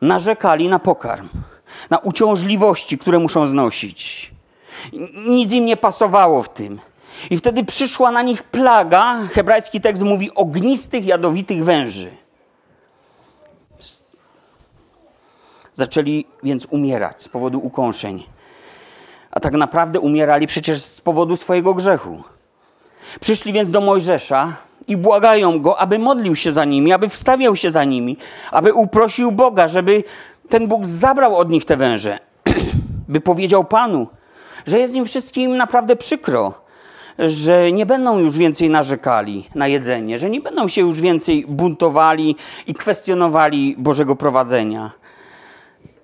Narzekali 0.00 0.68
na 0.68 0.78
pokarm, 0.78 1.28
na 1.90 1.98
uciążliwości, 1.98 2.98
które 2.98 3.18
muszą 3.18 3.46
znosić. 3.46 4.30
Nic 5.26 5.52
im 5.52 5.66
nie 5.66 5.76
pasowało 5.76 6.42
w 6.42 6.48
tym. 6.48 6.80
I 7.30 7.36
wtedy 7.36 7.64
przyszła 7.64 8.10
na 8.10 8.22
nich 8.22 8.42
plaga, 8.42 9.16
hebrajski 9.32 9.80
tekst 9.80 10.02
mówi, 10.02 10.34
ognistych, 10.34 11.06
jadowitych 11.06 11.64
węży. 11.64 12.23
Zaczęli 15.74 16.26
więc 16.42 16.66
umierać 16.70 17.22
z 17.22 17.28
powodu 17.28 17.58
ukąszeń. 17.58 18.22
A 19.30 19.40
tak 19.40 19.52
naprawdę 19.52 20.00
umierali 20.00 20.46
przecież 20.46 20.82
z 20.82 21.00
powodu 21.00 21.36
swojego 21.36 21.74
grzechu. 21.74 22.22
Przyszli 23.20 23.52
więc 23.52 23.70
do 23.70 23.80
Mojżesza 23.80 24.56
i 24.88 24.96
błagają 24.96 25.60
go, 25.60 25.78
aby 25.78 25.98
modlił 25.98 26.34
się 26.34 26.52
za 26.52 26.64
nimi, 26.64 26.92
aby 26.92 27.08
wstawiał 27.08 27.56
się 27.56 27.70
za 27.70 27.84
nimi, 27.84 28.16
aby 28.50 28.74
uprosił 28.74 29.32
Boga, 29.32 29.68
żeby 29.68 30.04
ten 30.48 30.68
Bóg 30.68 30.86
zabrał 30.86 31.36
od 31.36 31.50
nich 31.50 31.64
te 31.64 31.76
węże, 31.76 32.18
by 33.08 33.20
powiedział 33.20 33.64
Panu, 33.64 34.06
że 34.66 34.78
jest 34.78 34.94
im 34.94 35.04
wszystkim 35.04 35.56
naprawdę 35.56 35.96
przykro, 35.96 36.54
że 37.18 37.72
nie 37.72 37.86
będą 37.86 38.18
już 38.18 38.38
więcej 38.38 38.70
narzekali 38.70 39.48
na 39.54 39.68
jedzenie, 39.68 40.18
że 40.18 40.30
nie 40.30 40.40
będą 40.40 40.68
się 40.68 40.80
już 40.80 41.00
więcej 41.00 41.46
buntowali 41.48 42.36
i 42.66 42.74
kwestionowali 42.74 43.74
Bożego 43.78 44.16
prowadzenia. 44.16 45.03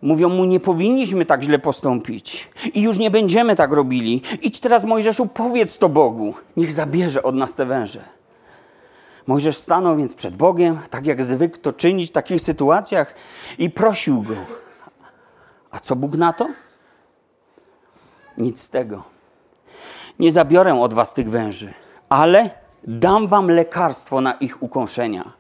Mówią 0.03 0.29
mu, 0.29 0.45
nie 0.45 0.61
powinniśmy 0.61 1.25
tak 1.25 1.43
źle 1.43 1.59
postąpić 1.59 2.51
i 2.75 2.83
już 2.83 2.99
nie 2.99 3.11
będziemy 3.11 3.57
tak 3.57 3.73
robili. 3.73 4.23
Idź 4.43 4.61
teraz, 4.61 4.85
Mojżeszu, 4.85 5.27
powiedz 5.27 5.79
to 5.79 5.89
Bogu, 5.89 6.35
niech 6.57 6.73
zabierze 6.73 7.23
od 7.23 7.35
nas 7.35 7.55
te 7.55 7.67
węże. 7.67 8.05
Mojżesz 9.27 9.57
stanął 9.57 9.97
więc 9.97 10.15
przed 10.15 10.37
Bogiem, 10.37 10.79
tak 10.91 11.07
jak 11.07 11.25
zwykł 11.25 11.59
to 11.59 11.73
czynić 11.73 12.11
w 12.11 12.13
takich 12.13 12.41
sytuacjach 12.41 13.15
i 13.59 13.71
prosił 13.71 14.23
go. 14.23 14.35
A 15.71 15.79
co 15.79 15.97
Bóg 15.97 16.17
na 16.17 16.33
to? 16.33 16.49
Nic 18.39 18.61
z 18.61 18.71
tego. 18.71 19.03
Nie 20.19 20.33
zabiorę 20.33 20.81
od 20.81 20.95
was 20.95 21.15
tych 21.15 21.31
węży, 21.31 21.75
ale 22.09 22.51
dam 22.85 23.29
wam 23.29 23.51
lekarstwo 23.51 24.21
na 24.21 24.33
ich 24.33 24.63
ukąszenia. 24.63 25.40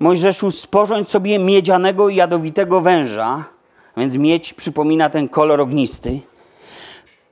Mojżeszu, 0.00 0.50
sporządź 0.50 1.10
sobie 1.10 1.38
miedzianego 1.38 2.08
i 2.08 2.16
jadowitego 2.16 2.80
węża, 2.80 3.44
więc 3.96 4.16
miedź 4.16 4.52
przypomina 4.52 5.10
ten 5.10 5.28
kolor 5.28 5.60
ognisty. 5.60 6.20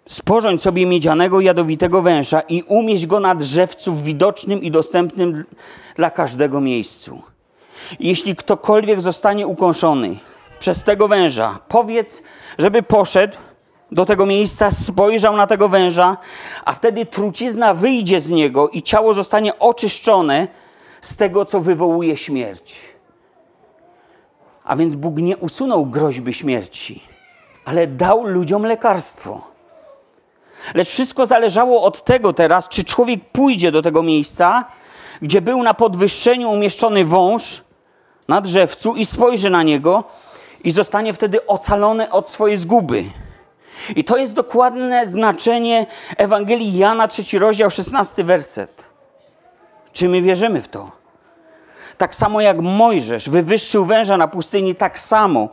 Sporządź 0.07 0.63
sobie 0.63 0.87
miedzianego 0.87 1.41
jadowitego 1.41 2.03
węża 2.03 2.41
i 2.41 2.63
umieść 2.63 3.07
go 3.07 3.21
na 3.21 3.35
drzewcu 3.35 3.93
w 3.93 4.03
widocznym 4.03 4.63
i 4.63 4.71
dostępnym 4.71 5.45
dla 5.97 6.11
każdego 6.11 6.61
miejscu. 6.61 7.23
Jeśli 8.01 8.37
ktokolwiek 8.37 9.01
zostanie 9.01 9.47
ukąszony 9.47 10.17
przez 10.59 10.85
tego 10.85 11.09
węża, 11.09 11.59
powiedz, 11.69 12.23
żeby 12.59 12.83
poszedł 12.83 13.37
do 13.93 14.07
tego 14.07 14.27
miejsca, 14.27 14.71
spojrzał 14.71 15.37
na 15.37 15.47
tego 15.47 15.69
węża, 15.69 16.17
a 16.65 16.73
wtedy 16.73 17.07
trucizna 17.07 17.75
wyjdzie 17.75 18.21
z 18.21 18.31
niego 18.31 18.69
i 18.69 18.83
ciało 18.83 19.15
zostanie 19.15 19.59
oczyszczone 19.59 20.49
z 21.05 21.17
tego, 21.17 21.45
co 21.45 21.61
wywołuje 21.61 22.17
śmierć. 22.17 22.81
A 24.65 24.77
więc 24.77 24.95
Bóg 24.95 25.17
nie 25.17 25.37
usunął 25.37 25.87
groźby 25.87 26.35
śmierci, 26.35 27.03
ale 27.65 27.87
dał 27.87 28.27
ludziom 28.27 28.63
lekarstwo. 28.63 29.41
Lecz 30.75 30.89
wszystko 30.89 31.27
zależało 31.27 31.83
od 31.83 32.05
tego 32.05 32.33
teraz, 32.33 32.69
czy 32.69 32.85
człowiek 32.85 33.25
pójdzie 33.25 33.73
do 33.73 33.83
tego 33.83 34.03
miejsca, 34.03 34.65
gdzie 35.23 35.41
był 35.41 35.63
na 35.63 35.75
podwyższeniu 35.75 36.51
umieszczony 36.51 37.05
wąż 37.05 37.65
na 38.29 38.41
drzewcu 38.41 38.95
i 38.95 39.05
spojrzy 39.05 39.51
na 39.51 39.63
niego 39.63 40.05
i 40.65 40.71
zostanie 40.71 41.15
wtedy 41.15 41.47
ocalony 41.47 42.11
od 42.11 42.31
swojej 42.31 42.57
zguby. 42.57 43.05
I 43.97 44.05
to 44.05 44.17
jest 44.17 44.35
dokładne 44.35 45.07
znaczenie 45.07 45.87
Ewangelii 46.17 46.77
Jana, 46.79 47.09
trzeci 47.09 47.39
rozdział, 47.39 47.71
szesnasty 47.71 48.25
werset. 48.25 48.94
Czy 49.95 50.09
my 50.09 50.23
wierzymy 50.23 50.63
w 50.63 50.69
to? 50.69 50.91
Tak 51.99 52.17
samo 52.17 52.41
jak 52.41 52.61
Mojżesz 52.61 53.31
wywyższył 53.31 53.85
węża 53.85 54.17
na 54.17 54.29
pustyni, 54.29 54.75
tak 54.75 54.99
samo 54.99 55.49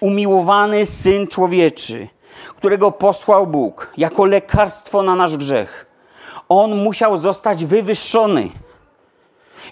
umiłowany 0.00 0.86
Syn 0.86 1.26
Człowieczy, 1.26 2.08
którego 2.56 2.92
posłał 2.92 3.46
Bóg 3.46 3.92
jako 3.96 4.24
lekarstwo 4.24 5.02
na 5.02 5.16
nasz 5.16 5.36
grzech. 5.36 5.86
On 6.48 6.76
musiał 6.76 7.16
zostać 7.16 7.64
wywyższony. 7.64 8.50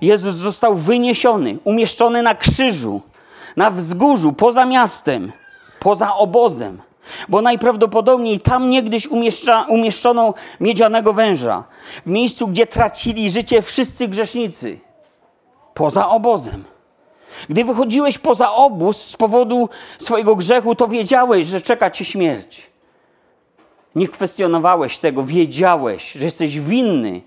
Jezus 0.01 0.35
został 0.35 0.75
wyniesiony, 0.75 1.59
umieszczony 1.65 2.23
na 2.23 2.35
krzyżu, 2.35 3.01
na 3.57 3.71
wzgórzu, 3.71 4.33
poza 4.33 4.65
miastem, 4.65 5.33
poza 5.81 6.15
obozem. 6.15 6.83
Bo 7.29 7.43
najprawdopodobniej 7.43 8.41
tam 8.41 8.71
niegdyś 8.71 9.07
umieszcza, 9.07 9.67
umieszczono 9.69 10.35
miedzianego 10.61 11.13
węża, 11.13 11.65
w 12.07 12.11
miejscu, 12.11 12.49
gdzie 12.49 12.67
tracili 12.67 13.31
życie 13.31 13.63
wszyscy 13.63 14.09
grzesznicy, 14.09 14.79
poza 15.75 16.09
obozem. 16.09 16.65
Gdy 17.49 17.65
wychodziłeś 17.65 18.19
poza 18.19 18.53
obóz 18.53 19.03
z 19.03 19.17
powodu 19.17 19.69
swojego 19.99 20.37
grzechu, 20.37 20.75
to 20.75 20.89
wiedziałeś, 20.89 21.47
że 21.47 21.61
czeka 21.61 21.91
ci 21.91 22.05
śmierć. 22.05 22.71
Nie 23.95 24.09
kwestionowałeś 24.09 24.99
tego, 24.99 25.25
wiedziałeś, 25.25 26.13
że 26.13 26.25
jesteś 26.25 26.61
winny, 26.61 27.21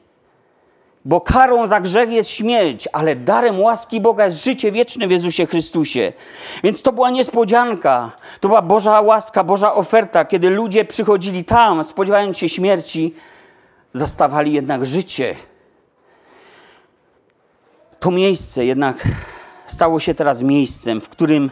bo 1.05 1.21
karą 1.21 1.67
za 1.67 1.79
grzech 1.81 2.11
jest 2.11 2.29
śmierć, 2.29 2.87
ale 2.93 3.15
darem 3.15 3.59
łaski 3.59 4.01
Boga 4.01 4.25
jest 4.25 4.43
życie 4.43 4.71
wieczne 4.71 5.07
w 5.07 5.11
Jezusie 5.11 5.45
Chrystusie. 5.45 6.13
Więc 6.63 6.81
to 6.81 6.91
była 6.91 7.09
niespodzianka, 7.09 8.11
to 8.39 8.47
była 8.47 8.61
Boża 8.61 9.01
łaska, 9.01 9.43
Boża 9.43 9.73
oferta, 9.73 10.25
kiedy 10.25 10.49
ludzie 10.49 10.85
przychodzili 10.85 11.43
tam, 11.43 11.83
spodziewając 11.83 12.37
się 12.37 12.49
śmierci, 12.49 13.13
zastawali 13.93 14.53
jednak 14.53 14.85
życie. 14.85 15.35
To 17.99 18.11
miejsce 18.11 18.65
jednak 18.65 19.03
stało 19.67 19.99
się 19.99 20.13
teraz 20.13 20.41
miejscem, 20.41 21.01
w 21.01 21.09
którym 21.09 21.51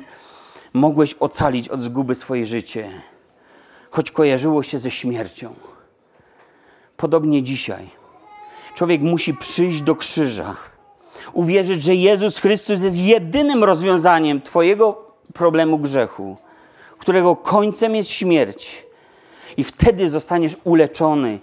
mogłeś 0.74 1.14
ocalić 1.14 1.70
od 1.70 1.84
zguby 1.84 2.16
swoje 2.16 2.46
życie, 2.46 2.90
choć 3.92 4.12
kojarzyło 4.12 4.64
się 4.64 4.80
ze 4.80 4.92
śmiercią. 4.92 5.54
Podobnie 6.98 7.44
dzisiaj 7.44 8.03
człowiek 8.76 9.02
musi 9.02 9.34
przyjść 9.34 9.82
do 9.82 9.96
krzyża, 9.96 10.56
uwierzyć, 11.34 11.84
że 11.84 11.96
Jezus 11.96 12.40
Chrystus 12.40 12.82
jest 12.82 12.98
jedynym 12.98 13.64
rozwiązaniem 13.64 14.42
Twojego 14.42 15.14
problemu 15.34 15.80
grzechu, 15.80 16.38
którego 16.98 17.36
końcem 17.36 17.96
jest 17.96 18.10
śmierć. 18.10 18.86
I 19.58 19.64
wtedy 19.64 20.10
zostaniesz 20.10 20.58
uleczony 20.64 21.40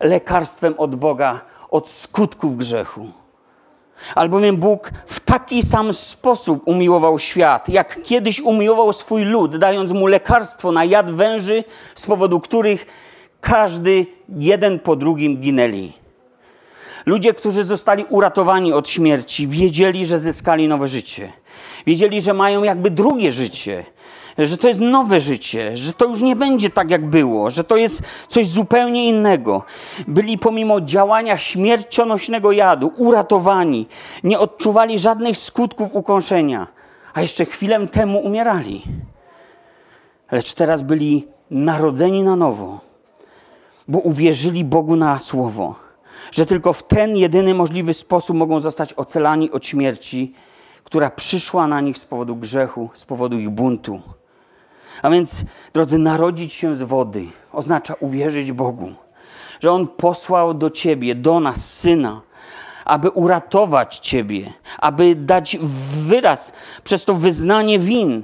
lekarstwem 0.00 0.74
od 0.78 0.96
Boga 0.96 1.40
od 1.70 1.88
skutków 1.88 2.56
grzechu. 2.56 3.08
Albowiem 4.14 4.56
Bóg 4.56 4.90
w 5.06 5.20
taki 5.20 5.62
sam 5.62 5.92
sposób 5.92 6.62
umiłował 6.66 7.18
świat, 7.18 7.68
jak 7.68 8.02
kiedyś 8.02 8.40
umiłował 8.40 8.92
swój 8.92 9.24
lud, 9.24 9.56
dając 9.56 9.92
mu 9.92 10.06
lekarstwo 10.06 10.72
na 10.72 10.84
jad 10.84 11.10
węży, 11.10 11.64
z 11.94 12.06
powodu 12.06 12.40
których 12.40 12.86
każdy 13.40 14.06
jeden 14.28 14.78
po 14.78 14.96
drugim 14.96 15.36
ginęli. 15.36 16.01
Ludzie, 17.06 17.34
którzy 17.34 17.64
zostali 17.64 18.04
uratowani 18.08 18.72
od 18.72 18.88
śmierci, 18.88 19.48
wiedzieli, 19.48 20.06
że 20.06 20.18
zyskali 20.18 20.68
nowe 20.68 20.88
życie. 20.88 21.32
Wiedzieli, 21.86 22.20
że 22.20 22.34
mają 22.34 22.62
jakby 22.62 22.90
drugie 22.90 23.32
życie, 23.32 23.84
że 24.38 24.56
to 24.56 24.68
jest 24.68 24.80
nowe 24.80 25.20
życie, 25.20 25.76
że 25.76 25.92
to 25.92 26.04
już 26.04 26.20
nie 26.20 26.36
będzie 26.36 26.70
tak, 26.70 26.90
jak 26.90 27.10
było, 27.10 27.50
że 27.50 27.64
to 27.64 27.76
jest 27.76 28.02
coś 28.28 28.46
zupełnie 28.46 29.08
innego. 29.08 29.64
Byli 30.08 30.38
pomimo 30.38 30.80
działania 30.80 31.38
śmiercionośnego 31.38 32.52
jadu 32.52 32.92
uratowani, 32.96 33.88
nie 34.24 34.38
odczuwali 34.38 34.98
żadnych 34.98 35.36
skutków 35.36 35.94
ukąszenia, 35.94 36.66
a 37.14 37.22
jeszcze 37.22 37.44
chwilę 37.44 37.86
temu 37.86 38.18
umierali. 38.18 38.82
Lecz 40.30 40.54
teraz 40.54 40.82
byli 40.82 41.26
narodzeni 41.50 42.22
na 42.22 42.36
nowo, 42.36 42.80
bo 43.88 43.98
uwierzyli 43.98 44.64
Bogu 44.64 44.96
na 44.96 45.18
słowo 45.18 45.74
że 46.32 46.46
tylko 46.46 46.72
w 46.72 46.82
ten 46.82 47.16
jedyny 47.16 47.54
możliwy 47.54 47.94
sposób 47.94 48.36
mogą 48.36 48.60
zostać 48.60 48.92
ocalani 48.92 49.50
od 49.50 49.66
śmierci, 49.66 50.34
która 50.84 51.10
przyszła 51.10 51.66
na 51.66 51.80
nich 51.80 51.98
z 51.98 52.04
powodu 52.04 52.36
grzechu, 52.36 52.90
z 52.94 53.04
powodu 53.04 53.38
ich 53.38 53.50
buntu. 53.50 54.00
A 55.02 55.10
więc, 55.10 55.44
drodzy, 55.72 55.98
narodzić 55.98 56.52
się 56.52 56.76
z 56.76 56.82
wody 56.82 57.26
oznacza 57.52 57.94
uwierzyć 58.00 58.52
Bogu, 58.52 58.94
że 59.60 59.72
On 59.72 59.88
posłał 59.88 60.54
do 60.54 60.70
ciebie, 60.70 61.14
do 61.14 61.40
nas 61.40 61.74
syna, 61.74 62.20
aby 62.84 63.10
uratować 63.10 63.98
Ciebie, 63.98 64.52
aby 64.78 65.14
dać 65.14 65.58
wyraz 66.06 66.52
przez 66.84 67.04
to 67.04 67.14
wyznanie 67.14 67.78
win. 67.78 68.22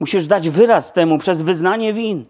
Musisz 0.00 0.26
dać 0.26 0.50
wyraz 0.50 0.92
temu 0.92 1.18
przez 1.18 1.42
wyznanie 1.42 1.92
win 1.92 2.24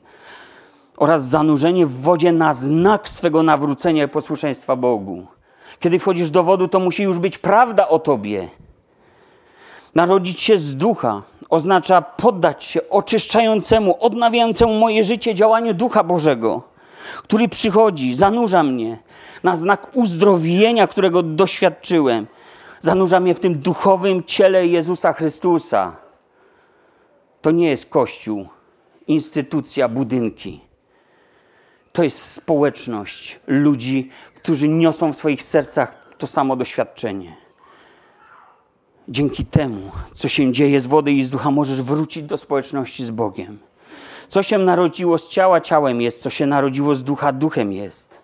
oraz 0.96 1.24
zanurzenie 1.24 1.86
w 1.86 2.00
wodzie 2.00 2.32
na 2.32 2.54
znak 2.54 3.08
swego 3.08 3.42
nawrócenia 3.42 4.04
i 4.04 4.08
posłuszeństwa 4.08 4.76
Bogu. 4.76 5.26
Kiedy 5.80 5.98
wchodzisz 5.98 6.30
do 6.30 6.42
wody, 6.42 6.68
to 6.68 6.80
musi 6.80 7.02
już 7.02 7.18
być 7.18 7.38
prawda 7.38 7.88
o 7.88 7.98
Tobie. 7.98 8.48
Narodzić 9.94 10.40
się 10.40 10.58
z 10.58 10.76
ducha 10.76 11.22
oznacza 11.48 12.02
poddać 12.02 12.64
się 12.64 12.88
oczyszczającemu, 12.88 13.96
odnawiającemu 14.00 14.74
moje 14.74 15.04
życie 15.04 15.34
działaniu 15.34 15.74
Ducha 15.74 16.04
Bożego, 16.04 16.62
który 17.22 17.48
przychodzi, 17.48 18.14
zanurza 18.14 18.62
mnie 18.62 18.98
na 19.42 19.56
znak 19.56 19.96
uzdrowienia, 19.96 20.86
którego 20.86 21.22
doświadczyłem. 21.22 22.26
Zanurza 22.80 23.20
mnie 23.20 23.34
w 23.34 23.40
tym 23.40 23.58
duchowym 23.58 24.24
ciele 24.24 24.66
Jezusa 24.66 25.12
Chrystusa. 25.12 25.96
To 27.42 27.50
nie 27.50 27.68
jest 27.68 27.90
kościół, 27.90 28.46
instytucja, 29.06 29.88
budynki. 29.88 30.60
To 31.94 32.02
jest 32.02 32.18
społeczność 32.18 33.40
ludzi, 33.46 34.08
którzy 34.34 34.68
niosą 34.68 35.12
w 35.12 35.16
swoich 35.16 35.42
sercach 35.42 36.14
to 36.18 36.26
samo 36.26 36.56
doświadczenie. 36.56 37.36
Dzięki 39.08 39.44
temu, 39.44 39.90
co 40.14 40.28
się 40.28 40.52
dzieje 40.52 40.80
z 40.80 40.86
wody 40.86 41.12
i 41.12 41.24
z 41.24 41.30
ducha, 41.30 41.50
możesz 41.50 41.82
wrócić 41.82 42.22
do 42.22 42.36
społeczności 42.36 43.04
z 43.04 43.10
Bogiem. 43.10 43.58
Co 44.28 44.42
się 44.42 44.58
narodziło 44.58 45.18
z 45.18 45.28
ciała, 45.28 45.60
ciałem 45.60 46.00
jest, 46.00 46.22
co 46.22 46.30
się 46.30 46.46
narodziło 46.46 46.94
z 46.94 47.04
ducha, 47.04 47.32
duchem 47.32 47.72
jest. 47.72 48.18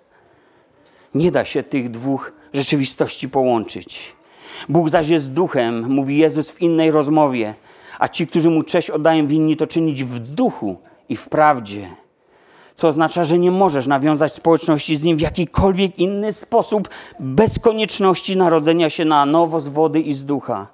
Nie 1.15 1.31
da 1.31 1.45
się 1.45 1.63
tych 1.63 1.91
dwóch 1.91 2.33
rzeczywistości 2.53 3.29
połączyć. 3.29 4.17
Bóg 4.69 4.89
zaś 4.89 5.09
jest 5.09 5.33
duchem, 5.33 5.89
mówi 5.89 6.17
Jezus 6.17 6.51
w 6.51 6.63
innej 6.63 6.91
rozmowie, 6.91 7.55
a 7.99 8.09
ci, 8.09 8.27
którzy 8.27 8.51
mu 8.51 8.63
cześć 8.63 8.91
oddają, 8.91 9.27
winni 9.27 9.57
to 9.57 9.67
czynić 9.67 10.05
w 10.05 10.19
duchu 10.19 10.81
i 11.09 11.17
w 11.17 11.29
prawdzie. 11.29 11.97
Co 12.81 12.89
oznacza, 12.89 13.25
że 13.25 13.39
nie 13.39 13.51
możesz 13.51 13.87
nawiązać 13.87 14.35
społeczności 14.35 14.97
z 14.97 15.03
nim 15.03 15.17
w 15.17 15.21
jakikolwiek 15.21 15.99
inny 15.99 16.33
sposób, 16.33 16.89
bez 17.19 17.59
konieczności 17.59 18.37
narodzenia 18.37 18.91
się 18.91 19.05
na 19.05 19.27
nowo 19.27 19.61
z 19.61 19.69
wody 19.69 20.01
i 20.01 20.13
z 20.13 20.25
ducha. 20.25 20.67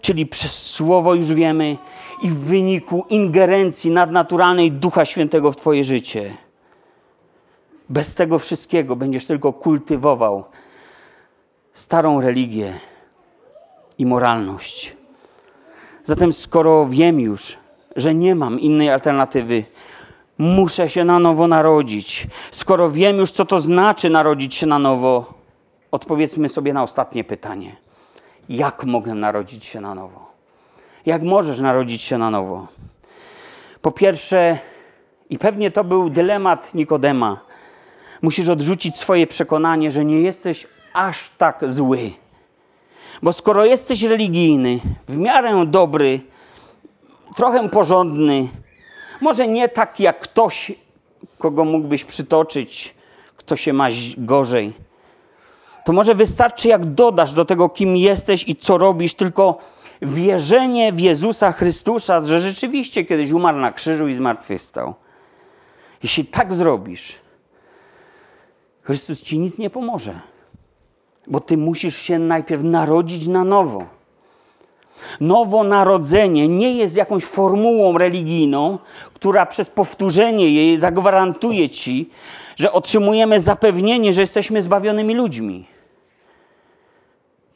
Czyli 0.00 0.26
przez 0.26 0.70
słowo 0.70 1.14
już 1.14 1.32
wiemy 1.32 1.76
i 2.22 2.28
w 2.28 2.38
wyniku 2.38 3.04
ingerencji 3.08 3.90
nadnaturalnej 3.90 4.72
Ducha 4.72 5.04
Świętego 5.04 5.52
w 5.52 5.56
Twoje 5.56 5.84
życie. 5.84 6.36
Bez 7.88 8.14
tego 8.14 8.38
wszystkiego 8.38 8.96
będziesz 8.96 9.26
tylko 9.26 9.52
kultywował 9.52 10.44
starą 11.72 12.20
religię 12.20 12.72
i 13.98 14.06
moralność. 14.06 14.96
Zatem, 16.04 16.32
skoro 16.32 16.86
wiem 16.86 17.20
już, 17.20 17.56
że 17.96 18.14
nie 18.14 18.34
mam 18.34 18.60
innej 18.60 18.90
alternatywy, 18.90 19.64
muszę 20.38 20.88
się 20.88 21.04
na 21.04 21.18
nowo 21.18 21.48
narodzić. 21.48 22.26
Skoro 22.50 22.90
wiem 22.90 23.16
już, 23.16 23.30
co 23.30 23.44
to 23.44 23.60
znaczy 23.60 24.10
narodzić 24.10 24.54
się 24.54 24.66
na 24.66 24.78
nowo, 24.78 25.34
odpowiedzmy 25.90 26.48
sobie 26.48 26.72
na 26.72 26.82
ostatnie 26.82 27.24
pytanie: 27.24 27.76
jak 28.48 28.84
mogę 28.84 29.14
narodzić 29.14 29.64
się 29.64 29.80
na 29.80 29.94
nowo? 29.94 30.32
Jak 31.06 31.22
możesz 31.22 31.60
narodzić 31.60 32.02
się 32.02 32.18
na 32.18 32.30
nowo? 32.30 32.66
Po 33.82 33.90
pierwsze, 33.90 34.58
i 35.30 35.38
pewnie 35.38 35.70
to 35.70 35.84
był 35.84 36.10
dylemat 36.10 36.74
Nikodema, 36.74 37.40
musisz 38.22 38.48
odrzucić 38.48 38.96
swoje 38.96 39.26
przekonanie, 39.26 39.90
że 39.90 40.04
nie 40.04 40.20
jesteś 40.20 40.66
aż 40.92 41.30
tak 41.38 41.68
zły. 41.68 42.12
Bo 43.22 43.32
skoro 43.32 43.64
jesteś 43.64 44.02
religijny, 44.02 44.80
w 45.08 45.16
miarę 45.16 45.64
dobry, 45.66 46.20
trochę 47.36 47.68
porządny, 47.68 48.48
może 49.24 49.48
nie 49.48 49.68
tak 49.68 50.00
jak 50.00 50.20
ktoś, 50.20 50.72
kogo 51.38 51.64
mógłbyś 51.64 52.04
przytoczyć, 52.04 52.94
kto 53.36 53.56
się 53.56 53.72
ma 53.72 53.88
gorzej, 54.16 54.72
to 55.84 55.92
może 55.92 56.14
wystarczy, 56.14 56.68
jak 56.68 56.94
dodasz 56.94 57.32
do 57.32 57.44
tego, 57.44 57.68
kim 57.68 57.96
jesteś 57.96 58.48
i 58.48 58.56
co 58.56 58.78
robisz, 58.78 59.14
tylko 59.14 59.58
wierzenie 60.02 60.92
w 60.92 61.00
Jezusa 61.00 61.52
Chrystusa, 61.52 62.20
że 62.20 62.40
rzeczywiście 62.40 63.04
kiedyś 63.04 63.30
umarł 63.30 63.58
na 63.58 63.72
krzyżu 63.72 64.08
i 64.08 64.14
zmartwychwstał. 64.14 64.94
Jeśli 66.02 66.24
tak 66.24 66.54
zrobisz, 66.54 67.14
Chrystus 68.82 69.22
ci 69.22 69.38
nic 69.38 69.58
nie 69.58 69.70
pomoże, 69.70 70.20
bo 71.26 71.40
ty 71.40 71.56
musisz 71.56 71.96
się 71.96 72.18
najpierw 72.18 72.62
narodzić 72.62 73.26
na 73.26 73.44
nowo. 73.44 73.86
Nowonarodzenie 75.20 76.48
nie 76.48 76.72
jest 76.72 76.96
jakąś 76.96 77.24
formułą 77.24 77.98
religijną, 77.98 78.78
która 79.14 79.46
przez 79.46 79.70
powtórzenie 79.70 80.50
jej 80.50 80.76
zagwarantuje 80.76 81.68
ci, 81.68 82.10
że 82.56 82.72
otrzymujemy 82.72 83.40
zapewnienie, 83.40 84.12
że 84.12 84.20
jesteśmy 84.20 84.62
zbawionymi 84.62 85.14
ludźmi. 85.14 85.66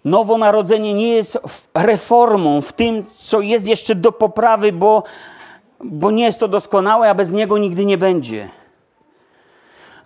Nowonarodzenie 0.04 0.94
nie 0.94 1.08
jest 1.08 1.38
reformą 1.74 2.60
w 2.60 2.72
tym, 2.72 3.04
co 3.16 3.40
jest 3.40 3.68
jeszcze 3.68 3.94
do 3.94 4.12
poprawy, 4.12 4.72
bo, 4.72 5.02
bo 5.84 6.10
nie 6.10 6.24
jest 6.24 6.40
to 6.40 6.48
doskonałe, 6.48 7.10
a 7.10 7.14
bez 7.14 7.32
niego 7.32 7.58
nigdy 7.58 7.84
nie 7.84 7.98
będzie. 7.98 8.48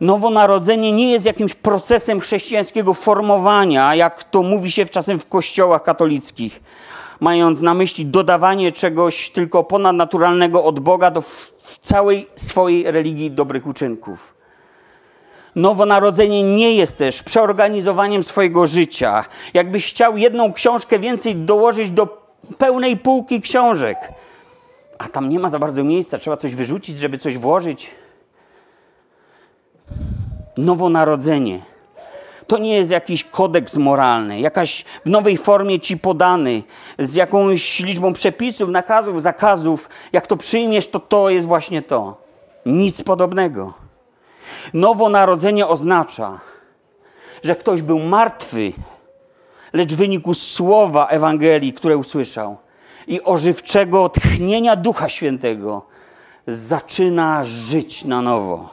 Nowonarodzenie 0.00 0.92
nie 0.92 1.12
jest 1.12 1.26
jakimś 1.26 1.54
procesem 1.54 2.20
chrześcijańskiego 2.20 2.94
formowania, 2.94 3.94
jak 3.94 4.24
to 4.24 4.42
mówi 4.42 4.70
się 4.70 4.86
czasem 4.86 5.18
w 5.18 5.28
kościołach 5.28 5.82
katolickich, 5.82 6.60
mając 7.20 7.60
na 7.60 7.74
myśli 7.74 8.06
dodawanie 8.06 8.72
czegoś 8.72 9.30
tylko 9.30 9.64
ponadnaturalnego 9.64 10.64
od 10.64 10.80
Boga 10.80 11.10
do 11.10 11.22
całej 11.82 12.26
swojej 12.36 12.90
religii 12.90 13.30
dobrych 13.30 13.66
uczynków. 13.66 14.34
Nowonarodzenie 15.54 16.56
nie 16.56 16.74
jest 16.74 16.98
też 16.98 17.22
przeorganizowaniem 17.22 18.22
swojego 18.22 18.66
życia. 18.66 19.24
Jakbyś 19.54 19.90
chciał 19.90 20.16
jedną 20.16 20.52
książkę 20.52 20.98
więcej 20.98 21.36
dołożyć 21.36 21.90
do 21.90 22.22
pełnej 22.58 22.96
półki 22.96 23.40
książek, 23.40 23.98
a 24.98 25.08
tam 25.08 25.28
nie 25.28 25.38
ma 25.38 25.48
za 25.50 25.58
bardzo 25.58 25.84
miejsca, 25.84 26.18
trzeba 26.18 26.36
coś 26.36 26.54
wyrzucić, 26.54 26.98
żeby 26.98 27.18
coś 27.18 27.38
włożyć. 27.38 27.90
Nowonarodzenie 30.56 31.71
to 32.52 32.58
nie 32.58 32.74
jest 32.74 32.90
jakiś 32.90 33.24
kodeks 33.24 33.76
moralny, 33.76 34.40
jakaś 34.40 34.84
w 35.06 35.08
nowej 35.08 35.36
formie 35.36 35.80
ci 35.80 35.96
podany, 35.96 36.62
z 36.98 37.14
jakąś 37.14 37.80
liczbą 37.80 38.12
przepisów, 38.12 38.68
nakazów, 38.68 39.22
zakazów. 39.22 39.88
Jak 40.12 40.26
to 40.26 40.36
przyjmiesz, 40.36 40.88
to 40.88 41.00
to 41.00 41.30
jest 41.30 41.46
właśnie 41.46 41.82
to. 41.82 42.16
Nic 42.66 43.02
podobnego. 43.02 43.72
Nowonarodzenie 44.74 45.66
oznacza, 45.66 46.40
że 47.42 47.56
ktoś 47.56 47.82
był 47.82 47.98
martwy, 47.98 48.72
lecz 49.72 49.92
w 49.92 49.96
wyniku 49.96 50.34
słowa 50.34 51.06
Ewangelii, 51.06 51.72
które 51.72 51.96
usłyszał 51.96 52.56
i 53.06 53.22
ożywczego 53.22 54.08
tchnienia 54.08 54.76
Ducha 54.76 55.08
Świętego 55.08 55.82
zaczyna 56.46 57.44
żyć 57.44 58.04
na 58.04 58.22
nowo. 58.22 58.68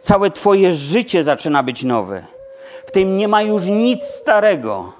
Całe 0.00 0.30
Twoje 0.30 0.74
życie 0.74 1.24
zaczyna 1.24 1.62
być 1.62 1.84
nowe. 1.84 2.35
W 2.86 2.92
tym 2.92 3.16
nie 3.16 3.28
ma 3.28 3.42
już 3.42 3.64
nic 3.64 4.04
starego. 4.04 4.92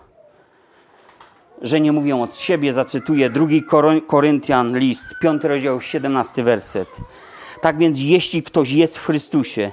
Że 1.63 1.81
nie 1.81 1.93
mówią 1.93 2.23
od 2.23 2.37
siebie, 2.37 2.73
zacytuję 2.73 3.31
drugi 3.31 3.63
Koryntian 4.07 4.79
list, 4.79 5.07
piąty 5.23 5.49
rozdział, 5.49 5.81
17 5.81 6.43
werset. 6.43 6.89
Tak 7.61 7.79
więc 7.79 7.99
jeśli 8.01 8.43
ktoś 8.43 8.71
jest 8.71 8.99
w 8.99 9.07
Chrystusie, 9.07 9.73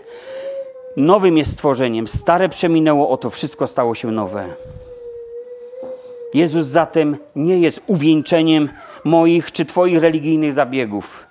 nowym 0.97 1.37
jest 1.37 1.51
stworzeniem, 1.51 2.07
stare 2.07 2.49
przeminęło, 2.49 3.09
oto 3.09 3.29
wszystko 3.29 3.67
stało 3.67 3.95
się 3.95 4.11
nowe. 4.11 4.45
Jezus 6.33 6.67
zatem 6.67 7.17
nie 7.35 7.59
jest 7.59 7.81
uwieńczeniem 7.87 8.69
moich 9.03 9.51
czy 9.51 9.65
Twoich 9.65 10.01
religijnych 10.01 10.53
zabiegów, 10.53 11.25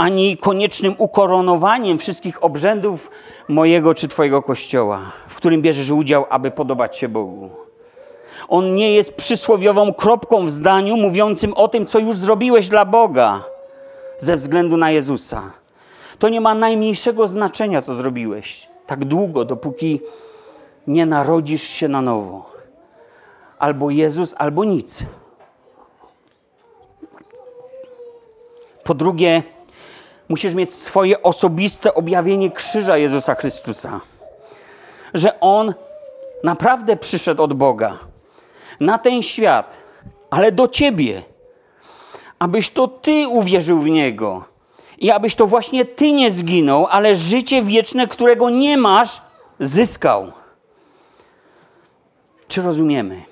ani 0.00 0.36
koniecznym 0.36 0.94
ukoronowaniem 0.98 1.98
wszystkich 1.98 2.44
obrzędów 2.44 3.10
mojego 3.48 3.94
czy 3.94 4.08
Twojego 4.08 4.42
kościoła, 4.42 5.00
w 5.28 5.36
którym 5.36 5.62
bierzesz 5.62 5.90
udział, 5.90 6.26
aby 6.30 6.50
podobać 6.50 6.98
się 6.98 7.08
Bogu. 7.08 7.50
On 8.48 8.74
nie 8.74 8.94
jest 8.94 9.14
przysłowiową 9.14 9.94
kropką 9.94 10.46
w 10.46 10.50
zdaniu 10.50 10.96
mówiącym 10.96 11.54
o 11.54 11.68
tym, 11.68 11.86
co 11.86 11.98
już 11.98 12.16
zrobiłeś 12.16 12.68
dla 12.68 12.84
Boga 12.84 13.44
ze 14.18 14.36
względu 14.36 14.76
na 14.76 14.90
Jezusa. 14.90 15.42
To 16.18 16.28
nie 16.28 16.40
ma 16.40 16.54
najmniejszego 16.54 17.28
znaczenia, 17.28 17.80
co 17.80 17.94
zrobiłeś, 17.94 18.68
tak 18.86 19.04
długo, 19.04 19.44
dopóki 19.44 20.00
nie 20.86 21.06
narodzisz 21.06 21.62
się 21.62 21.88
na 21.88 22.02
nowo. 22.02 22.50
Albo 23.58 23.90
Jezus, 23.90 24.34
albo 24.38 24.64
nic. 24.64 25.04
Po 28.84 28.94
drugie, 28.94 29.42
musisz 30.30 30.54
mieć 30.54 30.74
swoje 30.74 31.22
osobiste 31.22 31.94
objawienie 31.94 32.50
krzyża 32.50 32.96
Jezusa 32.96 33.34
Chrystusa. 33.34 34.00
Że 35.14 35.40
On 35.40 35.74
naprawdę 36.44 36.96
przyszedł 36.96 37.42
od 37.42 37.54
Boga 37.54 37.98
na 38.80 38.98
ten 38.98 39.22
świat, 39.22 39.76
ale 40.30 40.52
do 40.52 40.68
ciebie, 40.68 41.22
abyś 42.38 42.70
to 42.70 42.88
ty 42.88 43.28
uwierzył 43.28 43.78
w 43.78 43.86
niego 43.86 44.44
i 44.98 45.10
abyś 45.10 45.34
to 45.34 45.46
właśnie 45.46 45.84
ty 45.84 46.12
nie 46.12 46.30
zginął, 46.30 46.86
ale 46.90 47.16
życie 47.16 47.62
wieczne, 47.62 48.06
którego 48.06 48.50
nie 48.50 48.76
masz, 48.76 49.22
zyskał. 49.58 50.32
Czy 52.48 52.62
rozumiemy? 52.62 53.22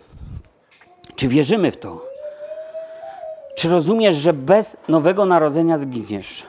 Czy 1.17 1.29
wierzymy 1.29 1.71
w 1.71 1.77
to? 1.77 2.03
Czy 3.57 3.69
rozumiesz, 3.69 4.15
że 4.15 4.33
bez 4.33 4.77
nowego 4.89 5.25
narodzenia 5.25 5.79
zginiesz? 5.79 6.47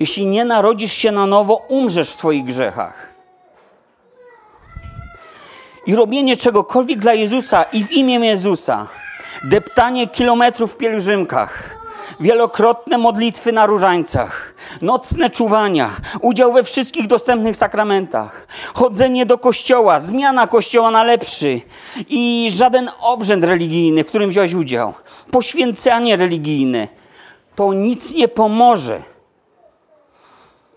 Jeśli 0.00 0.26
nie 0.26 0.44
narodzisz 0.44 0.92
się 0.92 1.12
na 1.12 1.26
nowo, 1.26 1.54
umrzesz 1.68 2.10
w 2.10 2.14
swoich 2.14 2.44
grzechach. 2.44 3.14
I 5.86 5.94
robienie 5.94 6.36
czegokolwiek 6.36 6.98
dla 6.98 7.14
Jezusa 7.14 7.62
i 7.62 7.84
w 7.84 7.92
imię 7.92 8.14
Jezusa, 8.14 8.86
deptanie 9.44 10.08
kilometrów 10.08 10.72
w 10.72 10.76
pielgrzymkach, 10.76 11.76
wielokrotne 12.20 12.98
modlitwy 12.98 13.52
na 13.52 13.66
różańcach, 13.66 14.54
nocne 14.82 15.30
czuwania, 15.30 15.90
udział 16.20 16.52
we 16.52 16.62
wszystkich 16.62 17.06
dostępnych 17.06 17.56
sakramentach, 17.56 18.46
chodzenie 18.74 19.26
do 19.26 19.38
kościoła, 19.38 20.00
zmiana 20.00 20.46
kościoła 20.46 20.90
na 20.90 21.02
lepszy 21.02 21.60
i 22.08 22.48
żaden 22.50 22.90
obrzęd 23.00 23.44
religijny, 23.44 24.04
w 24.04 24.06
którym 24.06 24.30
wziąłeś 24.30 24.54
udział, 24.54 24.94
poświęcanie 25.30 26.16
religijne, 26.16 26.88
to 27.56 27.72
nic 27.72 28.14
nie 28.14 28.28
pomoże, 28.28 29.02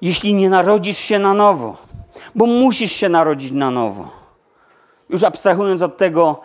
jeśli 0.01 0.33
nie 0.33 0.49
narodzisz 0.49 0.97
się 0.97 1.19
na 1.19 1.33
nowo, 1.33 1.77
bo 2.35 2.45
musisz 2.45 2.91
się 2.91 3.09
narodzić 3.09 3.51
na 3.51 3.71
nowo. 3.71 4.07
Już 5.09 5.23
abstrahując 5.23 5.81
od 5.81 5.97
tego, 5.97 6.41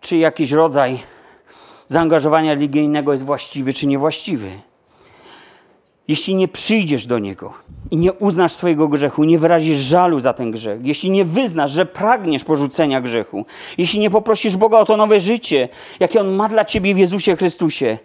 czy 0.00 0.16
jakiś 0.16 0.52
rodzaj 0.52 0.98
zaangażowania 1.88 2.54
religijnego 2.54 3.12
jest 3.12 3.24
właściwy 3.24 3.72
czy 3.72 3.86
niewłaściwy. 3.86 4.50
Jeśli 6.08 6.34
nie 6.34 6.48
przyjdziesz 6.48 7.06
do 7.06 7.18
Niego 7.18 7.54
i 7.90 7.96
nie 7.96 8.12
uznasz 8.12 8.52
swojego 8.52 8.88
grzechu, 8.88 9.24
nie 9.24 9.38
wyrazisz 9.38 9.78
żalu 9.78 10.20
za 10.20 10.32
ten 10.32 10.50
grzech, 10.50 10.80
jeśli 10.82 11.10
nie 11.10 11.24
wyznasz, 11.24 11.70
że 11.70 11.86
pragniesz 11.86 12.44
porzucenia 12.44 13.00
grzechu, 13.00 13.46
jeśli 13.78 14.00
nie 14.00 14.10
poprosisz 14.10 14.56
Boga 14.56 14.78
o 14.78 14.84
to 14.84 14.96
nowe 14.96 15.20
życie, 15.20 15.68
jakie 16.00 16.20
On 16.20 16.30
ma 16.30 16.48
dla 16.48 16.64
Ciebie 16.64 16.94
w 16.94 16.98
Jezusie 16.98 17.36
Chrystusie, 17.36 17.98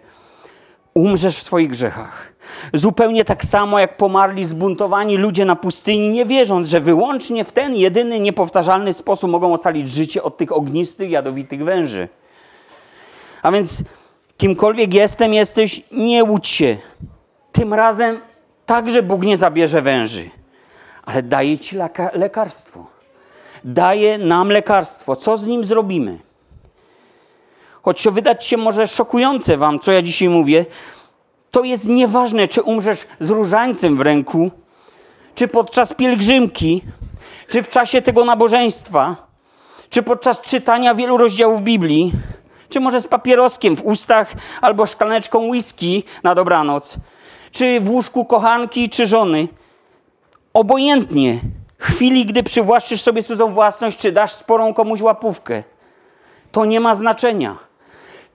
umrzesz 0.94 1.38
w 1.38 1.42
swoich 1.42 1.70
grzechach. 1.70 2.29
Zupełnie 2.74 3.24
tak 3.24 3.44
samo 3.44 3.78
jak 3.78 3.96
pomarli 3.96 4.44
zbuntowani 4.44 5.16
ludzie 5.16 5.44
na 5.44 5.56
pustyni, 5.56 6.08
nie 6.08 6.24
wierząc, 6.24 6.68
że 6.68 6.80
wyłącznie 6.80 7.44
w 7.44 7.52
ten 7.52 7.74
jedyny, 7.74 8.20
niepowtarzalny 8.20 8.92
sposób 8.92 9.30
mogą 9.30 9.52
ocalić 9.52 9.90
życie 9.90 10.22
od 10.22 10.36
tych 10.36 10.52
ognistych, 10.52 11.10
jadowitych 11.10 11.64
węży. 11.64 12.08
A 13.42 13.52
więc 13.52 13.82
kimkolwiek 14.36 14.94
jestem, 14.94 15.34
jesteś, 15.34 15.82
nie 15.92 16.24
łudź 16.24 16.48
się. 16.48 16.76
Tym 17.52 17.74
razem 17.74 18.20
także 18.66 19.02
Bóg 19.02 19.22
nie 19.22 19.36
zabierze 19.36 19.82
węży, 19.82 20.30
ale 21.04 21.22
daje 21.22 21.58
ci 21.58 21.76
lekarstwo. 22.12 22.86
Daje 23.64 24.18
nam 24.18 24.48
lekarstwo. 24.48 25.16
Co 25.16 25.36
z 25.36 25.46
nim 25.46 25.64
zrobimy? 25.64 26.18
Choć 27.82 28.02
to 28.02 28.10
wydać 28.10 28.46
się 28.46 28.56
może 28.56 28.86
szokujące 28.86 29.56
wam, 29.56 29.80
co 29.80 29.92
ja 29.92 30.02
dzisiaj 30.02 30.28
mówię, 30.28 30.66
to 31.50 31.64
jest 31.64 31.88
nieważne, 31.88 32.48
czy 32.48 32.62
umrzesz 32.62 33.06
z 33.20 33.30
różańcem 33.30 33.96
w 33.96 34.00
ręku, 34.00 34.50
czy 35.34 35.48
podczas 35.48 35.92
pielgrzymki, 35.92 36.82
czy 37.48 37.62
w 37.62 37.68
czasie 37.68 38.02
tego 38.02 38.24
nabożeństwa, 38.24 39.16
czy 39.90 40.02
podczas 40.02 40.40
czytania 40.40 40.94
wielu 40.94 41.16
rozdziałów 41.16 41.62
Biblii, 41.62 42.12
czy 42.68 42.80
może 42.80 43.02
z 43.02 43.06
papieroskiem 43.06 43.76
w 43.76 43.84
ustach 43.84 44.34
albo 44.60 44.86
szklaneczką 44.86 45.38
whisky 45.48 46.02
na 46.22 46.34
dobranoc, 46.34 46.96
czy 47.52 47.80
w 47.80 47.90
łóżku 47.90 48.24
kochanki 48.24 48.88
czy 48.88 49.06
żony. 49.06 49.48
Obojętnie, 50.54 51.40
chwili, 51.78 52.26
gdy 52.26 52.42
przywłaszczysz 52.42 53.02
sobie 53.02 53.22
cudzą 53.22 53.54
własność, 53.54 53.98
czy 53.98 54.12
dasz 54.12 54.32
sporą 54.32 54.74
komuś 54.74 55.00
łapówkę, 55.00 55.62
to 56.52 56.64
nie 56.64 56.80
ma 56.80 56.94
znaczenia. 56.94 57.56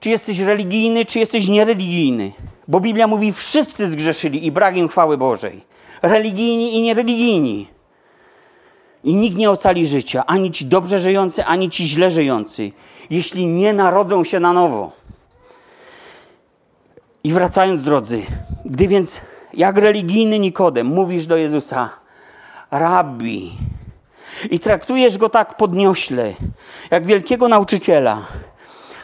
Czy 0.00 0.10
jesteś 0.10 0.38
religijny, 0.38 1.04
czy 1.04 1.18
jesteś 1.18 1.48
niereligijny. 1.48 2.32
Bo 2.68 2.80
Biblia 2.80 3.06
mówi, 3.06 3.32
wszyscy 3.32 3.88
zgrzeszyli 3.88 4.46
i 4.46 4.52
brak 4.52 4.76
im 4.76 4.88
chwały 4.88 5.18
Bożej. 5.18 5.64
Religijni 6.02 6.76
i 6.76 6.82
niereligijni. 6.82 7.68
I 9.04 9.16
nikt 9.16 9.36
nie 9.36 9.50
ocali 9.50 9.86
życia, 9.86 10.26
ani 10.26 10.50
ci 10.50 10.66
dobrze 10.66 10.98
żyjący, 10.98 11.44
ani 11.44 11.70
ci 11.70 11.86
źle 11.88 12.10
żyjący 12.10 12.72
jeśli 13.10 13.46
nie 13.46 13.72
narodzą 13.72 14.24
się 14.24 14.40
na 14.40 14.52
nowo. 14.52 14.92
I 17.24 17.32
wracając, 17.32 17.84
drodzy, 17.84 18.22
gdy 18.64 18.88
więc 18.88 19.20
jak 19.54 19.78
religijny 19.78 20.38
Nikodem 20.38 20.86
mówisz 20.86 21.26
do 21.26 21.36
Jezusa, 21.36 21.90
rabbi, 22.70 23.52
i 24.50 24.58
traktujesz 24.58 25.18
go 25.18 25.28
tak 25.28 25.56
podniośle, 25.56 26.34
jak 26.90 27.06
wielkiego 27.06 27.48
nauczyciela, 27.48 28.26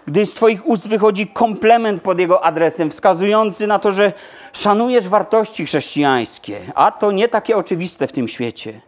gdy 0.06 0.26
z 0.26 0.34
Twoich 0.34 0.66
ust 0.66 0.88
wychodzi 0.88 1.26
komplement 1.26 2.02
pod 2.02 2.18
jego 2.18 2.44
adresem, 2.44 2.90
wskazujący 2.90 3.66
na 3.66 3.78
to, 3.78 3.92
że 3.92 4.12
szanujesz 4.52 5.08
wartości 5.08 5.66
chrześcijańskie, 5.66 6.58
a 6.74 6.90
to 6.90 7.12
nie 7.12 7.28
takie 7.28 7.56
oczywiste 7.56 8.06
w 8.06 8.12
tym 8.12 8.28
świecie 8.28 8.80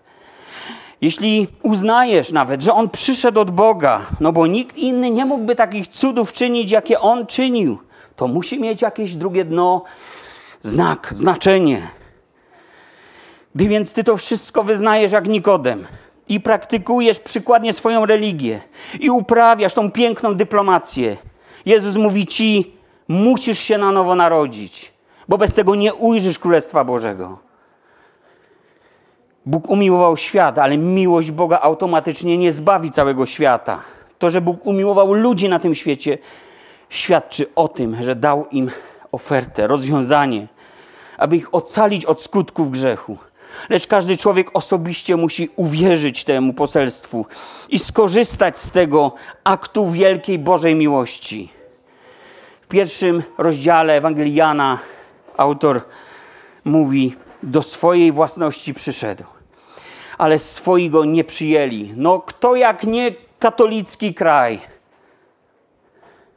jeśli 1.04 1.48
uznajesz 1.62 2.32
nawet, 2.32 2.62
że 2.62 2.72
On 2.72 2.88
przyszedł 2.88 3.40
od 3.40 3.50
Boga, 3.50 4.06
no 4.20 4.32
bo 4.32 4.46
nikt 4.46 4.76
inny 4.76 5.10
nie 5.10 5.24
mógłby 5.24 5.54
takich 5.54 5.88
cudów 5.88 6.32
czynić, 6.32 6.70
jakie 6.70 7.00
On 7.00 7.26
czynił, 7.26 7.78
to 8.16 8.28
musi 8.28 8.60
mieć 8.60 8.82
jakieś 8.82 9.14
drugie 9.14 9.44
dno, 9.44 9.82
znak, 10.62 11.08
znaczenie. 11.10 11.82
Gdy 13.54 13.68
więc 13.68 13.92
Ty 13.92 14.04
to 14.04 14.16
wszystko 14.16 14.64
wyznajesz 14.64 15.12
jak 15.12 15.28
Nikodem 15.28 15.86
i 16.28 16.40
praktykujesz 16.40 17.18
przykładnie 17.18 17.72
swoją 17.72 18.06
religię 18.06 18.60
i 19.00 19.10
uprawiasz 19.10 19.74
tą 19.74 19.90
piękną 19.90 20.34
dyplomację, 20.34 21.16
Jezus 21.66 21.96
mówi 21.96 22.26
Ci, 22.26 22.76
musisz 23.08 23.58
się 23.58 23.78
na 23.78 23.92
nowo 23.92 24.14
narodzić, 24.14 24.92
bo 25.28 25.38
bez 25.38 25.54
tego 25.54 25.74
nie 25.74 25.94
ujrzysz 25.94 26.38
Królestwa 26.38 26.84
Bożego. 26.84 27.38
Bóg 29.46 29.70
umiłował 29.70 30.16
świat, 30.16 30.58
ale 30.58 30.76
miłość 30.76 31.30
Boga 31.30 31.58
automatycznie 31.60 32.38
nie 32.38 32.52
zbawi 32.52 32.90
całego 32.90 33.26
świata. 33.26 33.80
To, 34.18 34.30
że 34.30 34.40
Bóg 34.40 34.66
umiłował 34.66 35.12
ludzi 35.12 35.48
na 35.48 35.58
tym 35.58 35.74
świecie, 35.74 36.18
świadczy 36.88 37.46
o 37.54 37.68
tym, 37.68 38.02
że 38.02 38.16
dał 38.16 38.46
im 38.50 38.70
ofertę, 39.12 39.66
rozwiązanie, 39.66 40.46
aby 41.18 41.36
ich 41.36 41.54
ocalić 41.54 42.04
od 42.04 42.22
skutków 42.22 42.70
grzechu. 42.70 43.18
Lecz 43.68 43.86
każdy 43.86 44.16
człowiek 44.16 44.50
osobiście 44.54 45.16
musi 45.16 45.50
uwierzyć 45.56 46.24
temu 46.24 46.54
poselstwu 46.54 47.26
i 47.68 47.78
skorzystać 47.78 48.58
z 48.58 48.70
tego 48.70 49.12
aktu 49.44 49.90
wielkiej 49.90 50.38
Bożej 50.38 50.74
miłości. 50.74 51.48
W 52.62 52.66
pierwszym 52.66 53.22
rozdziale 53.38 53.96
Ewangelii 53.96 54.34
Jana 54.34 54.78
autor 55.36 55.80
mówi: 56.64 57.16
Do 57.42 57.62
swojej 57.62 58.12
własności 58.12 58.74
przyszedł 58.74 59.24
ale 60.18 60.38
swoi 60.38 60.90
go 60.90 61.04
nie 61.04 61.24
przyjęli. 61.24 61.92
No 61.96 62.20
kto 62.20 62.56
jak 62.56 62.84
nie 62.84 63.14
katolicki 63.38 64.14
kraj? 64.14 64.60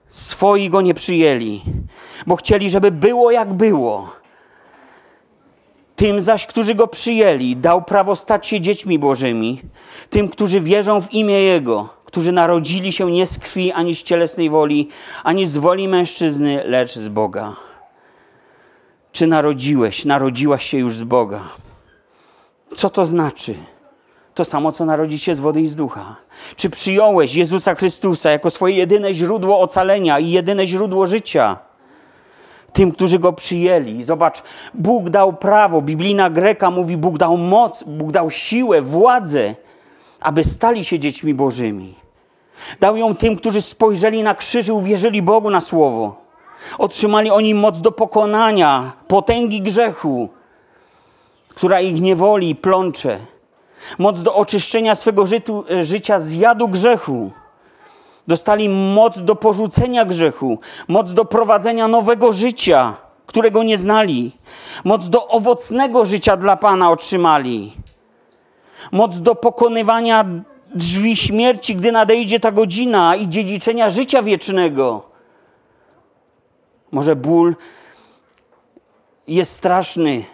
Swoi 0.10 0.70
go 0.70 0.82
nie 0.82 0.94
przyjęli, 0.94 1.62
bo 2.28 2.36
chcieli, 2.36 2.70
żeby 2.70 2.92
było 2.92 3.32
jak 3.32 3.54
było. 3.54 4.12
Tym 5.98 6.22
zaś, 6.22 6.46
którzy 6.46 6.76
go 6.76 6.88
przyjęli, 6.88 7.56
dał 7.56 7.82
prawo 7.82 8.16
stać 8.16 8.48
się 8.48 8.62
dziećmi 8.62 9.00
Bożymi, 9.00 9.62
tym, 10.10 10.30
którzy 10.30 10.62
wierzą 10.62 11.02
w 11.02 11.14
imię 11.14 11.42
Jego, 11.42 11.90
którzy 12.06 12.32
narodzili 12.32 12.92
się 12.92 13.12
nie 13.12 13.26
z 13.26 13.40
krwi 13.40 13.72
ani 13.72 13.96
z 13.96 14.04
cielesnej 14.04 14.50
woli, 14.50 14.90
ani 15.24 15.46
z 15.46 15.58
woli 15.58 15.88
mężczyzny, 15.88 16.64
lecz 16.66 16.96
z 16.96 17.10
Boga. 17.10 17.56
Czy 19.12 19.28
narodziłeś, 19.28 20.06
narodziłaś 20.06 20.66
się 20.66 20.78
już 20.78 20.96
z 20.96 21.04
Boga? 21.04 21.44
Co 22.76 22.90
to 22.90 23.06
znaczy? 23.06 23.56
To 24.34 24.46
samo, 24.46 24.72
co 24.72 24.86
narodzi 24.86 25.20
się 25.20 25.36
z 25.36 25.40
wody 25.40 25.62
i 25.62 25.68
z 25.68 25.76
ducha. 25.76 26.16
Czy 26.56 26.70
przyjąłeś 26.70 27.36
Jezusa 27.36 27.76
Chrystusa 27.76 28.32
jako 28.32 28.50
swoje 28.50 28.76
jedyne 28.76 29.14
źródło 29.14 29.60
ocalenia 29.60 30.20
i 30.20 30.32
jedyne 30.32 30.68
źródło 30.68 31.08
życia? 31.08 31.67
Tym, 32.78 32.92
którzy 32.92 33.20
go 33.20 33.34
przyjęli. 33.34 34.04
Zobacz, 34.04 34.44
Bóg 34.74 35.10
dał 35.10 35.34
prawo. 35.34 35.82
Biblijna 35.82 36.30
Greka 36.30 36.72
mówi, 36.72 36.98
Bóg 36.98 37.18
dał 37.18 37.38
moc, 37.38 37.84
Bóg 37.84 38.12
dał 38.12 38.32
siłę, 38.32 38.82
władzę, 38.82 39.56
aby 40.20 40.44
stali 40.44 40.86
się 40.86 41.00
dziećmi 41.00 41.34
Bożymi. 41.34 41.96
Dał 42.80 42.98
ją 42.98 43.16
tym, 43.16 43.36
którzy 43.36 43.62
spojrzeli 43.62 44.24
na 44.24 44.36
krzyż 44.36 44.68
i 44.68 44.72
uwierzyli 44.72 45.22
Bogu 45.22 45.50
na 45.50 45.62
słowo. 45.62 46.16
Otrzymali 46.78 47.30
oni 47.32 47.54
moc 47.54 47.82
do 47.82 47.92
pokonania 47.92 48.92
potęgi 49.08 49.62
grzechu, 49.62 50.30
która 51.50 51.82
ich 51.82 52.02
niewoli, 52.02 52.56
plącze. 52.56 53.20
moc 53.98 54.24
do 54.24 54.36
oczyszczenia 54.36 54.96
swego 54.96 55.26
żytu, 55.26 55.66
życia 55.82 56.20
z 56.20 56.34
jadu 56.34 56.68
grzechu. 56.68 57.32
Dostali 58.28 58.70
moc 58.70 59.20
do 59.20 59.36
porzucenia 59.36 60.06
grzechu, 60.06 60.60
moc 60.88 61.14
do 61.14 61.26
prowadzenia 61.26 61.88
nowego 61.88 62.34
życia, 62.34 62.96
którego 63.26 63.64
nie 63.64 63.78
znali, 63.78 64.32
moc 64.84 65.10
do 65.10 65.28
owocnego 65.28 66.06
życia 66.06 66.38
dla 66.38 66.58
Pana 66.58 66.92
otrzymali, 66.92 67.74
moc 68.92 69.20
do 69.20 69.36
pokonywania 69.36 70.26
drzwi 70.76 71.16
śmierci, 71.16 71.76
gdy 71.76 71.92
nadejdzie 71.92 72.40
ta 72.40 72.52
godzina 72.52 73.16
i 73.16 73.28
dziedziczenia 73.28 73.90
życia 73.90 74.24
wiecznego. 74.24 75.04
Może 76.92 77.16
ból 77.16 77.56
jest 79.28 79.52
straszny, 79.52 80.26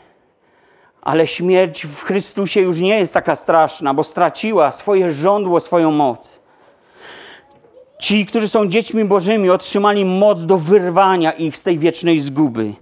ale 1.01 1.27
śmierć 1.27 1.85
w 1.85 2.01
Chrystusie 2.01 2.61
już 2.61 2.79
nie 2.79 2.99
jest 2.99 3.13
taka 3.13 3.35
straszna, 3.35 3.93
bo 3.93 4.03
straciła 4.03 4.71
swoje 4.71 5.13
żądło, 5.13 5.59
swoją 5.59 5.91
moc. 5.91 6.42
Ci, 8.03 8.25
którzy 8.25 8.47
są 8.47 8.67
dziećmi 8.67 9.05
Bożymi, 9.05 9.49
otrzymali 9.49 10.05
moc 10.05 10.45
do 10.45 10.57
wyrwania 10.57 11.31
ich 11.31 11.57
z 11.57 11.63
tej 11.63 11.79
wiecznej 11.79 12.19
zguby. 12.19 12.73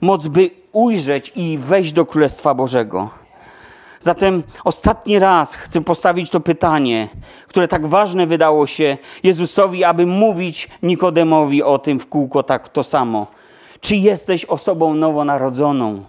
Moc, 0.00 0.28
by 0.28 0.50
ujrzeć 0.72 1.32
i 1.36 1.58
wejść 1.58 1.92
do 1.92 2.06
Królestwa 2.06 2.54
Bożego. 2.54 3.10
Zatem 4.00 4.42
ostatni 4.64 5.18
raz 5.18 5.54
chcę 5.54 5.80
postawić 5.80 6.30
to 6.30 6.40
pytanie, 6.40 7.08
które 7.46 7.68
tak 7.68 7.86
ważne 7.86 8.26
wydało 8.26 8.66
się 8.66 8.96
Jezusowi, 9.22 9.84
aby 9.84 10.06
mówić 10.06 10.68
Nikodemowi 10.82 11.62
o 11.62 11.78
tym 11.78 12.00
w 12.00 12.08
kółko 12.08 12.42
tak 12.42 12.68
to 12.68 12.84
samo. 12.84 13.26
Czy 13.80 13.96
jesteś 13.96 14.44
osobą 14.44 14.94
nowonarodzoną? 14.94 16.04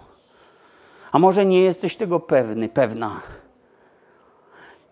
A 1.12 1.18
może 1.18 1.46
nie 1.46 1.60
jesteś 1.60 1.96
tego 1.96 2.20
pewny, 2.20 2.68
pewna? 2.68 3.20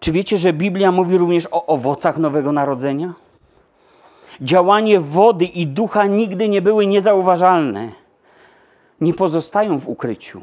Czy 0.00 0.12
wiecie, 0.12 0.38
że 0.38 0.52
Biblia 0.52 0.92
mówi 0.92 1.18
również 1.18 1.48
o 1.50 1.66
owocach 1.66 2.18
Nowego 2.18 2.52
Narodzenia? 2.52 3.29
Działanie 4.40 5.00
wody 5.00 5.44
i 5.44 5.66
ducha 5.66 6.06
nigdy 6.06 6.48
nie 6.48 6.62
były 6.62 6.86
niezauważalne. 6.86 7.92
Nie 9.00 9.14
pozostają 9.14 9.78
w 9.80 9.88
ukryciu. 9.88 10.42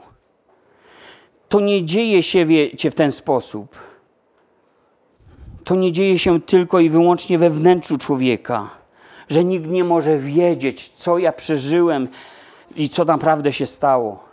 To 1.49 1.59
nie 1.59 1.85
dzieje 1.85 2.23
się, 2.23 2.45
wiecie, 2.45 2.91
w 2.91 2.95
ten 2.95 3.11
sposób. 3.11 3.75
To 5.63 5.75
nie 5.75 5.91
dzieje 5.91 6.19
się 6.19 6.41
tylko 6.41 6.79
i 6.79 6.89
wyłącznie 6.89 7.37
we 7.37 7.49
wnętrzu 7.49 7.97
człowieka, 7.97 8.69
że 9.29 9.43
nikt 9.43 9.67
nie 9.67 9.83
może 9.83 10.17
wiedzieć, 10.17 10.89
co 10.89 11.17
ja 11.17 11.31
przeżyłem 11.31 12.07
i 12.75 12.89
co 12.89 13.05
naprawdę 13.05 13.53
się 13.53 13.65
stało. 13.65 14.27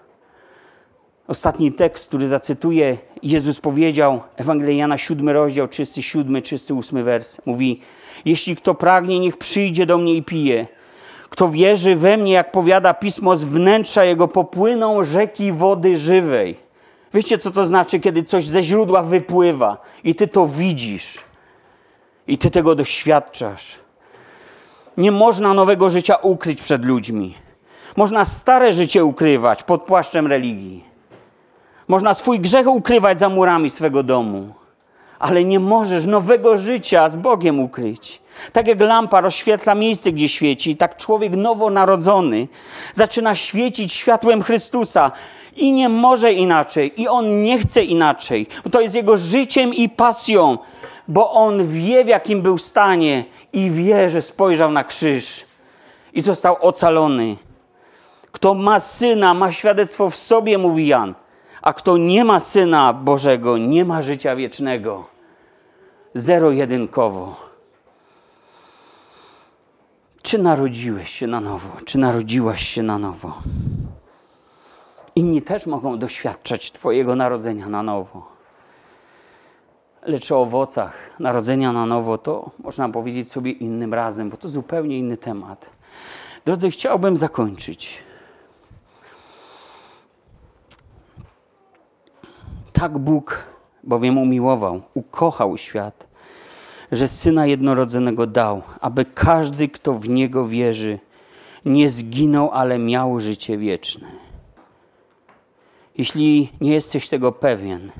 Ostatni 1.28 1.72
tekst, 1.72 2.08
który 2.08 2.28
zacytuję, 2.28 2.98
Jezus 3.22 3.60
powiedział, 3.60 4.20
Ewangelia 4.36 4.74
Jana, 4.74 4.98
7 4.98 5.28
rozdział, 5.28 5.68
37, 5.68 6.42
38 6.42 7.04
wers. 7.04 7.40
Mówi, 7.46 7.80
jeśli 8.24 8.56
kto 8.56 8.74
pragnie, 8.74 9.20
niech 9.20 9.36
przyjdzie 9.36 9.86
do 9.86 9.98
mnie 9.98 10.14
i 10.14 10.22
pije. 10.22 10.66
Kto 11.30 11.48
wierzy 11.48 11.96
we 11.96 12.16
mnie, 12.16 12.32
jak 12.32 12.52
powiada 12.52 12.94
Pismo, 12.94 13.36
z 13.36 13.44
wnętrza 13.44 14.04
jego 14.04 14.28
popłyną 14.28 15.04
rzeki 15.04 15.52
wody 15.52 15.98
żywej. 15.98 16.56
Wiecie, 17.14 17.38
co 17.38 17.50
to 17.50 17.66
znaczy, 17.66 18.00
kiedy 18.00 18.22
coś 18.22 18.46
ze 18.46 18.62
źródła 18.62 19.02
wypływa 19.02 19.76
i 20.04 20.14
ty 20.14 20.26
to 20.26 20.46
widzisz 20.46 21.18
i 22.26 22.38
ty 22.38 22.50
tego 22.50 22.74
doświadczasz. 22.74 23.78
Nie 24.96 25.12
można 25.12 25.54
nowego 25.54 25.90
życia 25.90 26.16
ukryć 26.16 26.62
przed 26.62 26.84
ludźmi. 26.84 27.34
Można 27.96 28.24
stare 28.24 28.72
życie 28.72 29.04
ukrywać 29.04 29.62
pod 29.62 29.82
płaszczem 29.82 30.26
religii. 30.26 30.84
Można 31.88 32.14
swój 32.14 32.40
grzech 32.40 32.66
ukrywać 32.66 33.18
za 33.18 33.28
murami 33.28 33.70
swego 33.70 34.02
domu, 34.02 34.54
ale 35.24 35.44
nie 35.44 35.60
możesz 35.60 36.06
nowego 36.06 36.58
życia 36.58 37.08
z 37.08 37.16
Bogiem 37.16 37.60
ukryć. 37.60 38.20
Tak 38.52 38.66
jak 38.66 38.80
lampa 38.80 39.20
rozświetla 39.20 39.74
miejsce, 39.74 40.12
gdzie 40.12 40.28
świeci, 40.28 40.76
tak 40.76 40.96
człowiek 40.96 41.36
nowonarodzony 41.36 42.48
zaczyna 42.94 43.34
świecić 43.34 43.92
światłem 43.92 44.42
Chrystusa 44.42 45.12
i 45.56 45.72
nie 45.72 45.88
może 45.88 46.32
inaczej, 46.32 47.00
i 47.00 47.08
on 47.08 47.42
nie 47.42 47.58
chce 47.58 47.84
inaczej. 47.84 48.46
To 48.72 48.80
jest 48.80 48.94
jego 48.94 49.16
życiem 49.16 49.74
i 49.74 49.88
pasją, 49.88 50.58
bo 51.08 51.30
on 51.30 51.68
wie, 51.68 52.04
w 52.04 52.08
jakim 52.08 52.42
był 52.42 52.58
stanie 52.58 53.24
i 53.52 53.70
wie, 53.70 54.10
że 54.10 54.22
spojrzał 54.22 54.70
na 54.70 54.84
krzyż 54.84 55.44
i 56.12 56.20
został 56.20 56.56
ocalony. 56.60 57.36
Kto 58.32 58.54
ma 58.54 58.80
syna, 58.80 59.34
ma 59.34 59.52
świadectwo 59.52 60.10
w 60.10 60.16
sobie, 60.16 60.58
mówi 60.58 60.86
Jan 60.86 61.14
a 61.64 61.72
kto 61.72 61.96
nie 61.96 62.24
ma 62.24 62.40
Syna 62.40 62.92
Bożego, 62.92 63.58
nie 63.58 63.84
ma 63.84 64.02
życia 64.02 64.36
wiecznego. 64.36 65.13
Zero-jedynkowo. 66.14 67.36
Czy 70.22 70.38
narodziłeś 70.38 71.10
się 71.10 71.26
na 71.26 71.40
nowo? 71.40 71.68
Czy 71.84 71.98
narodziłaś 71.98 72.68
się 72.68 72.82
na 72.82 72.98
nowo? 72.98 73.38
Inni 75.16 75.42
też 75.42 75.66
mogą 75.66 75.98
doświadczać 75.98 76.72
Twojego 76.72 77.16
narodzenia 77.16 77.68
na 77.68 77.82
nowo. 77.82 78.28
Lecz 80.02 80.32
o 80.32 80.40
owocach 80.40 80.92
narodzenia 81.18 81.72
na 81.72 81.86
nowo 81.86 82.18
to 82.18 82.50
można 82.58 82.88
powiedzieć 82.88 83.32
sobie 83.32 83.52
innym 83.52 83.94
razem, 83.94 84.30
bo 84.30 84.36
to 84.36 84.48
zupełnie 84.48 84.98
inny 84.98 85.16
temat. 85.16 85.70
Drodzy, 86.44 86.70
chciałbym 86.70 87.16
zakończyć 87.16 88.02
Tak 92.72 92.98
Bóg 92.98 93.53
bowiem 93.86 94.18
umiłował, 94.18 94.82
ukochał 94.94 95.58
świat, 95.58 96.06
że 96.92 97.08
Syna 97.08 97.46
Jednorodzonego 97.46 98.26
dał, 98.26 98.62
aby 98.80 99.04
każdy, 99.04 99.68
kto 99.68 99.94
w 99.94 100.08
Niego 100.08 100.48
wierzy, 100.48 100.98
nie 101.64 101.90
zginął, 101.90 102.50
ale 102.52 102.78
miał 102.78 103.20
życie 103.20 103.58
wieczne. 103.58 104.08
Jeśli 105.98 106.52
nie 106.60 106.72
jesteś 106.72 107.08
tego 107.08 107.32
pewien, 107.32 107.92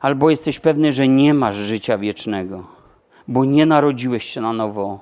albo 0.00 0.30
jesteś 0.30 0.58
pewny, 0.58 0.92
że 0.92 1.08
nie 1.08 1.34
masz 1.34 1.56
życia 1.56 1.98
wiecznego, 1.98 2.64
bo 3.28 3.44
nie 3.44 3.66
narodziłeś 3.66 4.24
się 4.24 4.40
na 4.40 4.52
nowo, 4.52 5.00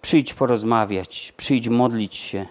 przyjdź 0.00 0.34
porozmawiać, 0.34 1.34
przyjdź 1.36 1.68
modlić 1.68 2.16
się, 2.16 2.46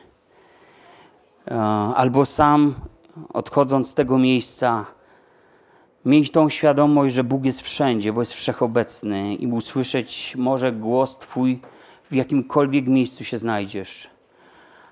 e, 1.47 1.55
albo 1.95 2.25
sam 2.25 2.75
odchodząc 3.33 3.89
z 3.89 3.93
tego 3.93 4.17
miejsca, 4.17 4.85
mieć 6.05 6.31
tą 6.31 6.49
świadomość, 6.49 7.13
że 7.15 7.23
Bóg 7.23 7.45
jest 7.45 7.61
wszędzie, 7.61 8.13
bo 8.13 8.21
jest 8.21 8.33
wszechobecny 8.33 9.35
i 9.35 9.47
usłyszeć 9.47 10.35
może 10.37 10.71
głos 10.71 11.17
Twój 11.17 11.59
w 12.11 12.15
jakimkolwiek 12.15 12.87
miejscu 12.87 13.23
się 13.23 13.37
znajdziesz. 13.37 14.09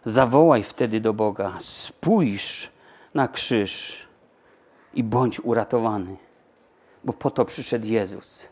Zawołaj 0.05 0.63
wtedy 0.63 0.99
do 0.99 1.13
Boga, 1.13 1.53
spójrz 1.59 2.69
na 3.13 3.27
krzyż 3.27 3.99
i 4.93 5.03
bądź 5.03 5.39
uratowany, 5.39 6.17
bo 7.03 7.13
po 7.13 7.29
to 7.29 7.45
przyszedł 7.45 7.87
Jezus. 7.87 8.47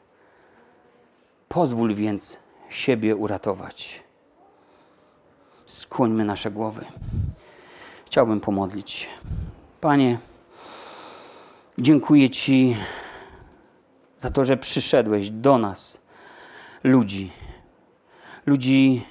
Pozwól 1.50 1.96
więc 1.96 2.40
siebie 2.70 3.16
uratować. 3.16 4.04
Skłońmy 5.66 6.26
nasze 6.26 6.52
głowy. 6.52 6.86
Chciałbym 8.06 8.40
pomodlić. 8.40 9.10
Panie, 9.82 10.18
Dziękuję 11.82 12.30
Ci 12.30 12.76
za 14.18 14.32
to, 14.32 14.46
że 14.46 14.58
przyszedłeś 14.58 15.30
do 15.30 15.58
nas, 15.58 16.02
ludzi, 16.84 17.32
ludzi 18.46 19.06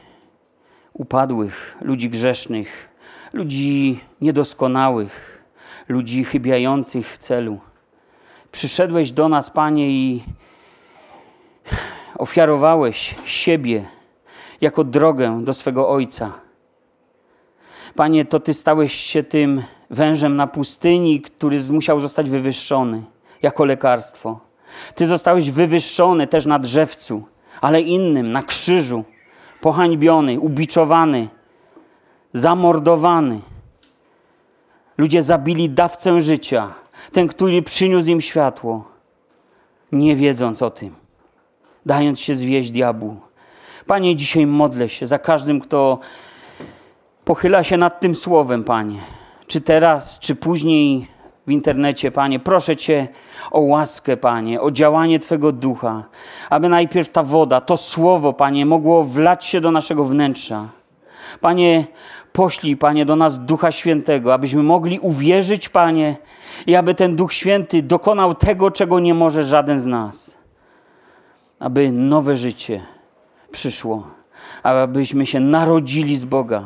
upadłych, 0.92 1.76
ludzi 1.80 2.10
grzesznych, 2.10 2.88
ludzi 3.32 4.00
niedoskonałych, 4.20 5.42
ludzi 5.88 6.24
chybiających 6.24 7.18
celu. 7.18 7.60
Przyszedłeś 8.52 9.12
do 9.12 9.28
nas, 9.28 9.50
Panie, 9.50 9.90
i 9.90 10.24
ofiarowałeś 12.18 13.14
siebie 13.24 13.84
jako 14.60 14.84
drogę 14.84 15.44
do 15.44 15.54
swego 15.54 15.88
Ojca. 15.88 16.32
Panie, 17.94 18.24
to 18.24 18.40
Ty 18.40 18.54
stałeś 18.54 18.92
się 18.94 19.22
tym 19.22 19.62
wężem 19.90 20.36
na 20.36 20.46
pustyni, 20.46 21.20
który 21.20 21.60
musiał 21.70 22.00
zostać 22.00 22.30
wywyższony 22.30 23.02
jako 23.42 23.64
lekarstwo. 23.64 24.40
Ty 24.94 25.06
zostałeś 25.06 25.50
wywyższony 25.50 26.26
też 26.26 26.46
na 26.46 26.58
drzewcu, 26.58 27.22
ale 27.60 27.80
innym, 27.80 28.32
na 28.32 28.42
krzyżu, 28.42 29.04
pohańbiony, 29.60 30.40
ubiczowany, 30.40 31.28
zamordowany. 32.32 33.40
Ludzie 34.98 35.22
zabili 35.22 35.70
dawcę 35.70 36.20
życia, 36.20 36.74
ten, 37.12 37.28
który 37.28 37.62
przyniósł 37.62 38.10
im 38.10 38.20
światło, 38.20 38.84
nie 39.92 40.16
wiedząc 40.16 40.62
o 40.62 40.70
tym, 40.70 40.94
dając 41.86 42.20
się 42.20 42.34
zwieść 42.34 42.70
diabłu. 42.70 43.16
Panie, 43.86 44.16
dzisiaj 44.16 44.46
modlę 44.46 44.88
się 44.88 45.06
za 45.06 45.18
każdym, 45.18 45.60
kto 45.60 45.98
pochyla 47.24 47.64
się 47.64 47.76
nad 47.76 48.00
tym 48.00 48.14
słowem, 48.14 48.64
Panie 48.64 49.17
czy 49.48 49.60
teraz, 49.60 50.18
czy 50.18 50.36
później 50.36 51.08
w 51.46 51.50
internecie, 51.50 52.10
Panie. 52.10 52.38
Proszę 52.40 52.76
Cię 52.76 53.08
o 53.50 53.60
łaskę, 53.60 54.16
Panie, 54.16 54.60
o 54.60 54.70
działanie 54.70 55.18
Twego 55.18 55.52
ducha, 55.52 56.04
aby 56.50 56.68
najpierw 56.68 57.08
ta 57.08 57.22
woda, 57.22 57.60
to 57.60 57.76
słowo, 57.76 58.32
Panie, 58.32 58.66
mogło 58.66 59.04
wlać 59.04 59.44
się 59.44 59.60
do 59.60 59.70
naszego 59.70 60.04
wnętrza. 60.04 60.68
Panie, 61.40 61.86
poślij, 62.32 62.76
Panie, 62.76 63.04
do 63.04 63.16
nas 63.16 63.38
Ducha 63.38 63.72
Świętego, 63.72 64.34
abyśmy 64.34 64.62
mogli 64.62 64.98
uwierzyć, 64.98 65.68
Panie, 65.68 66.16
i 66.66 66.76
aby 66.76 66.94
ten 66.94 67.16
Duch 67.16 67.32
Święty 67.32 67.82
dokonał 67.82 68.34
tego, 68.34 68.70
czego 68.70 69.00
nie 69.00 69.14
może 69.14 69.44
żaden 69.44 69.80
z 69.80 69.86
nas. 69.86 70.38
Aby 71.58 71.92
nowe 71.92 72.36
życie 72.36 72.80
przyszło, 73.52 74.06
abyśmy 74.62 75.26
się 75.26 75.40
narodzili 75.40 76.16
z 76.18 76.24
Boga. 76.24 76.62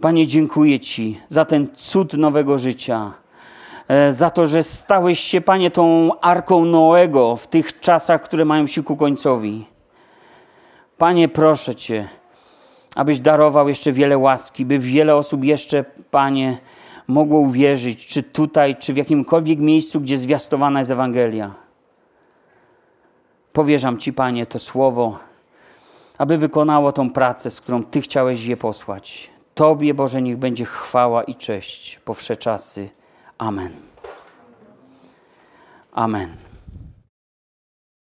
Panie, 0.00 0.26
dziękuję 0.26 0.80
Ci 0.80 1.20
za 1.28 1.44
ten 1.44 1.68
cud 1.74 2.14
nowego 2.14 2.58
życia, 2.58 3.12
e, 3.88 4.12
za 4.12 4.30
to, 4.30 4.46
że 4.46 4.62
stałeś 4.62 5.20
się, 5.20 5.40
Panie, 5.40 5.70
tą 5.70 6.10
arką 6.20 6.64
Noego 6.64 7.36
w 7.36 7.46
tych 7.46 7.80
czasach, 7.80 8.22
które 8.22 8.44
mają 8.44 8.66
się 8.66 8.82
ku 8.82 8.96
końcowi. 8.96 9.66
Panie, 10.98 11.28
proszę 11.28 11.74
Cię, 11.74 12.08
abyś 12.96 13.20
darował 13.20 13.68
jeszcze 13.68 13.92
wiele 13.92 14.18
łaski, 14.18 14.64
by 14.64 14.78
wiele 14.78 15.16
osób 15.16 15.44
jeszcze, 15.44 15.84
Panie, 16.10 16.58
mogło 17.06 17.40
uwierzyć, 17.40 18.06
czy 18.06 18.22
tutaj, 18.22 18.76
czy 18.76 18.92
w 18.92 18.96
jakimkolwiek 18.96 19.58
miejscu, 19.58 20.00
gdzie 20.00 20.18
zwiastowana 20.18 20.78
jest 20.78 20.90
Ewangelia. 20.90 21.54
Powierzam 23.52 23.98
Ci, 23.98 24.12
Panie, 24.12 24.46
to 24.46 24.58
słowo, 24.58 25.18
aby 26.18 26.38
wykonało 26.38 26.92
tą 26.92 27.10
pracę, 27.10 27.50
z 27.50 27.60
którą 27.60 27.84
Ty 27.84 28.00
chciałeś 28.00 28.44
je 28.44 28.56
posłać. 28.56 29.30
Tobie, 29.60 29.94
Boże, 29.94 30.22
niech 30.22 30.36
będzie 30.36 30.64
chwała 30.64 31.22
i 31.22 31.34
cześć 31.34 32.00
po 32.04 32.14
czasy. 32.36 32.90
Amen. 33.38 33.72
Amen. 35.92 36.49